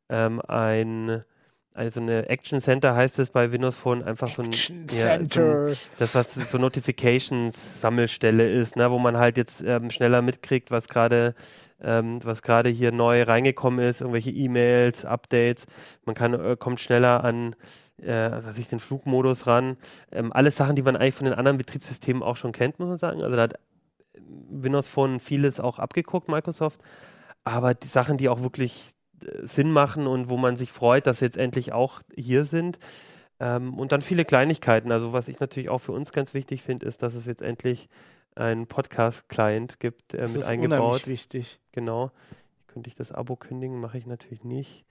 ähm, 0.09 0.41
ein, 0.47 1.25
also 1.75 2.01
eine 2.01 2.29
Action 2.29 2.61
Center 2.61 2.95
heißt 2.95 3.19
es 3.19 3.31
bei 3.31 3.53
Windows 3.53 3.77
Phone 3.77 4.03
einfach 4.03 4.31
so 4.31 4.43
ein, 4.43 4.49
Action 4.49 4.87
ja, 4.91 5.03
so 5.03 5.09
ein 5.09 5.29
Center. 5.29 5.73
das, 5.99 6.15
was 6.15 6.35
so 6.51 6.59
Notifications-Sammelstelle 6.59 8.51
ist, 8.51 8.77
ne, 8.77 8.91
wo 8.91 8.99
man 8.99 9.19
halt 9.19 9.37
jetzt 9.37 9.61
ähm, 9.61 9.91
schneller 9.91 10.23
mitkriegt, 10.23 10.71
was 10.71 10.89
gerade 10.89 11.35
ähm, 11.83 12.21
was 12.25 12.43
gerade 12.43 12.71
hier 12.71 12.93
neu 12.93 13.25
reingekommen 13.25 13.85
ist, 13.85 14.01
irgendwelche 14.01 14.31
E-Mails, 14.31 15.05
Updates. 15.05 15.67
Man 16.07 16.15
kann, 16.15 16.33
äh, 16.33 16.57
kommt 16.57 16.81
schneller 16.81 17.23
an 17.23 17.57
äh, 17.99 18.31
was 18.45 18.59
ich, 18.59 18.69
den 18.69 18.81
Flugmodus 18.81 19.47
ran. 19.47 19.77
Ähm, 20.11 20.33
alles 20.33 20.57
Sachen, 20.57 20.77
die 20.77 20.83
man 20.83 20.97
eigentlich 20.97 21.15
von 21.15 21.27
den 21.27 21.35
anderen 21.35 21.59
Betriebssystemen 21.59 22.23
auch 22.23 22.37
schon 22.37 22.53
kennt, 22.53 22.79
muss 22.79 22.89
man 22.89 22.97
sagen. 22.97 23.23
Also 23.23 23.37
da 23.37 23.43
hat 23.43 23.55
Windows 24.51 24.89
Phone 24.89 25.21
vieles 25.21 25.61
auch 25.61 25.79
abgeguckt, 25.79 26.29
Microsoft. 26.29 26.81
Aber 27.45 27.75
die 27.75 27.89
Sachen, 27.89 28.17
die 28.17 28.29
auch 28.29 28.43
wirklich 28.43 28.93
äh, 28.93 28.94
Sinn 29.43 29.71
machen 29.71 30.07
und 30.07 30.29
wo 30.29 30.37
man 30.37 30.57
sich 30.57 30.73
freut, 30.73 31.07
dass 31.07 31.19
sie 31.19 31.25
jetzt 31.27 31.37
endlich 31.37 31.73
auch 31.73 32.01
hier 32.15 32.45
sind. 32.45 32.79
Ähm, 33.41 33.75
und 33.79 33.93
dann 33.93 34.01
viele 34.01 34.25
Kleinigkeiten. 34.25 34.93
Also 34.93 35.13
was 35.13 35.29
ich 35.29 35.41
natürlich 35.41 35.69
auch 35.69 35.79
für 35.79 35.93
uns 35.93 36.13
ganz 36.13 36.35
wichtig 36.35 36.63
finde, 36.63 36.87
ist, 36.87 37.03
dass 37.03 37.15
es 37.15 37.27
jetzt 37.27 37.43
endlich 37.43 37.89
einen 38.37 38.67
Podcast-Client 38.67 39.81
gibt, 39.81 40.15
äh, 40.15 40.19
Das 40.19 40.33
mit 40.33 40.43
ist 40.43 40.49
eingebaut. 40.49 41.07
wichtig. 41.07 41.61
Genau. 41.73 42.11
Könnte 42.69 42.89
ich 42.89 42.95
das 42.97 43.13
Abo 43.13 43.37
kündigen, 43.37 43.81
mache 43.81 43.99
ich 43.99 44.07
natürlich 44.07 44.45
nicht. 44.45 44.85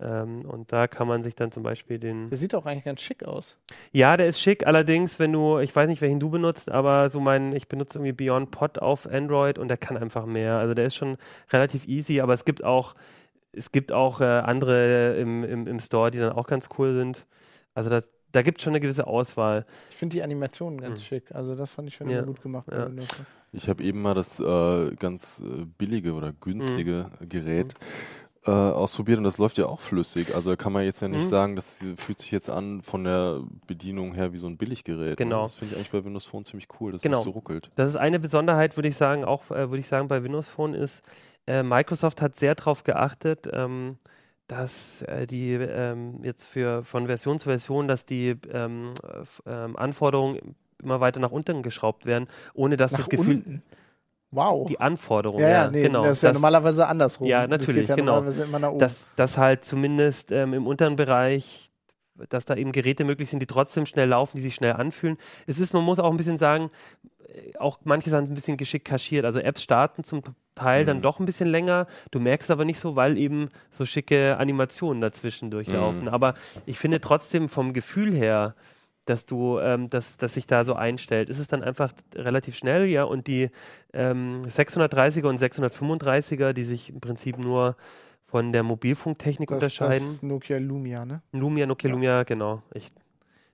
Ähm, 0.00 0.40
und 0.46 0.72
da 0.72 0.86
kann 0.86 1.08
man 1.08 1.24
sich 1.24 1.34
dann 1.34 1.50
zum 1.50 1.62
Beispiel 1.62 1.98
den. 1.98 2.30
Der 2.30 2.38
sieht 2.38 2.54
auch 2.54 2.66
eigentlich 2.66 2.84
ganz 2.84 3.00
schick 3.00 3.24
aus. 3.24 3.58
Ja, 3.90 4.16
der 4.16 4.26
ist 4.28 4.40
schick. 4.40 4.66
Allerdings, 4.66 5.18
wenn 5.18 5.32
du, 5.32 5.58
ich 5.58 5.74
weiß 5.74 5.88
nicht, 5.88 6.00
welchen 6.00 6.20
du 6.20 6.30
benutzt, 6.30 6.70
aber 6.70 7.10
so 7.10 7.20
mein, 7.20 7.52
ich 7.52 7.68
benutze 7.68 7.98
irgendwie 7.98 8.12
Beyond 8.12 8.50
Pod 8.50 8.78
auf 8.78 9.06
Android 9.10 9.58
und 9.58 9.68
der 9.68 9.76
kann 9.76 9.96
einfach 9.96 10.24
mehr. 10.24 10.58
Also 10.58 10.74
der 10.74 10.86
ist 10.86 10.94
schon 10.94 11.16
relativ 11.52 11.86
easy, 11.88 12.20
aber 12.20 12.32
es 12.32 12.44
gibt 12.44 12.62
auch, 12.62 12.94
es 13.52 13.72
gibt 13.72 13.92
auch 13.92 14.20
äh, 14.20 14.24
andere 14.24 15.16
im, 15.16 15.44
im, 15.44 15.66
im 15.66 15.78
Store, 15.80 16.10
die 16.10 16.18
dann 16.18 16.32
auch 16.32 16.46
ganz 16.46 16.68
cool 16.78 16.92
sind. 16.94 17.26
Also 17.74 17.90
das, 17.90 18.10
da 18.32 18.42
gibt 18.42 18.58
es 18.58 18.64
schon 18.64 18.72
eine 18.72 18.80
gewisse 18.80 19.06
Auswahl. 19.06 19.64
Ich 19.90 19.96
finde 19.96 20.14
die 20.16 20.22
Animationen 20.22 20.80
ganz 20.80 21.00
Hm. 21.00 21.06
schick. 21.06 21.34
Also 21.34 21.54
das 21.54 21.72
fand 21.72 21.88
ich 21.88 21.94
schon 21.94 22.08
Ja, 22.08 22.18
immer 22.18 22.26
gut 22.26 22.42
gemacht. 22.42 22.66
bei 22.66 22.76
ja. 22.76 22.86
Windows. 22.86 23.08
Ich 23.52 23.68
habe 23.68 23.82
eben 23.82 24.02
mal 24.02 24.14
das 24.14 24.38
äh, 24.40 24.94
ganz 24.96 25.40
äh, 25.40 25.64
billige 25.78 26.12
oder 26.12 26.32
günstige 26.32 27.10
Mhm. 27.20 27.28
Gerät 27.30 27.74
äh, 28.44 28.50
ausprobiert 28.50 29.18
und 29.18 29.24
das 29.24 29.38
läuft 29.38 29.56
ja 29.58 29.66
auch 29.66 29.80
flüssig. 29.80 30.34
Also 30.34 30.50
da 30.50 30.56
kann 30.56 30.72
man 30.72 30.84
jetzt 30.84 31.00
ja 31.00 31.08
nicht 31.08 31.24
Mhm. 31.24 31.28
sagen, 31.30 31.56
das 31.56 31.84
fühlt 31.96 32.18
sich 32.18 32.30
jetzt 32.30 32.50
an 32.50 32.82
von 32.82 33.04
der 33.04 33.40
Bedienung 33.66 34.12
her 34.14 34.32
wie 34.32 34.38
so 34.38 34.46
ein 34.46 34.56
Billiggerät. 34.58 35.10
ne? 35.10 35.16
Genau. 35.16 35.42
Das 35.42 35.54
finde 35.54 35.72
ich 35.74 35.78
eigentlich 35.78 35.90
bei 35.92 36.04
Windows 36.04 36.26
Phone 36.26 36.44
ziemlich 36.44 36.68
cool, 36.80 36.92
dass 36.92 37.02
Genau. 37.02 37.20
es 37.20 37.24
nicht 37.24 37.32
so 37.32 37.38
ruckelt. 37.38 37.70
Das 37.76 37.88
ist 37.88 37.96
eine 37.96 38.18
Besonderheit, 38.20 38.76
würde 38.76 38.88
ich 38.88 38.96
sagen, 38.96 39.24
auch 39.24 39.50
äh, 39.50 39.70
würde 39.70 39.78
ich 39.78 39.88
sagen, 39.88 40.08
bei 40.08 40.22
Windows 40.22 40.48
Phone 40.48 40.74
ist, 40.74 41.02
äh, 41.48 41.62
Microsoft 41.62 42.20
hat 42.22 42.36
sehr 42.36 42.54
darauf 42.54 42.84
geachtet, 42.84 43.48
ähm, 43.52 43.96
dass 44.46 45.02
äh, 45.02 45.26
die 45.26 45.52
ähm, 45.54 46.20
jetzt 46.22 46.44
für 46.44 46.82
von 46.84 47.06
Version 47.06 47.38
zu 47.38 47.46
Version, 47.48 47.88
dass 47.88 48.06
die 48.06 48.36
ähm, 48.52 48.94
äh, 49.46 49.50
ähm, 49.50 49.76
Anforderungen 49.76 50.54
immer 50.82 51.00
weiter 51.00 51.20
nach 51.20 51.32
unten 51.32 51.62
geschraubt 51.62 52.06
werden, 52.06 52.28
ohne 52.54 52.76
dass 52.76 52.92
Nach 52.92 53.00
das 53.00 53.08
Gefühl, 53.08 53.34
unten. 53.36 53.62
Wow. 54.30 54.66
die 54.68 54.78
Anforderungen, 54.78 55.40
ja, 55.42 55.48
ja, 55.64 55.70
nee, 55.70 55.82
genau, 55.82 56.04
das 56.04 56.18
ist 56.18 56.22
ja 56.22 56.28
dass- 56.28 56.34
normalerweise 56.34 56.86
andersrum. 56.86 57.26
Ja, 57.26 57.46
Das 57.46 57.50
natürlich, 57.60 57.88
geht 57.88 57.88
ja 57.88 57.94
genau. 57.96 58.22
Dass, 58.78 59.06
dass 59.16 59.38
halt 59.38 59.64
zumindest 59.64 60.30
ähm, 60.32 60.52
im 60.52 60.66
unteren 60.66 60.96
Bereich, 60.96 61.67
dass 62.28 62.44
da 62.44 62.54
eben 62.56 62.72
Geräte 62.72 63.04
möglich 63.04 63.30
sind, 63.30 63.40
die 63.40 63.46
trotzdem 63.46 63.86
schnell 63.86 64.08
laufen, 64.08 64.36
die 64.36 64.42
sich 64.42 64.54
schnell 64.54 64.72
anfühlen. 64.72 65.16
Es 65.46 65.58
ist, 65.58 65.72
man 65.74 65.84
muss 65.84 65.98
auch 65.98 66.10
ein 66.10 66.16
bisschen 66.16 66.38
sagen, 66.38 66.70
äh, 67.28 67.56
auch 67.58 67.78
manche 67.84 68.10
sind 68.10 68.28
ein 68.30 68.34
bisschen 68.34 68.56
geschickt 68.56 68.86
kaschiert. 68.86 69.24
Also 69.24 69.40
Apps 69.40 69.62
starten 69.62 70.04
zum 70.04 70.22
Teil 70.54 70.84
dann 70.84 70.98
Mhm. 70.98 71.02
doch 71.02 71.20
ein 71.20 71.26
bisschen 71.26 71.48
länger. 71.48 71.86
Du 72.10 72.18
merkst 72.20 72.50
aber 72.50 72.64
nicht 72.64 72.80
so, 72.80 72.96
weil 72.96 73.16
eben 73.16 73.48
so 73.70 73.84
schicke 73.86 74.36
Animationen 74.38 75.00
dazwischen 75.00 75.50
durchlaufen. 75.50 76.02
Mhm. 76.02 76.08
Aber 76.08 76.34
ich 76.66 76.78
finde 76.78 77.00
trotzdem 77.00 77.48
vom 77.48 77.72
Gefühl 77.72 78.12
her, 78.12 78.54
dass 79.04 79.24
du, 79.24 79.58
ähm, 79.60 79.88
dass, 79.88 80.18
dass 80.18 80.34
sich 80.34 80.46
da 80.46 80.66
so 80.66 80.74
einstellt, 80.74 81.30
ist 81.30 81.38
es 81.38 81.48
dann 81.48 81.62
einfach 81.62 81.92
relativ 82.14 82.56
schnell, 82.56 82.84
ja. 82.86 83.04
Und 83.04 83.26
die 83.26 83.48
ähm, 83.94 84.42
630er 84.46 85.26
und 85.28 85.40
635er, 85.40 86.52
die 86.52 86.64
sich 86.64 86.90
im 86.90 87.00
Prinzip 87.00 87.38
nur 87.38 87.76
von 88.28 88.52
der 88.52 88.62
Mobilfunktechnik 88.62 89.48
das, 89.48 89.56
unterscheiden. 89.56 90.06
das 90.06 90.22
Nokia 90.22 90.58
Lumia, 90.58 91.04
ne? 91.04 91.22
Lumia, 91.32 91.66
Nokia 91.66 91.88
Ja. 91.88 91.94
Lumia, 91.94 92.22
genau. 92.24 92.62
Ich, 92.74 92.88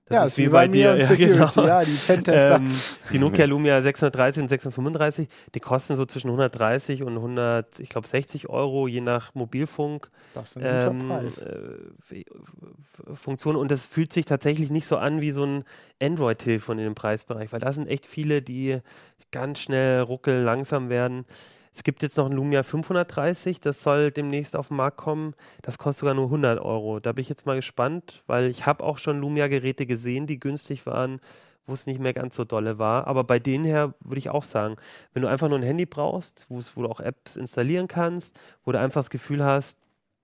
das 0.07 0.15
ja, 0.15 0.25
ist 0.25 0.37
wie 0.37 0.49
bei 0.49 0.67
mir 0.67 0.91
und 0.91 0.99
ja, 0.99 1.15
genau. 1.15 1.49
Ja, 1.65 1.83
die 1.83 1.91
Pentester. 2.07 2.57
Ähm, 2.57 2.69
die 3.11 3.17
Nokia 3.17 3.45
Lumia 3.45 3.81
630 3.81 4.43
und 4.43 4.49
635, 4.49 5.27
die 5.55 5.59
kosten 5.59 5.95
so 5.95 6.05
zwischen 6.05 6.27
130 6.27 7.03
und 7.03 7.15
100, 7.15 7.79
ich 7.79 7.89
glaube 7.89 8.07
60 8.07 8.49
Euro, 8.49 8.87
je 8.87 9.01
nach 9.01 9.33
Mobilfunk. 9.33 10.11
das 10.35 10.49
ist 10.49 10.57
ein 10.57 11.01
ähm, 11.01 11.07
Preis. 11.07 11.37
äh, 11.39 12.25
Funktion 13.15 13.55
und 13.55 13.71
das 13.71 13.83
fühlt 13.85 14.13
sich 14.13 14.25
tatsächlich 14.25 14.69
nicht 14.69 14.85
so 14.85 14.97
an 14.97 15.21
wie 15.21 15.31
so 15.31 15.43
ein 15.45 15.63
Android-Telefon 16.01 16.77
in 16.79 16.83
dem 16.83 16.95
Preisbereich, 16.95 17.51
weil 17.51 17.59
da 17.61 17.71
sind 17.71 17.87
echt 17.87 18.05
viele, 18.05 18.41
die 18.41 18.79
ganz 19.31 19.59
schnell 19.59 20.01
ruckel 20.01 20.43
langsam 20.43 20.89
werden. 20.89 21.25
Es 21.75 21.83
gibt 21.83 22.01
jetzt 22.01 22.15
noch 22.17 22.25
ein 22.25 22.31
Lumia 22.31 22.63
530, 22.63 23.59
das 23.59 23.81
soll 23.81 24.09
demnächst 24.09 24.55
auf 24.55 24.69
den 24.69 24.77
Markt 24.77 24.95
kommen. 24.95 25.33
Das 25.61 25.77
kostet 25.77 25.99
sogar 25.99 26.15
nur 26.15 26.25
100 26.25 26.59
Euro. 26.59 27.01
Da 27.01 27.11
bin 27.11 27.21
ich 27.21 27.29
jetzt 27.29 27.45
mal 27.45 27.57
gespannt, 27.57 28.23
weil 28.27 28.45
ich 28.49 28.65
habe 28.65 28.83
auch 28.83 28.97
schon 28.97 29.19
Lumia-Geräte 29.19 29.85
gesehen, 29.85 30.25
die 30.25 30.39
günstig 30.39 30.85
waren, 30.85 31.19
wo 31.67 31.73
es 31.73 31.85
nicht 31.85 31.99
mehr 31.99 32.13
ganz 32.13 32.35
so 32.37 32.45
dolle 32.45 32.79
war. 32.79 33.07
Aber 33.07 33.25
bei 33.25 33.39
denen 33.39 33.65
her 33.65 33.93
würde 33.99 34.19
ich 34.19 34.29
auch 34.29 34.43
sagen, 34.43 34.77
wenn 35.13 35.21
du 35.21 35.27
einfach 35.27 35.49
nur 35.49 35.59
ein 35.59 35.63
Handy 35.63 35.85
brauchst, 35.85 36.45
wo 36.49 36.61
du 36.81 36.87
auch 36.87 37.01
Apps 37.01 37.35
installieren 37.35 37.89
kannst, 37.89 38.39
wo 38.63 38.71
du 38.71 38.79
einfach 38.79 39.01
das 39.01 39.09
Gefühl 39.09 39.43
hast, 39.43 39.77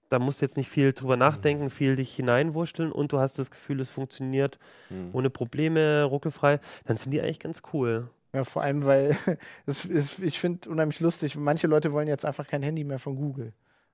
da 0.08 0.20
musst 0.20 0.42
du 0.42 0.46
jetzt 0.46 0.58
nicht 0.58 0.70
viel 0.70 0.94
drüber 0.94 1.18
nachdenken, 1.18 1.70
viel 1.70 1.96
dich 1.96 2.16
hineinwurschteln 2.16 2.92
und 2.92 3.12
du 3.12 3.20
hast 3.20 3.40
das 3.40 3.50
Gefühl, 3.50 3.80
es 3.80 3.90
funktioniert 3.92 4.58
Hm. 4.90 5.10
ohne 5.14 5.30
Probleme, 5.30 6.04
ruckelfrei, 6.04 6.60
dann 6.86 6.98
sind 6.98 7.12
die 7.12 7.22
eigentlich 7.22 7.40
ganz 7.40 7.62
cool. 7.74 8.10
Ja, 8.34 8.44
vor 8.46 8.62
allem, 8.62 8.86
weil 8.86 9.16
es 9.66 9.86
ist, 9.86 10.20
ich 10.20 10.40
finde 10.40 10.70
unheimlich 10.70 11.00
lustig, 11.00 11.36
manche 11.36 11.68
Leute 11.68 11.92
wollen 11.92 12.08
jetzt 12.08 12.26
einfach 12.26 12.48
kein 12.48 12.64
Handy 12.64 12.84
mehr 12.84 13.00
von 13.00 13.16
Google. 13.16 13.54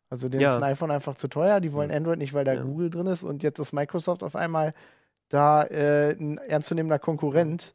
Also 0.10 0.30
denen 0.30 0.42
Ja. 0.44 0.50
ist 0.52 0.56
ein 0.58 0.64
iPhone 0.72 0.92
einfach 0.92 1.16
zu 1.16 1.28
teuer, 1.28 1.60
die 1.60 1.74
wollen 1.74 1.90
Ja. 1.90 1.98
Android 1.98 2.20
nicht, 2.20 2.34
weil 2.34 2.46
da 2.46 2.54
Ja. 2.54 2.62
Google 2.62 2.90
drin 2.90 3.08
ist 3.08 3.24
und 3.24 3.44
jetzt 3.44 3.60
ist 3.60 3.74
Microsoft 3.74 4.24
auf 4.24 4.36
einmal 4.36 4.74
da 5.30 5.64
äh, 5.66 6.12
ein 6.18 6.38
ernstzunehmender 6.38 7.00
Konkurrent, 7.00 7.74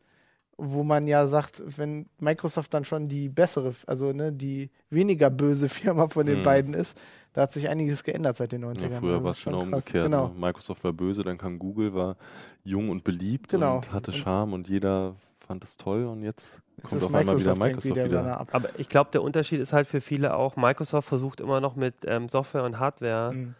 wo 0.56 0.82
man 0.84 1.06
ja 1.08 1.26
sagt, 1.26 1.62
wenn 1.76 2.06
Microsoft 2.20 2.72
dann 2.72 2.84
schon 2.84 3.08
die 3.08 3.28
bessere, 3.28 3.74
also 3.86 4.12
ne, 4.12 4.32
die 4.32 4.70
weniger 4.88 5.28
böse 5.30 5.68
Firma 5.68 6.08
von 6.08 6.24
den 6.26 6.38
Mhm. 6.38 6.42
beiden 6.44 6.74
ist, 6.74 6.96
da 7.34 7.42
hat 7.42 7.52
sich 7.52 7.68
einiges 7.68 8.04
geändert 8.04 8.36
seit 8.36 8.52
den 8.52 8.64
90ern. 8.64 8.90
Ja, 8.92 9.00
früher 9.00 9.12
Also 9.14 9.24
war 9.24 9.30
es 9.32 9.40
schon 9.40 9.52
genau 9.54 9.64
umgekehrt. 9.64 10.04
Genau. 10.06 10.28
Ne? 10.28 10.34
Microsoft 10.38 10.84
war 10.84 10.92
böse, 10.92 11.24
dann 11.24 11.38
kam 11.38 11.58
Google, 11.58 11.92
war 11.94 12.16
jung 12.62 12.88
und 12.90 13.04
beliebt 13.04 13.50
Genau. 13.50 13.76
und 13.76 13.92
hatte 13.92 14.12
Charme 14.12 14.52
und 14.54 14.68
jeder 14.68 15.16
fand 15.46 15.64
es 15.64 15.76
toll 15.76 16.04
und 16.06 16.22
jetzt 16.22 16.60
Jetzt 16.76 16.88
kommt 16.88 17.02
ist 17.02 17.04
auf 17.06 17.14
einmal 17.14 17.38
wieder 17.38 17.54
Microsoft 17.54 17.96
der 17.96 18.04
wieder. 18.06 18.40
Ab. 18.40 18.48
Aber 18.52 18.78
ich 18.78 18.88
glaube, 18.88 19.10
der 19.12 19.22
Unterschied 19.22 19.60
ist 19.60 19.72
halt 19.72 19.86
für 19.86 20.00
viele 20.00 20.34
auch, 20.34 20.56
Microsoft 20.56 21.08
versucht 21.08 21.40
immer 21.40 21.60
noch 21.60 21.76
mit 21.76 21.94
ähm, 22.06 22.28
Software 22.28 22.64
und 22.64 22.78
Hardware, 22.78 23.32
Mhm. 23.32 23.54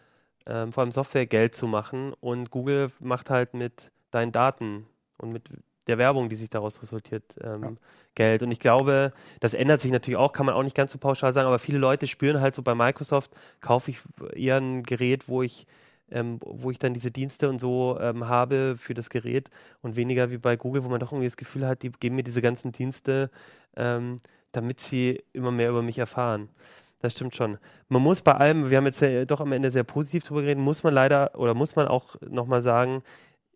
ähm, 0.45 0.73
vor 0.73 0.81
allem 0.83 0.91
Software, 0.91 1.25
Geld 1.25 1.55
zu 1.55 1.67
machen 1.67 2.13
und 2.19 2.51
Google 2.51 2.89
macht 2.99 3.29
halt 3.29 3.53
mit 3.53 3.91
deinen 4.11 4.31
Daten 4.31 4.87
und 5.17 5.31
mit 5.31 5.43
der 5.87 5.97
Werbung, 5.97 6.29
die 6.29 6.35
sich 6.37 6.49
daraus 6.49 6.81
resultiert, 6.81 7.23
ähm, 7.41 7.63
Ja. 7.63 7.71
Geld. 8.15 8.43
Und 8.43 8.51
ich 8.51 8.59
glaube, 8.59 9.11
das 9.39 9.53
ändert 9.53 9.79
sich 9.81 9.91
natürlich 9.91 10.17
auch, 10.17 10.31
kann 10.33 10.45
man 10.45 10.55
auch 10.55 10.63
nicht 10.63 10.75
ganz 10.75 10.91
so 10.91 10.97
pauschal 10.97 11.33
sagen, 11.33 11.47
aber 11.47 11.59
viele 11.59 11.77
Leute 11.77 12.07
spüren 12.07 12.39
halt 12.41 12.53
so 12.55 12.61
bei 12.61 12.75
Microsoft, 12.75 13.31
kaufe 13.59 13.91
ich 13.91 13.99
eher 14.33 14.57
ein 14.57 14.83
Gerät, 14.83 15.27
wo 15.27 15.41
ich 15.43 15.65
ähm, 16.13 16.39
wo 16.45 16.71
ich 16.71 16.79
dann 16.79 16.93
diese 16.93 17.11
Dienste 17.11 17.49
und 17.49 17.59
so 17.59 17.97
ähm, 17.99 18.27
habe 18.27 18.75
für 18.77 18.93
das 18.93 19.09
Gerät 19.09 19.49
und 19.81 19.95
weniger 19.97 20.31
wie 20.31 20.37
bei 20.37 20.55
Google, 20.55 20.83
wo 20.85 20.89
man 20.89 20.99
doch 20.99 21.11
irgendwie 21.11 21.27
das 21.27 21.37
Gefühl 21.37 21.67
hat, 21.67 21.81
die 21.83 21.91
geben 21.91 22.15
mir 22.15 22.23
diese 22.23 22.41
ganzen 22.41 22.71
Dienste, 22.71 23.29
ähm, 23.75 24.21
damit 24.51 24.79
sie 24.79 25.23
immer 25.33 25.51
mehr 25.51 25.69
über 25.69 25.81
mich 25.81 25.97
erfahren. 25.97 26.49
Das 26.99 27.13
stimmt 27.13 27.35
schon. 27.35 27.57
Man 27.89 28.01
muss 28.01 28.21
bei 28.21 28.33
allem, 28.33 28.69
wir 28.69 28.77
haben 28.77 28.85
jetzt 28.85 29.01
ja 29.01 29.25
doch 29.25 29.41
am 29.41 29.51
Ende 29.51 29.71
sehr 29.71 29.83
positiv 29.83 30.23
drüber 30.23 30.41
geredet, 30.41 30.63
muss 30.63 30.83
man 30.83 30.93
leider 30.93 31.37
oder 31.37 31.53
muss 31.53 31.75
man 31.75 31.87
auch 31.87 32.15
nochmal 32.21 32.61
sagen, 32.61 33.03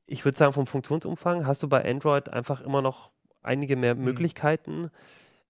ich 0.06 0.26
würde 0.26 0.38
sagen, 0.38 0.54
vom 0.54 0.68
Funktionsumfang 0.68 1.46
hast 1.46 1.64
du 1.64 1.70
bei 1.70 1.84
Android 1.90 2.30
einfach 2.30 2.62
immer 2.62 2.82
noch 2.82 3.12
einige 3.44 3.76
mehr 3.78 3.96
Mhm. 3.96 4.04
Möglichkeiten. 4.04 4.90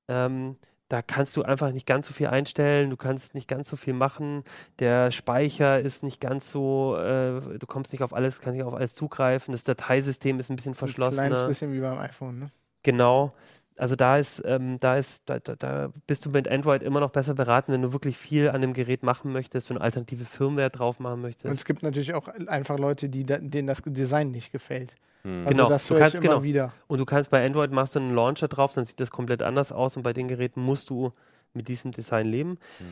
Ähm, 0.08 0.58
da 0.89 1.02
kannst 1.02 1.36
du 1.36 1.43
einfach 1.43 1.71
nicht 1.71 1.86
ganz 1.86 2.08
so 2.08 2.13
viel 2.13 2.28
einstellen, 2.28 2.89
du 2.89 2.97
kannst 2.97 3.36
nicht 3.36 3.47
ganz 3.47 3.69
so 3.69 3.76
viel 3.76 3.93
machen. 3.93 4.43
Der 4.80 5.12
Speicher 5.12 5.80
ist 5.80 6.04
nicht 6.04 6.21
ganz 6.21 6.52
so, 6.52 6.95
äh, 6.97 7.58
du 7.58 7.67
kommst 7.67 7.91
nicht 7.91 8.04
auf 8.04 8.13
alles, 8.13 8.39
kannst 8.39 8.58
nicht 8.58 8.65
auf 8.65 8.73
alles 8.73 8.95
zugreifen. 8.95 9.52
Das 9.52 9.63
Dateisystem 9.63 10.39
ist 10.39 10.50
ein 10.50 10.56
bisschen 10.56 10.73
So 10.73 10.86
Ein 10.86 11.12
kleines 11.12 11.47
bisschen 11.47 11.73
wie 11.73 11.82
beim 11.82 11.97
iPhone, 12.00 12.39
ne? 12.39 12.52
Genau. 12.84 13.34
Also 13.78 13.96
da 13.96 14.18
ist, 14.18 14.42
ähm, 14.46 14.80
da 14.80 14.98
ist, 14.98 15.30
da, 15.30 15.40
da, 15.40 15.56
da 15.56 15.94
bist 16.08 16.26
du 16.26 16.30
mit 16.32 16.48
Android 16.48 16.82
immer 16.82 17.00
noch 17.00 17.12
besser 17.12 17.34
beraten, 17.36 17.72
wenn 17.72 17.82
du 17.84 17.94
wirklich 17.94 18.18
viel 18.18 18.50
an 18.50 18.62
dem 18.62 18.74
Gerät 18.74 19.04
machen 19.04 19.32
möchtest, 19.32 19.70
wenn 19.70 19.78
du 19.78 19.84
alternative 19.84 20.26
Firmware 20.26 20.70
drauf 20.70 21.00
machen 21.00 21.22
möchtest. 21.22 21.46
Und 21.46 21.54
es 21.54 21.63
gibt 21.66 21.84
natürlich 21.84 22.13
auch 22.13 22.28
einfach 22.28 22.80
Leute, 22.80 23.08
die, 23.10 23.24
da- 23.24 23.38
denen 23.38 23.68
das 23.68 23.82
Design 23.86 24.32
nicht 24.32 24.52
gefällt. 24.52 24.96
Hm. 25.24 25.46
Also 25.46 25.50
Genau, 25.50 25.70
das 25.70 25.88
du 25.88 25.96
kannst- 25.96 26.16
immer 26.16 26.24
genau. 26.24 26.44
wieder. 26.44 26.74
Und 26.88 27.00
du 27.00 27.06
kannst 27.06 27.30
bei 27.30 27.46
Android 27.46 27.72
machst 27.72 27.96
du 27.96 28.00
einen 28.00 28.16
Launcher 28.16 28.48
drauf, 28.48 28.74
dann 28.74 28.84
sieht 28.84 29.00
das 29.00 29.12
komplett 29.12 29.44
anders 29.44 29.72
aus 29.72 29.96
und 29.96 30.04
bei 30.04 30.13
den 30.13 30.28
Geräten 30.28 30.62
musst 30.62 30.90
du 30.90 31.13
mit 31.54 31.68
diesem 31.68 31.92
Design 31.92 32.28
leben. 32.28 32.58
Hm. 32.80 32.86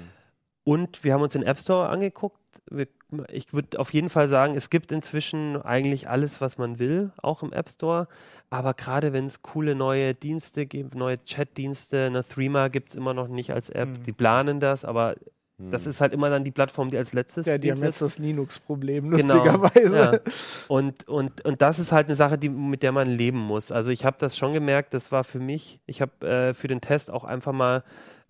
Und 0.65 1.03
wir 1.05 1.13
haben 1.13 1.21
uns 1.21 1.31
den 1.33 1.43
App 1.43 1.57
Store 1.59 1.87
angeguckt. 1.87 2.37
Wir, 2.69 2.87
ich 3.31 3.53
würde 3.53 3.79
auf 3.79 3.93
jeden 3.93 4.09
Fall 4.09 4.27
sagen, 4.27 4.55
es 4.57 4.69
gibt 4.69 4.91
inzwischen 4.91 5.61
eigentlich 5.61 6.09
alles, 6.09 6.41
was 6.41 6.57
man 6.57 6.79
will, 6.79 7.11
auch 7.21 7.43
im 7.43 7.53
App 7.53 7.69
Store. 7.69 8.07
Aber 8.49 8.73
gerade 8.73 9.13
wenn 9.13 9.27
es 9.27 9.41
coole 9.41 9.75
neue 9.75 10.13
Dienste 10.15 10.65
gibt, 10.65 10.95
neue 10.95 11.23
Chat-Dienste, 11.23 12.07
eine 12.07 12.27
Threema 12.27 12.67
gibt 12.69 12.89
es 12.89 12.95
immer 12.95 13.13
noch 13.13 13.27
nicht 13.27 13.51
als 13.53 13.69
App. 13.69 13.89
Mhm. 13.89 14.03
Die 14.03 14.11
planen 14.11 14.59
das, 14.59 14.83
aber 14.83 15.15
Hm. 15.57 15.71
das 15.71 15.87
ist 15.87 16.01
halt 16.01 16.11
immer 16.11 16.29
dann 16.29 16.43
die 16.43 16.51
Plattform, 16.51 16.89
die 16.89 16.97
als 16.97 17.13
letztes 17.13 17.45
Ja, 17.45 17.57
die 17.57 17.71
haben 17.71 17.81
jetzt 17.81 18.01
das 18.01 18.17
Linux-Problem, 18.17 19.09
Genau, 19.11 19.35
lustigerweise. 19.35 19.95
ja. 19.97 20.19
Und, 20.67 21.07
und, 21.07 21.45
und 21.45 21.61
das 21.61 21.79
ist 21.79 21.93
halt 21.93 22.07
eine 22.07 22.17
Sache, 22.17 22.37
die, 22.37 22.49
mit 22.49 22.83
der 22.83 22.91
man 22.91 23.07
leben 23.07 23.37
muss. 23.39 23.71
Also 23.71 23.89
ich 23.91 24.03
habe 24.03 24.17
das 24.19 24.35
schon 24.35 24.51
gemerkt, 24.51 24.93
das 24.93 25.13
war 25.13 25.23
für 25.23 25.39
mich, 25.39 25.79
ich 25.85 26.01
habe 26.01 26.27
äh, 26.27 26.53
für 26.53 26.67
den 26.67 26.81
Test 26.81 27.09
auch 27.09 27.23
einfach 27.23 27.53
mal 27.53 27.83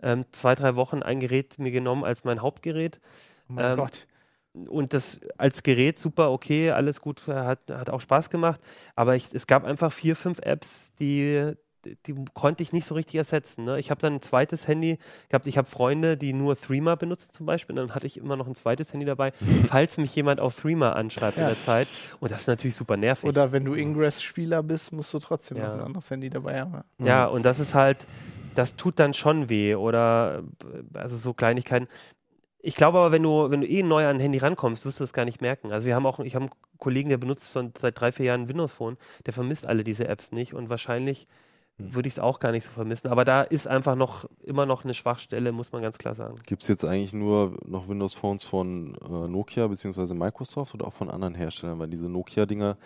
ähm, 0.06 0.24
zwei, 0.32 0.54
drei 0.54 0.76
Wochen 0.76 1.02
ein 1.02 1.18
Gerät 1.20 1.58
mir 1.58 1.70
genommen 1.72 2.04
als 2.04 2.22
mein 2.24 2.40
Hauptgerät. 2.40 3.00
Oh 3.48 3.54
mein 3.54 3.72
Ähm, 3.72 3.76
Gott. 3.78 4.06
Und 4.68 4.94
das 4.94 5.20
als 5.36 5.62
Gerät 5.62 5.98
super, 5.98 6.30
okay, 6.30 6.70
alles 6.70 7.00
gut, 7.02 7.26
hat, 7.26 7.58
hat 7.70 7.90
auch 7.90 8.00
Spaß 8.00 8.30
gemacht. 8.30 8.60
Aber 8.94 9.14
ich, 9.16 9.26
es 9.34 9.46
gab 9.46 9.64
einfach 9.64 9.92
vier, 9.92 10.16
fünf 10.16 10.38
Apps, 10.38 10.94
die, 10.98 11.52
die 12.06 12.14
konnte 12.32 12.62
ich 12.62 12.72
nicht 12.72 12.86
so 12.86 12.94
richtig 12.94 13.16
ersetzen. 13.16 13.64
Ne? 13.66 13.78
Ich 13.78 13.90
habe 13.90 14.00
dann 14.00 14.14
ein 14.14 14.22
zweites 14.22 14.66
Handy 14.66 14.98
gehabt. 15.28 15.46
Ich 15.46 15.58
habe 15.58 15.68
Freunde, 15.68 16.16
die 16.16 16.32
nur 16.32 16.58
Threema 16.58 16.94
benutzen 16.96 17.32
zum 17.34 17.44
Beispiel. 17.44 17.78
Und 17.78 17.86
dann 17.86 17.94
hatte 17.94 18.06
ich 18.06 18.16
immer 18.16 18.34
noch 18.36 18.46
ein 18.46 18.54
zweites 18.54 18.92
Handy 18.94 19.04
dabei, 19.04 19.32
falls 19.68 19.98
mich 19.98 20.14
jemand 20.16 20.40
auf 20.40 20.56
Threema 20.56 20.92
anschreibt 20.94 21.36
in 21.36 21.42
Ja. 21.42 21.48
der 21.50 21.58
Zeit. 21.58 21.88
Und 22.20 22.30
das 22.32 22.40
ist 22.42 22.46
natürlich 22.46 22.76
super 22.76 22.96
nervig. 22.96 23.28
Oder 23.28 23.52
wenn 23.52 23.64
du 23.66 23.74
Ingress-Spieler 23.74 24.62
bist, 24.62 24.90
musst 24.90 25.12
du 25.12 25.18
trotzdem 25.18 25.58
Ja. 25.58 25.68
noch 25.68 25.74
ein 25.74 25.86
anderes 25.88 26.08
Handy 26.10 26.30
dabei 26.30 26.60
haben. 26.62 26.80
Ja, 27.04 27.26
und 27.26 27.42
das 27.42 27.58
ist 27.60 27.74
halt, 27.74 28.06
das 28.58 28.76
tut 28.76 28.98
dann 28.98 29.14
schon 29.14 29.48
weh. 29.48 29.74
Oder 29.74 30.42
äh, 30.64 30.98
also 30.98 31.16
so 31.16 31.34
Kleinigkeiten. 31.34 31.88
Ich 32.60 32.74
glaube 32.74 32.98
aber, 32.98 33.12
wenn 33.12 33.22
du, 33.22 33.50
wenn 33.50 33.60
du 33.60 33.68
eh 33.68 33.82
neu 33.82 34.06
an 34.06 34.16
ein 34.16 34.20
Handy 34.20 34.38
rankommst, 34.38 34.84
wirst 34.84 34.98
du 34.98 35.04
das 35.04 35.12
gar 35.12 35.24
nicht 35.24 35.40
merken. 35.40 35.72
Also 35.72 35.86
wir 35.86 35.94
haben 35.94 36.06
auch, 36.06 36.18
ich 36.20 36.34
habe 36.34 36.46
einen 36.46 36.78
Kollegen, 36.78 37.10
der 37.10 37.18
benutzt 37.18 37.52
schon 37.52 37.72
seit 37.78 38.00
drei, 38.00 38.10
vier 38.10 38.26
Jahren 38.26 38.42
ein 38.42 38.48
Windows 38.48 38.72
Phone, 38.72 38.96
der 39.24 39.32
vermisst 39.32 39.66
alle 39.66 39.84
diese 39.84 40.08
Apps 40.08 40.32
nicht 40.32 40.52
und 40.52 40.68
wahrscheinlich 40.68 41.28
Hm. 41.78 41.94
würde 41.94 42.08
ich 42.08 42.14
es 42.14 42.18
auch 42.18 42.40
gar 42.40 42.52
nicht 42.52 42.64
so 42.64 42.70
vermissen. 42.70 43.08
Aber 43.08 43.24
da 43.24 43.42
ist 43.42 43.68
einfach 43.68 43.96
noch 43.96 44.28
immer 44.42 44.66
noch 44.66 44.84
eine 44.84 44.94
Schwachstelle, 44.94 45.52
muss 45.52 45.72
man 45.72 45.82
ganz 45.82 45.98
klar 45.98 46.14
sagen. 46.14 46.36
Gibt 46.46 46.62
es 46.62 46.68
jetzt 46.68 46.84
eigentlich 46.84 47.12
nur 47.12 47.58
noch 47.66 47.88
Windows 47.88 48.14
Phones 48.14 48.44
von 48.44 48.94
äh, 48.94 49.28
Nokia 49.28 49.66
bzw. 49.66 50.14
Microsoft 50.14 50.74
oder 50.74 50.86
auch 50.86 50.94
von 50.94 51.10
anderen 51.10 51.34
Herstellern? 51.34 51.78
Weil 51.78 51.88
diese 51.88 52.08
Nokia-Dinger 52.08 52.78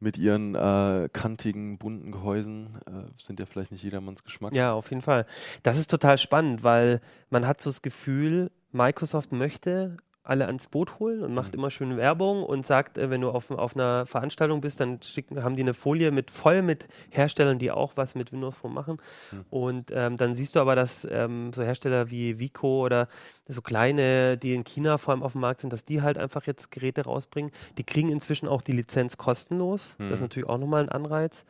mit 0.00 0.16
ihren 0.16 0.54
äh, 0.54 1.08
kantigen, 1.12 1.78
bunten 1.78 2.10
Gehäusen 2.10 2.78
äh, 2.86 3.22
sind 3.22 3.38
ja 3.38 3.46
vielleicht 3.46 3.70
nicht 3.70 3.84
jedermanns 3.84 4.24
Geschmack. 4.24 4.54
Ja, 4.54 4.72
auf 4.72 4.90
jeden 4.90 5.02
Fall. 5.02 5.26
Das 5.62 5.78
ist 5.78 5.90
total 5.90 6.18
spannend, 6.18 6.62
weil 6.64 7.00
man 7.28 7.46
hat 7.46 7.60
so 7.60 7.70
das 7.70 7.82
Gefühl, 7.82 8.50
Microsoft 8.72 9.32
möchte 9.32 9.98
alle 10.22 10.46
ans 10.46 10.68
Boot 10.68 10.98
holen 10.98 11.22
und 11.22 11.34
macht 11.34 11.52
Mhm. 11.54 11.58
immer 11.60 11.70
schön 11.70 11.96
Werbung 11.96 12.42
und 12.44 12.66
sagt, 12.66 12.98
äh, 12.98 13.08
wenn 13.10 13.22
du 13.22 13.30
auf, 13.30 13.50
auf 13.50 13.74
einer 13.74 14.04
Veranstaltung 14.06 14.60
bist, 14.60 14.78
dann 14.78 15.00
schicken, 15.02 15.42
haben 15.42 15.56
die 15.56 15.62
eine 15.62 15.72
Folie 15.74 16.10
mit 16.10 16.30
voll 16.30 16.60
mit 16.62 16.86
Herstellern, 17.08 17.58
die 17.58 17.70
auch 17.70 17.92
was 17.96 18.14
mit 18.14 18.30
Windows 18.30 18.54
Phone 18.56 18.74
machen. 18.74 18.98
Mhm. 19.32 19.44
Und 19.50 19.90
ähm, 19.92 20.16
dann 20.16 20.34
siehst 20.34 20.54
du 20.56 20.60
aber, 20.60 20.74
dass 20.76 21.06
ähm, 21.10 21.52
so 21.54 21.62
Hersteller 21.62 22.10
wie 22.10 22.38
Vico 22.38 22.84
oder 22.84 23.08
so 23.48 23.62
kleine, 23.62 24.36
die 24.36 24.54
in 24.54 24.64
China 24.64 24.98
vor 24.98 25.12
allem 25.14 25.22
auf 25.22 25.32
dem 25.32 25.40
Markt 25.40 25.62
sind, 25.62 25.72
dass 25.72 25.84
die 25.84 26.02
halt 26.02 26.18
einfach 26.18 26.46
jetzt 26.46 26.70
Geräte 26.70 27.04
rausbringen. 27.04 27.50
Die 27.78 27.84
kriegen 27.84 28.10
inzwischen 28.10 28.46
auch 28.46 28.62
die 28.62 28.72
Lizenz 28.72 29.16
kostenlos. 29.16 29.94
Das 29.98 30.10
ist 30.12 30.20
Mhm. 30.20 30.24
natürlich 30.24 30.48
auch 30.48 30.58
nochmal 30.58 30.82
ein 30.82 30.88
Anreiz. 30.90 31.44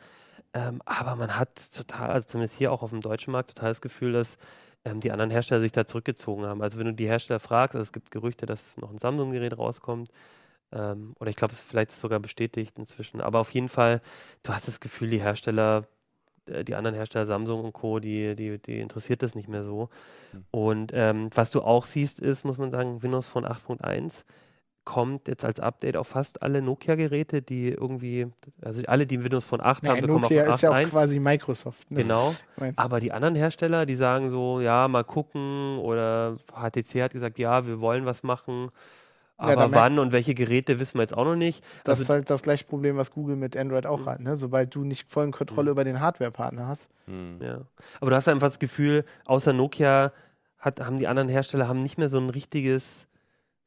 Ähm, 0.55 0.81
aber 0.85 1.15
man 1.17 1.39
hat 1.39 1.49
total, 1.75 2.11
also 2.11 2.27
zumindest 2.27 2.57
hier 2.59 2.73
auch 2.73 2.83
auf 2.83 2.91
dem 2.91 3.01
deutschen 3.01 3.33
Markt, 3.33 3.51
total 3.55 3.71
das 3.71 3.81
Gefühl, 3.81 4.13
dass 4.13 4.37
ähm, 4.85 5.01
die 5.01 5.13
anderen 5.13 5.31
Hersteller 5.31 5.61
sich 5.61 5.73
da 5.73 5.85
zurückgezogen 5.85 6.45
haben. 6.45 6.63
Also 6.63 6.79
wenn 6.79 6.87
du 6.87 6.95
die 6.95 7.07
Hersteller 7.07 7.41
fragst, 7.41 7.75
also 7.75 7.83
es 7.83 7.93
gibt 7.93 8.11
Gerüchte, 8.11 8.47
dass 8.47 8.77
noch 8.77 8.91
ein 8.91 8.99
Samsung-Gerät 8.99 9.57
rauskommt. 9.57 10.11
Ähm, 10.73 11.15
oder 11.19 11.31
ich 11.31 11.37
glaube, 11.37 11.53
es 11.53 11.61
ist 11.61 11.69
vielleicht 11.69 11.91
sogar 11.93 12.21
bestätigt 12.21 12.79
inzwischen. 12.79 13.21
Aber 13.21 13.41
auf 13.41 13.51
jeden 13.53 13.69
Fall, 13.69 14.01
du 14.43 14.53
hast 14.53 14.69
das 14.69 14.81
Gefühl, 14.81 15.11
die 15.11 15.21
Hersteller, 15.21 15.87
äh, 16.47 16.65
die 16.65 16.75
anderen 16.75 16.95
Hersteller, 16.95 17.27
Samsung 17.27 17.65
und 17.65 17.73
Co., 17.73 17.99
die, 17.99 18.37
die, 18.37 18.59
die 18.59 18.81
interessiert 18.81 19.23
das 19.23 19.35
nicht 19.35 19.49
mehr 19.49 19.65
so. 19.65 19.91
Hm. 20.33 20.45
Und 20.51 20.93
ähm, 20.95 21.31
was 21.35 21.51
du 21.51 21.63
auch 21.63 21.85
siehst, 21.85 22.21
ist, 22.21 22.45
muss 22.45 22.59
man 22.59 22.71
sagen, 22.71 23.03
Windows 23.03 23.27
Phone 23.27 23.47
8.1 23.47 24.25
kommt 24.85 25.29
jetzt 25.29 25.45
als 25.45 25.61
Update 25.61 25.97
auf 25.97 26.09
fast 26.09 26.43
alle 26.43 26.63
Nokia-Geräte, 26.63 27.43
die 27.43 27.69
irgendwie, 27.69 28.27
also 28.63 28.83
alle, 28.87 29.07
die 29.07 29.23
Windows 29.23 29.45
Phone 29.45 29.61
8 29.61 29.87
haben, 29.87 29.97
Ja, 29.97 30.01
bekommen 30.01 30.23
Nokia 30.23 30.49
auch 30.51 30.55
ist 30.55 30.63
ja 30.63 30.71
auch 30.71 30.75
8.1. 30.75 30.89
quasi 30.91 31.21
Microsoft. 31.21 31.91
Ne? 31.91 32.03
Genau. 32.03 32.35
Aber 32.77 32.99
die 32.99 33.13
anderen 33.13 33.35
Hersteller, 33.35 33.87
die 33.87 33.95
sagen 33.97 34.31
so, 34.31 34.61
ja, 34.61 34.89
mal 34.89 35.05
gucken 35.05 35.79
oder 35.79 36.37
HTC 36.53 37.03
hat 37.03 37.13
gesagt, 37.13 37.39
ja, 37.39 37.67
wir 37.67 37.81
wollen 37.81 38.07
was 38.07 38.23
machen. 38.23 38.71
Ja, 39.39 39.47
Aber 39.47 39.57
merkt- 39.69 39.75
wann 39.75 39.99
und 39.99 40.13
welche 40.13 40.35
Geräte 40.35 40.81
wissen 40.81 40.95
wir 40.99 41.03
jetzt 41.03 41.17
auch 41.17 41.25
noch 41.25 41.37
nicht. 41.37 41.65
das 41.85 41.93
Also- 41.93 42.03
ist 42.03 42.09
halt 42.11 42.29
das 42.31 42.43
gleiche 42.43 42.65
Problem, 42.65 42.97
was 42.97 43.11
Google 43.11 43.37
mit 43.37 43.57
Android 43.57 43.87
auch 43.87 44.05
hat. 44.07 44.21
Ne? 44.21 44.37
Sobald 44.37 44.75
du 44.75 44.85
nicht 44.85 45.11
vollen 45.11 45.31
Kontrolle 45.31 45.67
Mhm. 45.71 45.73
über 45.73 45.85
den 45.85 46.01
Hardware-Partner 46.01 46.67
hast. 46.69 46.89
Hm. 47.07 47.39
Ja. 47.43 47.61
Aber 48.01 48.11
du 48.11 48.17
hast 48.17 48.29
einfach 48.29 48.49
das 48.49 48.59
Gefühl, 48.59 49.05
außer 49.25 49.53
Nokia 49.55 50.13
hat, 50.59 50.81
haben 50.81 50.99
die 50.99 51.07
anderen 51.09 51.29
Hersteller 51.31 51.69
haben 51.69 51.83
nicht 51.83 51.97
mehr 51.97 52.11
so 52.11 52.19
ein 52.19 52.29
richtiges, 52.29 53.07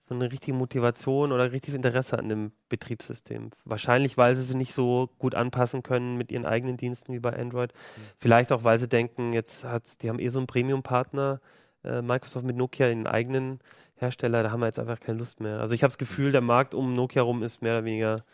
so 0.08 0.16
eine 0.16 0.32
richtige 0.32 0.56
Motivation 0.56 1.32
oder 1.32 1.52
richtiges 1.52 1.76
Interesse 1.76 2.20
an 2.20 2.28
dem 2.28 2.52
Betriebssystem. 2.70 3.52
Wahrscheinlich, 3.64 4.18
weil 4.18 4.36
sie 4.36 4.44
sie 4.44 4.56
nicht 4.56 4.74
so 4.74 5.10
gut 5.18 5.34
anpassen 5.34 5.82
können 5.82 6.18
mit 6.18 6.32
ihren 6.32 6.46
eigenen 6.46 6.78
Diensten 6.78 7.14
wie 7.14 7.20
bei 7.20 7.38
Android. 7.38 7.74
Vielleicht 8.18 8.52
auch, 8.52 8.64
weil 8.64 8.80
sie 8.80 8.90
denken, 8.90 9.34
jetzt 9.34 9.64
hat 9.64 10.02
die 10.02 10.10
haben 10.10 10.20
eh 10.20 10.28
so 10.28 10.40
einen 10.40 10.48
Premium-Partner, 10.48 11.40
äh, 11.84 12.02
Microsoft 12.02 12.46
mit 12.46 12.58
Nokia, 12.58 12.88
den 12.88 13.08
eigenen 13.08 13.60
Hersteller, 13.96 14.44
da 14.44 14.52
haben 14.52 14.60
wir 14.60 14.66
jetzt 14.68 14.80
einfach 14.80 15.00
keine 15.00 15.20
Lust 15.20 15.40
mehr. 15.40 15.60
Also 15.60 15.76
ich 15.76 15.84
habe 15.84 15.90
das 15.90 15.98
Gefühl, 15.98 16.32
der 16.32 16.42
Markt 16.42 16.74
um 16.74 16.94
Nokia 16.94 17.22
rum 17.22 17.44
ist 17.44 17.62
mehr 17.62 17.74
oder 17.74 17.86
weniger 17.86 18.26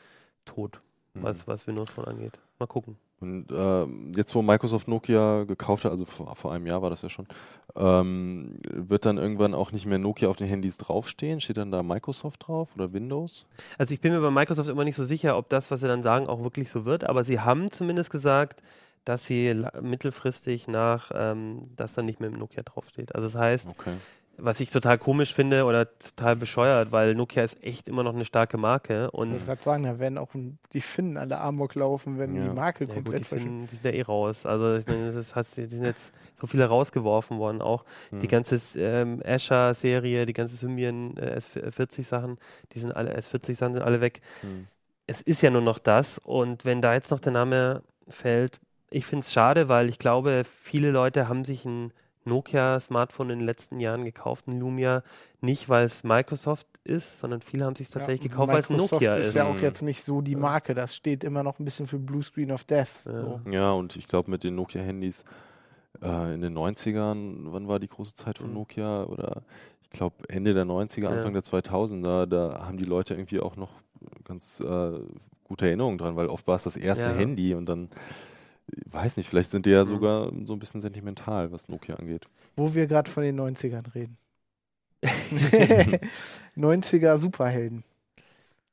tot. 0.45 0.81
Was, 1.13 1.47
was 1.47 1.67
Windows 1.67 1.89
Phone 1.89 2.05
angeht. 2.05 2.33
Mal 2.59 2.67
gucken. 2.67 2.97
Und 3.21 3.47
ähm, 3.51 4.13
jetzt, 4.15 4.33
wo 4.33 4.41
Microsoft 4.41 4.87
Nokia 4.87 5.43
gekauft 5.43 5.83
hat, 5.83 5.91
also 5.91 6.05
vor, 6.05 6.33
vor 6.35 6.53
einem 6.53 6.67
Jahr 6.67 6.81
war 6.81 6.89
das 6.89 7.01
ja 7.01 7.09
schon, 7.09 7.27
ähm, 7.75 8.59
wird 8.63 9.05
dann 9.05 9.17
irgendwann 9.17 9.53
auch 9.53 9.73
nicht 9.73 9.85
mehr 9.85 9.99
Nokia 9.99 10.29
auf 10.29 10.37
den 10.37 10.47
Handys 10.47 10.77
draufstehen? 10.77 11.41
Steht 11.41 11.57
dann 11.57 11.71
da 11.71 11.83
Microsoft 11.83 12.47
drauf 12.47 12.69
oder 12.75 12.93
Windows? 12.93 13.45
Also 13.77 13.93
ich 13.93 13.99
bin 13.99 14.13
mir 14.13 14.21
bei 14.21 14.31
Microsoft 14.31 14.69
immer 14.69 14.85
nicht 14.85 14.95
so 14.95 15.03
sicher, 15.03 15.37
ob 15.37 15.49
das, 15.49 15.69
was 15.69 15.81
sie 15.81 15.87
dann 15.87 16.01
sagen, 16.01 16.27
auch 16.27 16.43
wirklich 16.43 16.69
so 16.69 16.85
wird. 16.85 17.03
Aber 17.03 17.25
sie 17.25 17.41
haben 17.41 17.71
zumindest 17.71 18.09
gesagt, 18.09 18.63
dass 19.03 19.25
sie 19.25 19.65
mittelfristig 19.81 20.67
nach, 20.67 21.11
ähm, 21.13 21.71
dass 21.75 21.93
dann 21.93 22.05
nicht 22.05 22.19
mehr 22.21 22.29
Nokia 22.29 22.63
draufsteht. 22.63 23.15
Also 23.15 23.27
das 23.27 23.35
heißt, 23.37 23.69
Okay. 23.69 23.95
Was 24.41 24.59
ich 24.59 24.69
total 24.69 24.97
komisch 24.97 25.33
finde 25.33 25.65
oder 25.65 25.97
total 25.99 26.35
bescheuert, 26.35 26.91
weil 26.91 27.15
Nokia 27.15 27.43
ist 27.43 27.61
echt 27.63 27.87
immer 27.87 28.03
noch 28.03 28.13
eine 28.13 28.25
starke 28.25 28.57
Marke 28.57 29.07
Ich 29.07 29.13
und 29.13 29.31
wollte 29.31 29.45
gerade 29.45 29.61
sagen, 29.63 29.83
da 29.83 29.99
werden 29.99 30.17
auch 30.17 30.29
die 30.73 30.81
Finnen 30.81 31.17
alle 31.17 31.39
Amok 31.39 31.75
laufen, 31.75 32.17
wenn 32.19 32.35
Ja. 32.35 32.49
die 32.49 32.55
Marke 32.55 32.85
ja, 32.85 32.87
gut, 32.87 32.95
komplett 32.95 33.21
die, 33.21 33.25
verschwindet. 33.25 33.53
finden, 33.53 33.67
die 33.71 33.75
sind 33.75 33.85
ja 33.85 33.99
eh 33.99 34.01
raus. 34.03 34.45
Also 34.45 34.75
ich 34.77 34.87
meine, 34.87 35.11
das 35.11 35.35
heißt, 35.35 35.57
die 35.57 35.65
sind 35.65 35.83
jetzt 35.85 36.11
so 36.39 36.47
viele 36.47 36.65
rausgeworfen 36.65 37.37
worden 37.39 37.61
auch. 37.61 37.85
Die 38.11 38.21
Hm. 38.21 38.27
ganze 38.27 38.59
ähm, 38.79 39.21
Azure-Serie, 39.25 40.25
die 40.25 40.33
ganze 40.33 40.55
Symbian 40.55 41.17
äh, 41.17 41.37
S40-Sachen, 41.37 42.37
die 42.73 42.79
sind 42.79 42.91
alle, 42.91 43.15
S40-Sachen 43.17 43.73
sind 43.73 43.83
alle 43.83 44.01
weg. 44.01 44.21
Hm. 44.41 44.67
es 45.07 45.21
ist 45.21 45.41
ja 45.41 45.49
nur 45.49 45.61
noch 45.61 45.79
das. 45.79 46.17
Und 46.19 46.65
wenn 46.65 46.81
da 46.81 46.93
jetzt 46.93 47.11
noch 47.11 47.19
der 47.19 47.31
Name 47.31 47.81
fällt, 48.07 48.59
ich 48.91 49.05
finde 49.05 49.23
es 49.23 49.31
schade, 49.33 49.69
weil 49.69 49.89
ich 49.89 49.99
glaube, 49.99 50.43
viele 50.43 50.91
Leute 50.91 51.27
haben 51.27 51.43
sich 51.45 51.65
ein 51.65 51.91
Nokia-Smartphone 52.25 53.29
in 53.31 53.39
den 53.39 53.45
letzten 53.45 53.79
Jahren 53.79 54.03
gekauft, 54.05 54.47
ein 54.47 54.59
Lumia, 54.59 55.03
nicht 55.41 55.69
weil 55.69 55.85
es 55.85 56.03
Microsoft 56.03 56.67
ist, 56.83 57.19
sondern 57.19 57.41
viele 57.41 57.65
haben 57.65 57.75
sich 57.75 57.89
tatsächlich 57.89 58.25
Ja, 58.31 58.37
gekauft, 58.37 58.51
weil 58.53 58.59
es 58.59 58.69
Nokia 58.69 59.15
ist 59.15 59.27
ist. 59.27 59.33
ja 59.35 59.45
auch 59.45 59.57
jetzt 59.59 59.81
nicht 59.81 60.03
so 60.03 60.21
die 60.21 60.33
Ja. 60.33 60.39
Marke. 60.39 60.73
Das 60.73 60.95
steht 60.95 61.23
immer 61.23 61.43
noch 61.43 61.59
ein 61.59 61.65
bisschen 61.65 61.87
für 61.87 61.97
Blue 61.99 62.21
Screen 62.23 62.51
of 62.51 62.63
Death. 62.65 62.89
Ja. 63.05 63.21
So. 63.21 63.41
Ja, 63.49 63.71
und 63.71 63.95
ich 63.95 64.07
glaube, 64.07 64.29
mit 64.31 64.43
den 64.43 64.55
Nokia-Handys 64.55 65.23
äh, 66.01 66.33
in 66.33 66.41
den 66.41 66.57
90ern, 66.57 67.47
wann 67.51 67.67
war 67.67 67.79
die 67.79 67.87
große 67.87 68.13
Zeit 68.13 68.37
von 68.37 68.49
Mhm. 68.49 68.53
Nokia? 68.55 69.03
Oder 69.05 69.43
ich 69.81 69.89
glaube, 69.89 70.15
Ende 70.29 70.53
der 70.53 70.65
90er, 70.65 71.03
Ja. 71.03 71.09
Anfang 71.11 71.33
der 71.33 71.43
2000er, 71.43 72.25
da 72.25 72.65
haben 72.65 72.77
die 72.77 72.85
Leute 72.85 73.13
irgendwie 73.15 73.39
auch 73.39 73.55
noch 73.55 73.71
ganz 74.23 74.59
äh, 74.59 74.91
gute 75.43 75.65
Erinnerungen 75.67 75.97
dran, 75.97 76.15
weil 76.15 76.27
oft 76.27 76.47
war 76.47 76.55
es 76.55 76.63
das 76.63 76.77
erste 76.77 77.05
Ja. 77.05 77.11
Handy 77.13 77.53
und 77.55 77.65
dann, 77.65 77.89
weiß 78.85 79.17
nicht, 79.17 79.29
vielleicht 79.29 79.51
sind 79.51 79.65
die 79.65 79.69
ja 79.71 79.85
sogar 79.85 80.31
so 80.45 80.53
ein 80.53 80.59
bisschen 80.59 80.81
sentimental, 80.81 81.51
was 81.51 81.67
Nokia 81.69 81.95
angeht. 81.95 82.27
Wo 82.55 82.73
wir 82.73 82.87
gerade 82.87 83.09
von 83.09 83.23
den 83.23 83.39
90ern 83.39 83.93
reden. 83.95 84.17
90er 86.57 87.17
Superhelden. 87.17 87.83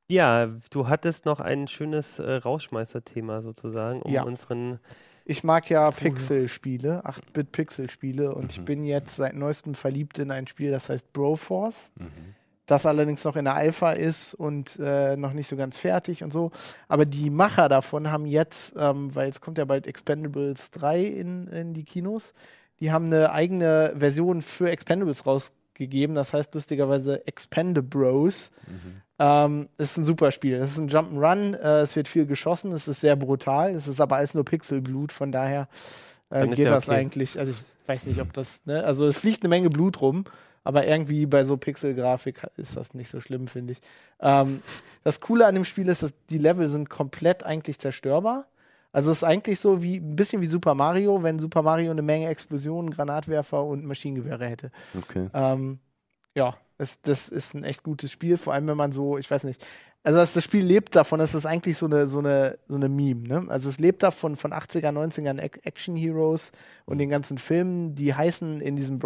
Ja, 0.08 0.46
du 0.70 0.88
hattest 0.88 1.24
noch 1.26 1.40
ein 1.40 1.66
schönes 1.68 2.18
äh, 2.18 2.34
Rausschmeißer-Thema 2.36 3.42
sozusagen, 3.42 4.02
um 4.02 4.12
Ja. 4.12 4.22
unseren. 4.22 4.78
Ich 5.24 5.42
mag 5.42 5.68
ja. 5.68 5.90
Pixel-Spiele, 5.90 7.04
8-Bit-Pixel-Spiele 7.04 8.32
und 8.32 8.52
ich 8.52 8.60
Mhm. 8.60 8.64
bin 8.64 8.84
jetzt 8.84 9.16
seit 9.16 9.34
neuestem 9.34 9.74
verliebt 9.74 10.20
in 10.20 10.30
ein 10.30 10.46
Spiel, 10.46 10.70
das 10.70 10.88
heißt 10.88 11.12
Broforce. 11.12 11.90
Mhm. 11.98 12.34
Das 12.66 12.84
allerdings 12.84 13.24
noch 13.24 13.36
in 13.36 13.44
der 13.44 13.54
Alpha 13.54 13.92
ist 13.92 14.34
und 14.34 14.78
äh, 14.80 15.16
noch 15.16 15.32
nicht 15.32 15.48
so 15.48 15.56
ganz 15.56 15.78
fertig 15.78 16.22
und 16.22 16.32
so. 16.32 16.50
Aber 16.88 17.06
die 17.06 17.30
Macher 17.30 17.68
davon 17.68 18.10
haben 18.10 18.26
jetzt, 18.26 18.74
ähm, 18.76 19.14
weil 19.14 19.30
es 19.30 19.40
kommt 19.40 19.58
ja 19.58 19.64
bald 19.64 19.86
Expendables 19.86 20.72
3 20.72 21.04
in, 21.04 21.46
in 21.48 21.74
die 21.74 21.84
Kinos, 21.84 22.34
die 22.80 22.92
haben 22.92 23.06
eine 23.06 23.32
eigene 23.32 23.94
Version 23.96 24.42
für 24.42 24.68
Expendables 24.68 25.24
rausgegeben. 25.24 26.14
Das 26.14 26.32
heißt 26.32 26.54
lustigerweise 26.54 27.26
Expendabros. 27.26 28.50
Mhm. 28.66 29.02
Ähm, 29.18 29.68
ist 29.78 29.96
ein 29.96 30.04
super 30.04 30.30
Spiel. 30.30 30.56
Es 30.56 30.72
ist 30.72 30.78
ein 30.78 30.90
Jump'n'Run, 30.90 31.54
äh, 31.54 31.80
es 31.80 31.96
wird 31.96 32.06
viel 32.06 32.26
geschossen, 32.26 32.72
es 32.72 32.86
ist 32.86 33.00
sehr 33.00 33.16
brutal, 33.16 33.70
es 33.70 33.88
ist 33.88 33.98
aber 33.98 34.16
alles 34.16 34.34
nur 34.34 34.44
Pixelblut, 34.44 35.10
von 35.10 35.32
daher 35.32 35.68
äh, 36.28 36.46
geht 36.48 36.58
ja 36.58 36.70
das 36.70 36.88
okay. 36.88 36.98
eigentlich. 36.98 37.38
Also 37.38 37.52
ich 37.52 37.88
weiß 37.88 38.04
nicht, 38.04 38.20
ob 38.20 38.34
das, 38.34 38.60
ne, 38.66 38.84
also 38.84 39.06
es 39.06 39.16
fliegt 39.16 39.42
eine 39.42 39.48
Menge 39.48 39.70
Blut 39.70 40.02
rum, 40.02 40.24
aber 40.66 40.86
irgendwie 40.86 41.26
bei 41.26 41.44
so 41.44 41.56
Pixelgrafik 41.56 42.42
ist 42.56 42.76
das 42.76 42.92
nicht 42.94 43.10
so 43.10 43.20
schlimm, 43.20 43.46
finde 43.46 43.72
ich. 43.72 43.80
Ähm, 44.20 44.60
das 45.04 45.20
Coole 45.20 45.46
an 45.46 45.54
dem 45.54 45.64
Spiel 45.64 45.88
ist, 45.88 46.02
dass 46.02 46.12
die 46.28 46.38
Level 46.38 46.68
sind 46.68 46.90
komplett 46.90 47.42
eigentlich 47.44 47.78
zerstörbar. 47.78 48.46
Also 48.92 49.10
es 49.10 49.18
ist 49.18 49.24
eigentlich 49.24 49.60
so 49.60 49.82
wie 49.82 49.96
ein 49.96 50.16
bisschen 50.16 50.40
wie 50.42 50.46
Super 50.46 50.74
Mario, 50.74 51.22
wenn 51.22 51.38
Super 51.38 51.62
Mario 51.62 51.90
eine 51.90 52.02
Menge 52.02 52.28
Explosionen, 52.28 52.90
Granatwerfer 52.90 53.62
und 53.62 53.84
Maschinengewehre 53.84 54.46
hätte. 54.46 54.70
Okay. 54.96 55.28
Ähm, 55.34 55.78
ja, 56.34 56.56
Es, 56.78 57.00
das 57.02 57.28
ist 57.28 57.54
ein 57.54 57.64
echt 57.64 57.82
gutes 57.82 58.10
Spiel, 58.10 58.36
vor 58.36 58.52
allem 58.52 58.66
wenn 58.66 58.76
man 58.76 58.92
so, 58.92 59.18
ich 59.18 59.30
weiß 59.30 59.44
nicht, 59.44 59.64
also 60.02 60.18
das, 60.18 60.34
das 60.34 60.44
Spiel 60.44 60.64
lebt 60.64 60.94
davon, 60.94 61.18
es 61.20 61.34
ist 61.34 61.46
eigentlich 61.46 61.76
so 61.78 61.86
eine, 61.86 62.06
so 62.06 62.18
eine, 62.20 62.58
so 62.68 62.76
eine 62.76 62.88
Meme, 62.88 63.26
ne? 63.26 63.44
Also 63.48 63.68
es 63.68 63.78
lebt 63.78 64.02
davon 64.02 64.36
von 64.36 64.52
80er, 64.52 64.92
90ern 64.92 65.40
Ac- 65.40 65.64
Action 65.64 65.96
Heroes 65.96 66.52
und 66.84 66.98
den 66.98 67.10
ganzen 67.10 67.38
Filmen, 67.38 67.94
die 67.96 68.14
heißen 68.14 68.60
in 68.60 68.76
diesem 68.76 68.98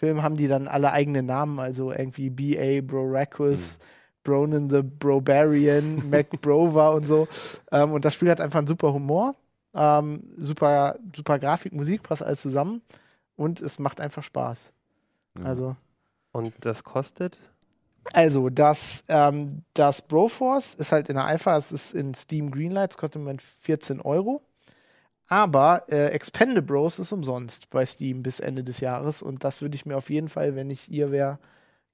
Broforce-Film, 0.00 0.22
haben 0.22 0.36
die 0.36 0.48
dann 0.48 0.68
alle 0.68 0.92
eigene 0.92 1.22
Namen, 1.22 1.58
also 1.58 1.92
irgendwie 1.92 2.30
B.A. 2.30 2.80
Broracus, 2.80 3.78
Bronan 4.24 4.70
the 4.70 4.82
Brobarian, 4.82 6.02
Mac 6.10 6.30
Brover 6.40 6.94
und 6.94 7.06
so. 7.06 7.28
Ähm, 7.70 7.92
und 7.92 8.04
das 8.04 8.14
Spiel 8.14 8.30
hat 8.30 8.40
einfach 8.40 8.58
einen 8.58 8.66
super 8.66 8.92
Humor, 8.92 9.36
ähm, 9.74 10.22
super, 10.38 10.98
super 11.14 11.38
Grafik, 11.38 11.72
Musik, 11.72 12.02
passt 12.02 12.22
alles 12.22 12.40
zusammen 12.40 12.82
und 13.36 13.60
es 13.60 13.78
macht 13.78 14.00
einfach 14.00 14.22
Spaß. 14.22 14.72
Ja. 15.38 15.44
Also. 15.44 15.76
Und 16.32 16.54
das 16.60 16.84
kostet? 16.84 17.40
Also, 18.12 18.48
das, 18.48 19.04
ähm, 19.08 19.62
das 19.74 20.00
Broforce 20.00 20.74
ist 20.74 20.90
halt 20.90 21.08
in 21.08 21.16
der 21.16 21.26
Alpha, 21.26 21.56
es 21.56 21.70
ist 21.70 21.92
in 21.92 22.14
Steam 22.14 22.50
Greenlight, 22.50 22.92
es 22.92 22.96
kostet 22.96 23.16
im 23.16 23.24
Moment 23.24 23.42
14 23.42 24.00
Euro. 24.00 24.42
Aber 25.30 25.84
äh, 25.88 26.08
Expendabros 26.08 26.98
ist 26.98 27.12
umsonst 27.12 27.70
bei 27.70 27.86
Steam 27.86 28.24
bis 28.24 28.40
Ende 28.40 28.64
des 28.64 28.80
Jahres 28.80 29.22
und 29.22 29.44
das 29.44 29.62
würde 29.62 29.76
ich 29.76 29.86
mir 29.86 29.96
auf 29.96 30.10
jeden 30.10 30.28
Fall, 30.28 30.56
wenn 30.56 30.70
ich 30.70 30.90
ihr 30.90 31.12
wäre, 31.12 31.38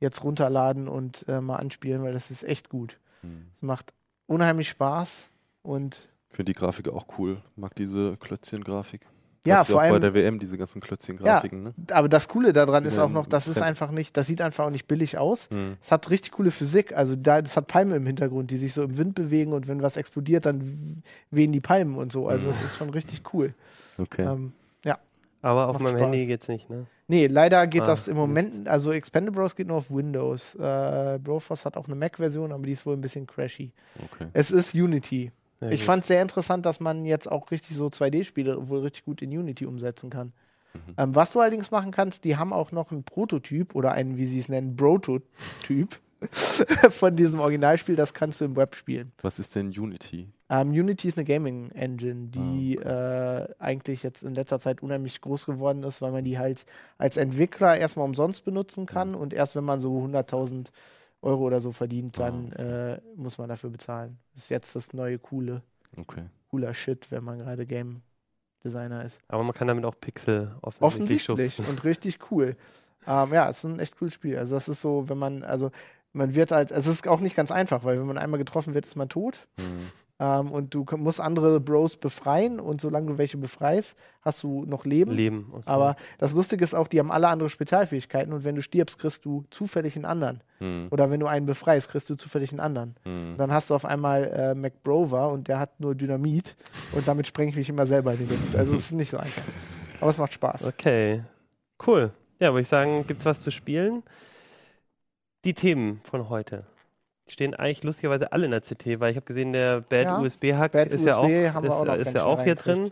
jetzt 0.00 0.24
runterladen 0.24 0.88
und 0.88 1.26
äh, 1.28 1.42
mal 1.42 1.56
anspielen, 1.56 2.02
weil 2.02 2.14
das 2.14 2.30
ist 2.30 2.42
echt 2.42 2.70
gut. 2.70 2.98
Hm. 3.20 3.48
Es 3.54 3.60
macht 3.60 3.92
unheimlich 4.26 4.70
Spaß 4.70 5.28
und 5.62 6.08
Finde 6.30 6.52
die 6.52 6.58
Grafik 6.58 6.88
auch 6.88 7.06
cool. 7.18 7.42
Mag 7.56 7.74
diese 7.76 8.16
Klötzchen-Grafik. 8.16 9.06
Ja, 9.46 9.56
Gab's 9.56 9.68
vor 9.70 9.76
auch 9.76 9.80
bei 9.82 9.90
allem, 9.90 10.02
der 10.02 10.14
WM 10.14 10.38
diese 10.38 10.58
ganzen 10.58 10.80
Klötzchen-Grafiken, 10.80 11.62
ne? 11.62 11.74
aber 11.90 12.08
das 12.08 12.28
Coole 12.28 12.52
daran 12.52 12.84
Das 12.84 12.92
ist 12.94 12.98
auch 12.98 13.10
noch, 13.10 13.26
das 13.26 13.48
ist 13.48 13.62
einfach 13.62 13.90
nicht, 13.90 14.16
das 14.16 14.26
sieht 14.26 14.40
einfach 14.40 14.64
auch 14.66 14.70
nicht 14.70 14.86
billig 14.86 15.16
aus. 15.18 15.48
Hm. 15.50 15.76
Es 15.82 15.90
hat 15.90 16.10
richtig 16.10 16.32
coole 16.32 16.50
Physik. 16.50 16.96
Also 16.96 17.16
da, 17.16 17.40
das 17.42 17.56
hat 17.56 17.66
Palmen 17.66 17.94
im 17.94 18.06
Hintergrund, 18.06 18.50
die 18.50 18.58
sich 18.58 18.72
so 18.74 18.82
im 18.82 18.98
Wind 18.98 19.14
bewegen 19.14 19.52
und 19.52 19.68
wenn 19.68 19.80
was 19.82 19.96
explodiert, 19.96 20.46
dann 20.46 21.02
wehen 21.30 21.52
die 21.52 21.60
Palmen 21.60 21.94
und 21.96 22.12
so. 22.12 22.28
Also 22.28 22.46
Mhm. 22.46 22.50
das 22.50 22.62
ist 22.64 22.76
schon 22.76 22.90
richtig 22.90 23.22
cool. 23.32 23.54
Okay. 23.98 24.22
Ähm, 24.22 24.52
Aber 25.42 25.68
auf 25.68 25.78
meinem 25.78 25.90
Spaß. 25.96 26.00
Handy 26.02 26.26
geht's 26.26 26.48
nicht, 26.48 26.68
ne? 26.68 26.86
nee, 27.06 27.28
leider 27.28 27.66
geht 27.68 27.82
Ah, 27.82 27.86
das 27.86 28.08
im. 28.08 28.16
Moment, 28.16 28.66
also 28.66 28.90
Expendabros 28.90 29.54
geht 29.54 29.68
nur 29.68 29.76
auf 29.76 29.90
Windows. 29.92 30.56
Äh, 30.56 31.18
Broforce 31.22 31.64
hat 31.66 31.76
auch 31.76 31.86
eine 31.86 31.94
Mac-Version, 31.94 32.50
aber 32.50 32.64
die 32.66 32.72
ist 32.72 32.84
wohl 32.84 32.94
ein 32.94 33.00
bisschen 33.00 33.26
crashy. 33.28 33.70
okay. 34.12 34.26
Es 34.32 34.50
ist 34.50 34.74
Unity. 34.74 35.30
Ja, 35.60 35.70
ich 35.70 35.84
fand 35.84 36.02
es 36.02 36.08
sehr 36.08 36.22
interessant, 36.22 36.66
dass 36.66 36.80
man 36.80 37.04
jetzt 37.04 37.30
auch 37.30 37.50
richtig 37.50 37.76
so 37.76 37.86
2D-Spiele 37.86 38.68
wohl 38.68 38.80
richtig 38.80 39.04
gut 39.04 39.22
in 39.22 39.30
Unity 39.30 39.66
umsetzen 39.66 40.10
kann. 40.10 40.32
Mhm. 40.74 40.94
Ähm, 40.98 41.14
was 41.14 41.32
du 41.32 41.40
allerdings 41.40 41.70
machen 41.70 41.90
kannst, 41.92 42.24
die 42.24 42.36
haben 42.36 42.52
auch 42.52 42.72
noch 42.72 42.90
einen 42.90 43.04
Prototyp 43.04 43.74
oder 43.74 43.92
einen, 43.92 44.16
wie 44.16 44.26
sie 44.26 44.40
es 44.40 44.48
nennen, 44.48 44.76
Prototyp 44.76 45.98
von 46.90 47.14
diesem 47.16 47.40
Originalspiel, 47.40 47.96
das 47.96 48.14
kannst 48.14 48.40
du 48.40 48.44
im 48.44 48.56
Web 48.56 48.74
spielen. 48.74 49.12
Was 49.22 49.38
ist 49.38 49.54
denn 49.54 49.68
Unity? 49.68 50.28
Ähm, 50.48 50.70
Unity 50.70 51.08
ist 51.08 51.18
eine 51.18 51.24
Gaming-Engine, 51.24 52.28
die 52.28 52.78
Ah, 52.78 53.40
äh, 53.40 53.54
eigentlich 53.58 54.02
jetzt 54.02 54.22
in 54.22 54.34
letzter 54.34 54.60
Zeit 54.60 54.82
unheimlich 54.82 55.20
groß 55.20 55.46
geworden 55.46 55.82
ist, 55.82 56.00
weil 56.02 56.12
man 56.12 56.24
die 56.24 56.38
halt 56.38 56.64
als 56.98 57.16
Entwickler 57.16 57.76
erstmal 57.76 58.06
umsonst 58.06 58.44
benutzen 58.44 58.86
kann 58.86 59.14
und 59.14 59.32
erst 59.32 59.56
wenn 59.56 59.64
man 59.64 59.80
so 59.80 59.98
100.000 59.98 60.66
Euro 61.22 61.44
oder 61.44 61.60
so 61.60 61.72
verdient, 61.72 62.18
dann 62.18 62.52
äh, 62.52 63.00
muss 63.16 63.38
man 63.38 63.48
dafür 63.48 63.70
bezahlen. 63.70 64.18
Ist 64.36 64.48
jetzt 64.48 64.76
das 64.76 64.92
neue 64.92 65.18
coole, 65.18 65.62
Okay. 65.96 66.24
cooler 66.50 66.74
Shit, 66.74 67.10
wenn 67.10 67.24
man 67.24 67.38
gerade 67.38 67.64
Game 67.66 68.02
Designer 68.64 69.04
ist. 69.04 69.18
Aber 69.28 69.42
man 69.42 69.54
kann 69.54 69.68
damit 69.68 69.84
auch 69.84 69.98
Pixel 70.00 70.54
offensichtlich, 70.62 71.28
Offensichtlich 71.30 71.68
und 71.68 71.84
richtig 71.84 72.30
cool. 72.30 72.56
Ähm, 73.06 73.32
ja, 73.32 73.48
es 73.48 73.58
ist 73.58 73.64
ein 73.64 73.78
echt 73.80 73.96
cooles 73.96 74.14
Spiel. 74.14 74.38
Also 74.38 74.54
das 74.54 74.68
ist 74.68 74.80
so, 74.80 75.08
wenn 75.08 75.18
man, 75.18 75.42
also 75.42 75.70
man 76.12 76.34
wird 76.34 76.50
halt, 76.50 76.70
es 76.70 76.86
ist 76.86 77.06
auch 77.06 77.20
nicht 77.20 77.36
ganz 77.36 77.50
einfach, 77.50 77.84
weil 77.84 77.98
wenn 77.98 78.06
man 78.06 78.18
einmal 78.18 78.38
getroffen 78.38 78.74
wird, 78.74 78.86
ist 78.86 78.96
man 78.96 79.08
tot. 79.08 79.46
Hm. 79.58 79.90
Ähm, 80.18 80.50
und 80.50 80.72
du 80.72 80.86
musst 80.96 81.20
andere 81.20 81.60
Bros 81.60 81.96
befreien 81.96 82.58
und 82.58 82.80
solange 82.80 83.06
du 83.08 83.18
welche 83.18 83.36
befreist, 83.36 83.96
hast 84.22 84.42
du 84.42 84.64
noch 84.64 84.86
Leben. 84.86 85.12
Leben. 85.12 85.48
Okay. 85.52 85.62
Aber 85.66 85.96
das 86.18 86.32
Lustige 86.32 86.64
ist 86.64 86.74
auch, 86.74 86.88
die 86.88 86.98
haben 86.98 87.12
alle 87.12 87.28
andere 87.28 87.50
Spezialfähigkeiten 87.50 88.32
und 88.32 88.44
wenn 88.44 88.54
du 88.54 88.62
stirbst, 88.62 88.98
kriegst 88.98 89.24
du 89.26 89.44
zufällig 89.50 89.94
einen 89.94 90.06
anderen. 90.06 90.40
Hm. 90.58 90.88
Oder 90.90 91.10
wenn 91.10 91.20
du 91.20 91.26
einen 91.26 91.44
befreist, 91.44 91.90
kriegst 91.90 92.08
du 92.08 92.14
zufällig 92.14 92.50
einen 92.50 92.60
anderen. 92.60 92.96
Hm. 93.04 93.34
Dann 93.36 93.52
hast 93.52 93.68
du 93.68 93.74
auf 93.74 93.84
einmal 93.84 94.24
äh, 94.24 94.54
McBrover 94.54 95.28
und 95.30 95.48
der 95.48 95.58
hat 95.58 95.78
nur 95.80 95.94
Dynamit 95.94 96.56
und 96.92 97.06
damit 97.06 97.26
spreng 97.26 97.48
ich 97.48 97.56
mich 97.56 97.68
immer 97.68 97.86
selber 97.86 98.12
in 98.12 98.18
die 98.18 98.24
Luft. 98.24 98.56
Also 98.56 98.74
es 98.74 98.86
ist 98.86 98.92
nicht 98.92 99.10
so 99.10 99.18
einfach. 99.18 99.42
Aber 100.00 100.10
es 100.10 100.18
macht 100.18 100.32
Spaß. 100.32 100.64
Okay, 100.64 101.22
cool. 101.86 102.10
Ja, 102.38 102.52
würde 102.52 102.62
ich 102.62 102.68
sagen, 102.68 103.06
gibt's 103.06 103.24
was 103.26 103.40
zu 103.40 103.50
spielen? 103.50 104.02
Die 105.44 105.54
Themen 105.54 106.00
von 106.04 106.28
heute 106.30 106.64
stehen 107.28 107.54
eigentlich 107.54 107.82
lustigerweise 107.82 108.32
alle 108.32 108.44
in 108.44 108.50
der 108.52 108.60
CT, 108.60 109.00
weil 109.00 109.10
ich 109.10 109.16
habe 109.16 109.26
gesehen, 109.26 109.52
der 109.52 109.80
Bad 109.80 110.04
Ja, 110.04 110.18
USB-Hack 110.18 110.72
Bad 110.72 110.88
ist, 110.88 111.04
ja 111.04 111.16
auch, 111.16 111.24
USB 111.24 111.52
haben 111.52 111.62
wir 111.62 111.70
ist, 111.70 111.88
auch 111.88 111.94
ist 111.94 112.14
ja 112.14 112.24
auch 112.24 112.42
hier 112.42 112.54
drin. 112.54 112.90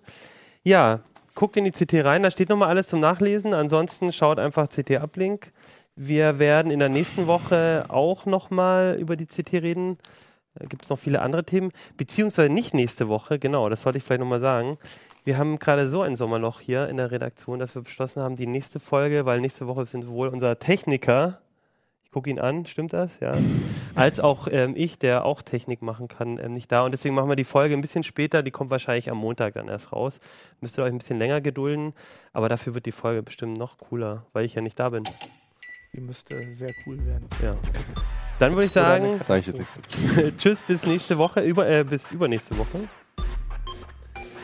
Ja, 0.63 1.01
guckt 1.35 1.57
in 1.57 1.65
die 1.65 1.71
CT 1.71 2.05
rein, 2.05 2.23
da 2.23 2.31
steht 2.31 2.49
nochmal 2.49 2.69
alles 2.69 2.89
zum 2.89 3.01
Nachlesen. 3.01 3.55
Ansonsten 3.55 4.13
schaut 4.13 4.39
einfach 4.39 4.69
CT-Uplink. 4.69 5.53
Wir 5.97 6.39
werden 6.39 6.73
in 6.73 6.81
der 6.81 6.89
nächsten 6.89 7.27
Woche 7.27 7.85
auch 7.89 8.27
nochmal 8.27 8.97
über 8.99 9.17
die 9.17 9.27
CT 9.27 9.53
reden. 9.55 9.99
Da 10.55 10.67
gibt 10.67 10.85
es 10.85 10.91
noch 10.91 10.99
viele 10.99 11.21
andere 11.21 11.45
Themen, 11.45 11.73
beziehungsweise 11.97 12.49
nicht 12.49 12.75
nächste 12.75 13.09
Woche, 13.09 13.41
genau, 13.41 13.69
das 13.69 13.83
sollte 13.83 13.99
ich 13.99 14.05
vielleicht 14.05 14.21
nochmal 14.21 14.41
sagen. 14.41 14.79
Wir 15.25 15.37
haben 15.37 15.59
gerade 15.59 15.89
so 15.89 16.03
ein 16.03 16.15
Sommerloch 16.17 16.61
hier 16.61 16.89
in 16.89 16.97
der 16.97 17.11
Redaktion, 17.11 17.59
dass 17.59 17.75
wir 17.75 17.83
beschlossen 17.83 18.23
haben, 18.23 18.37
die 18.37 18.47
nächste 18.47 18.79
Folge, 18.79 19.27
weil 19.27 19.41
nächste 19.41 19.67
Woche 19.67 19.87
sind 19.87 20.05
sowohl 20.05 20.29
unser 20.29 20.59
Techniker, 20.59 21.41
gucke 22.15 22.31
ihn 22.31 22.39
an, 22.39 22.65
stimmt 22.65 22.93
das? 22.93 23.11
Ja. 23.19 23.35
Als 23.97 24.21
auch 24.21 24.47
ähm, 24.49 24.75
ich, 24.77 25.01
der 25.01 25.25
auch 25.25 25.43
Technik 25.43 25.83
machen 25.83 26.07
kann, 26.07 26.39
ähm, 26.39 26.53
nicht 26.53 26.71
da. 26.71 26.85
Und 26.85 26.93
deswegen 26.93 27.13
machen 27.13 27.29
wir 27.29 27.35
die 27.35 27.43
Folge 27.45 27.75
ein 27.75 27.81
bisschen 27.81 28.05
später, 28.05 28.45
die 28.45 28.53
kommt 28.53 28.71
wahrscheinlich 28.71 29.11
am 29.11 29.19
Montag 29.19 29.55
dann 29.55 29.67
erst 29.67 29.93
raus. 29.93 30.21
Müsst 30.61 30.79
ihr 30.79 30.85
euch 30.85 30.93
ein 30.93 30.99
bisschen 30.99 31.19
länger 31.19 31.41
gedulden, 31.41 31.93
aber 32.33 32.49
dafür 32.49 32.75
wird 32.75 32.87
die 32.87 32.93
Folge 32.93 33.25
bestimmt 33.25 33.59
noch 33.59 33.79
cooler, 33.79 34.25
weil 34.33 34.45
ich 34.45 34.55
ja 34.55 34.63
nicht 34.63 34.79
da 34.79 34.91
bin. 34.91 35.03
Die 35.93 36.01
müsste 36.01 36.55
sehr 36.55 36.73
cool 36.87 37.05
werden. 37.05 37.27
Ja. 37.43 37.57
Dann 38.39 38.53
würde 38.53 38.67
ich 38.67 38.73
sagen, 38.73 39.21
Sag 39.25 39.41
ich 39.41 40.37
tschüss 40.39 40.61
bis 40.61 40.87
nächste 40.87 41.19
Woche, 41.19 41.41
über, 41.41 41.69
äh, 41.69 41.83
bis 41.83 42.13
übernächste 42.13 42.57
Woche. 42.57 42.89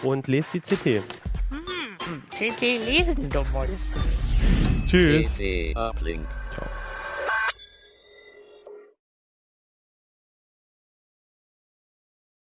Und 0.03 0.27
lest 0.27 0.55
die 0.55 0.61
CT. 0.61 1.05
CT 2.31 2.61
lesen, 2.61 3.29
du 3.29 3.45
Monster. 3.53 4.01
Tschüss. 4.89 5.27
CT 5.37 5.77
Uplink. 5.77 6.40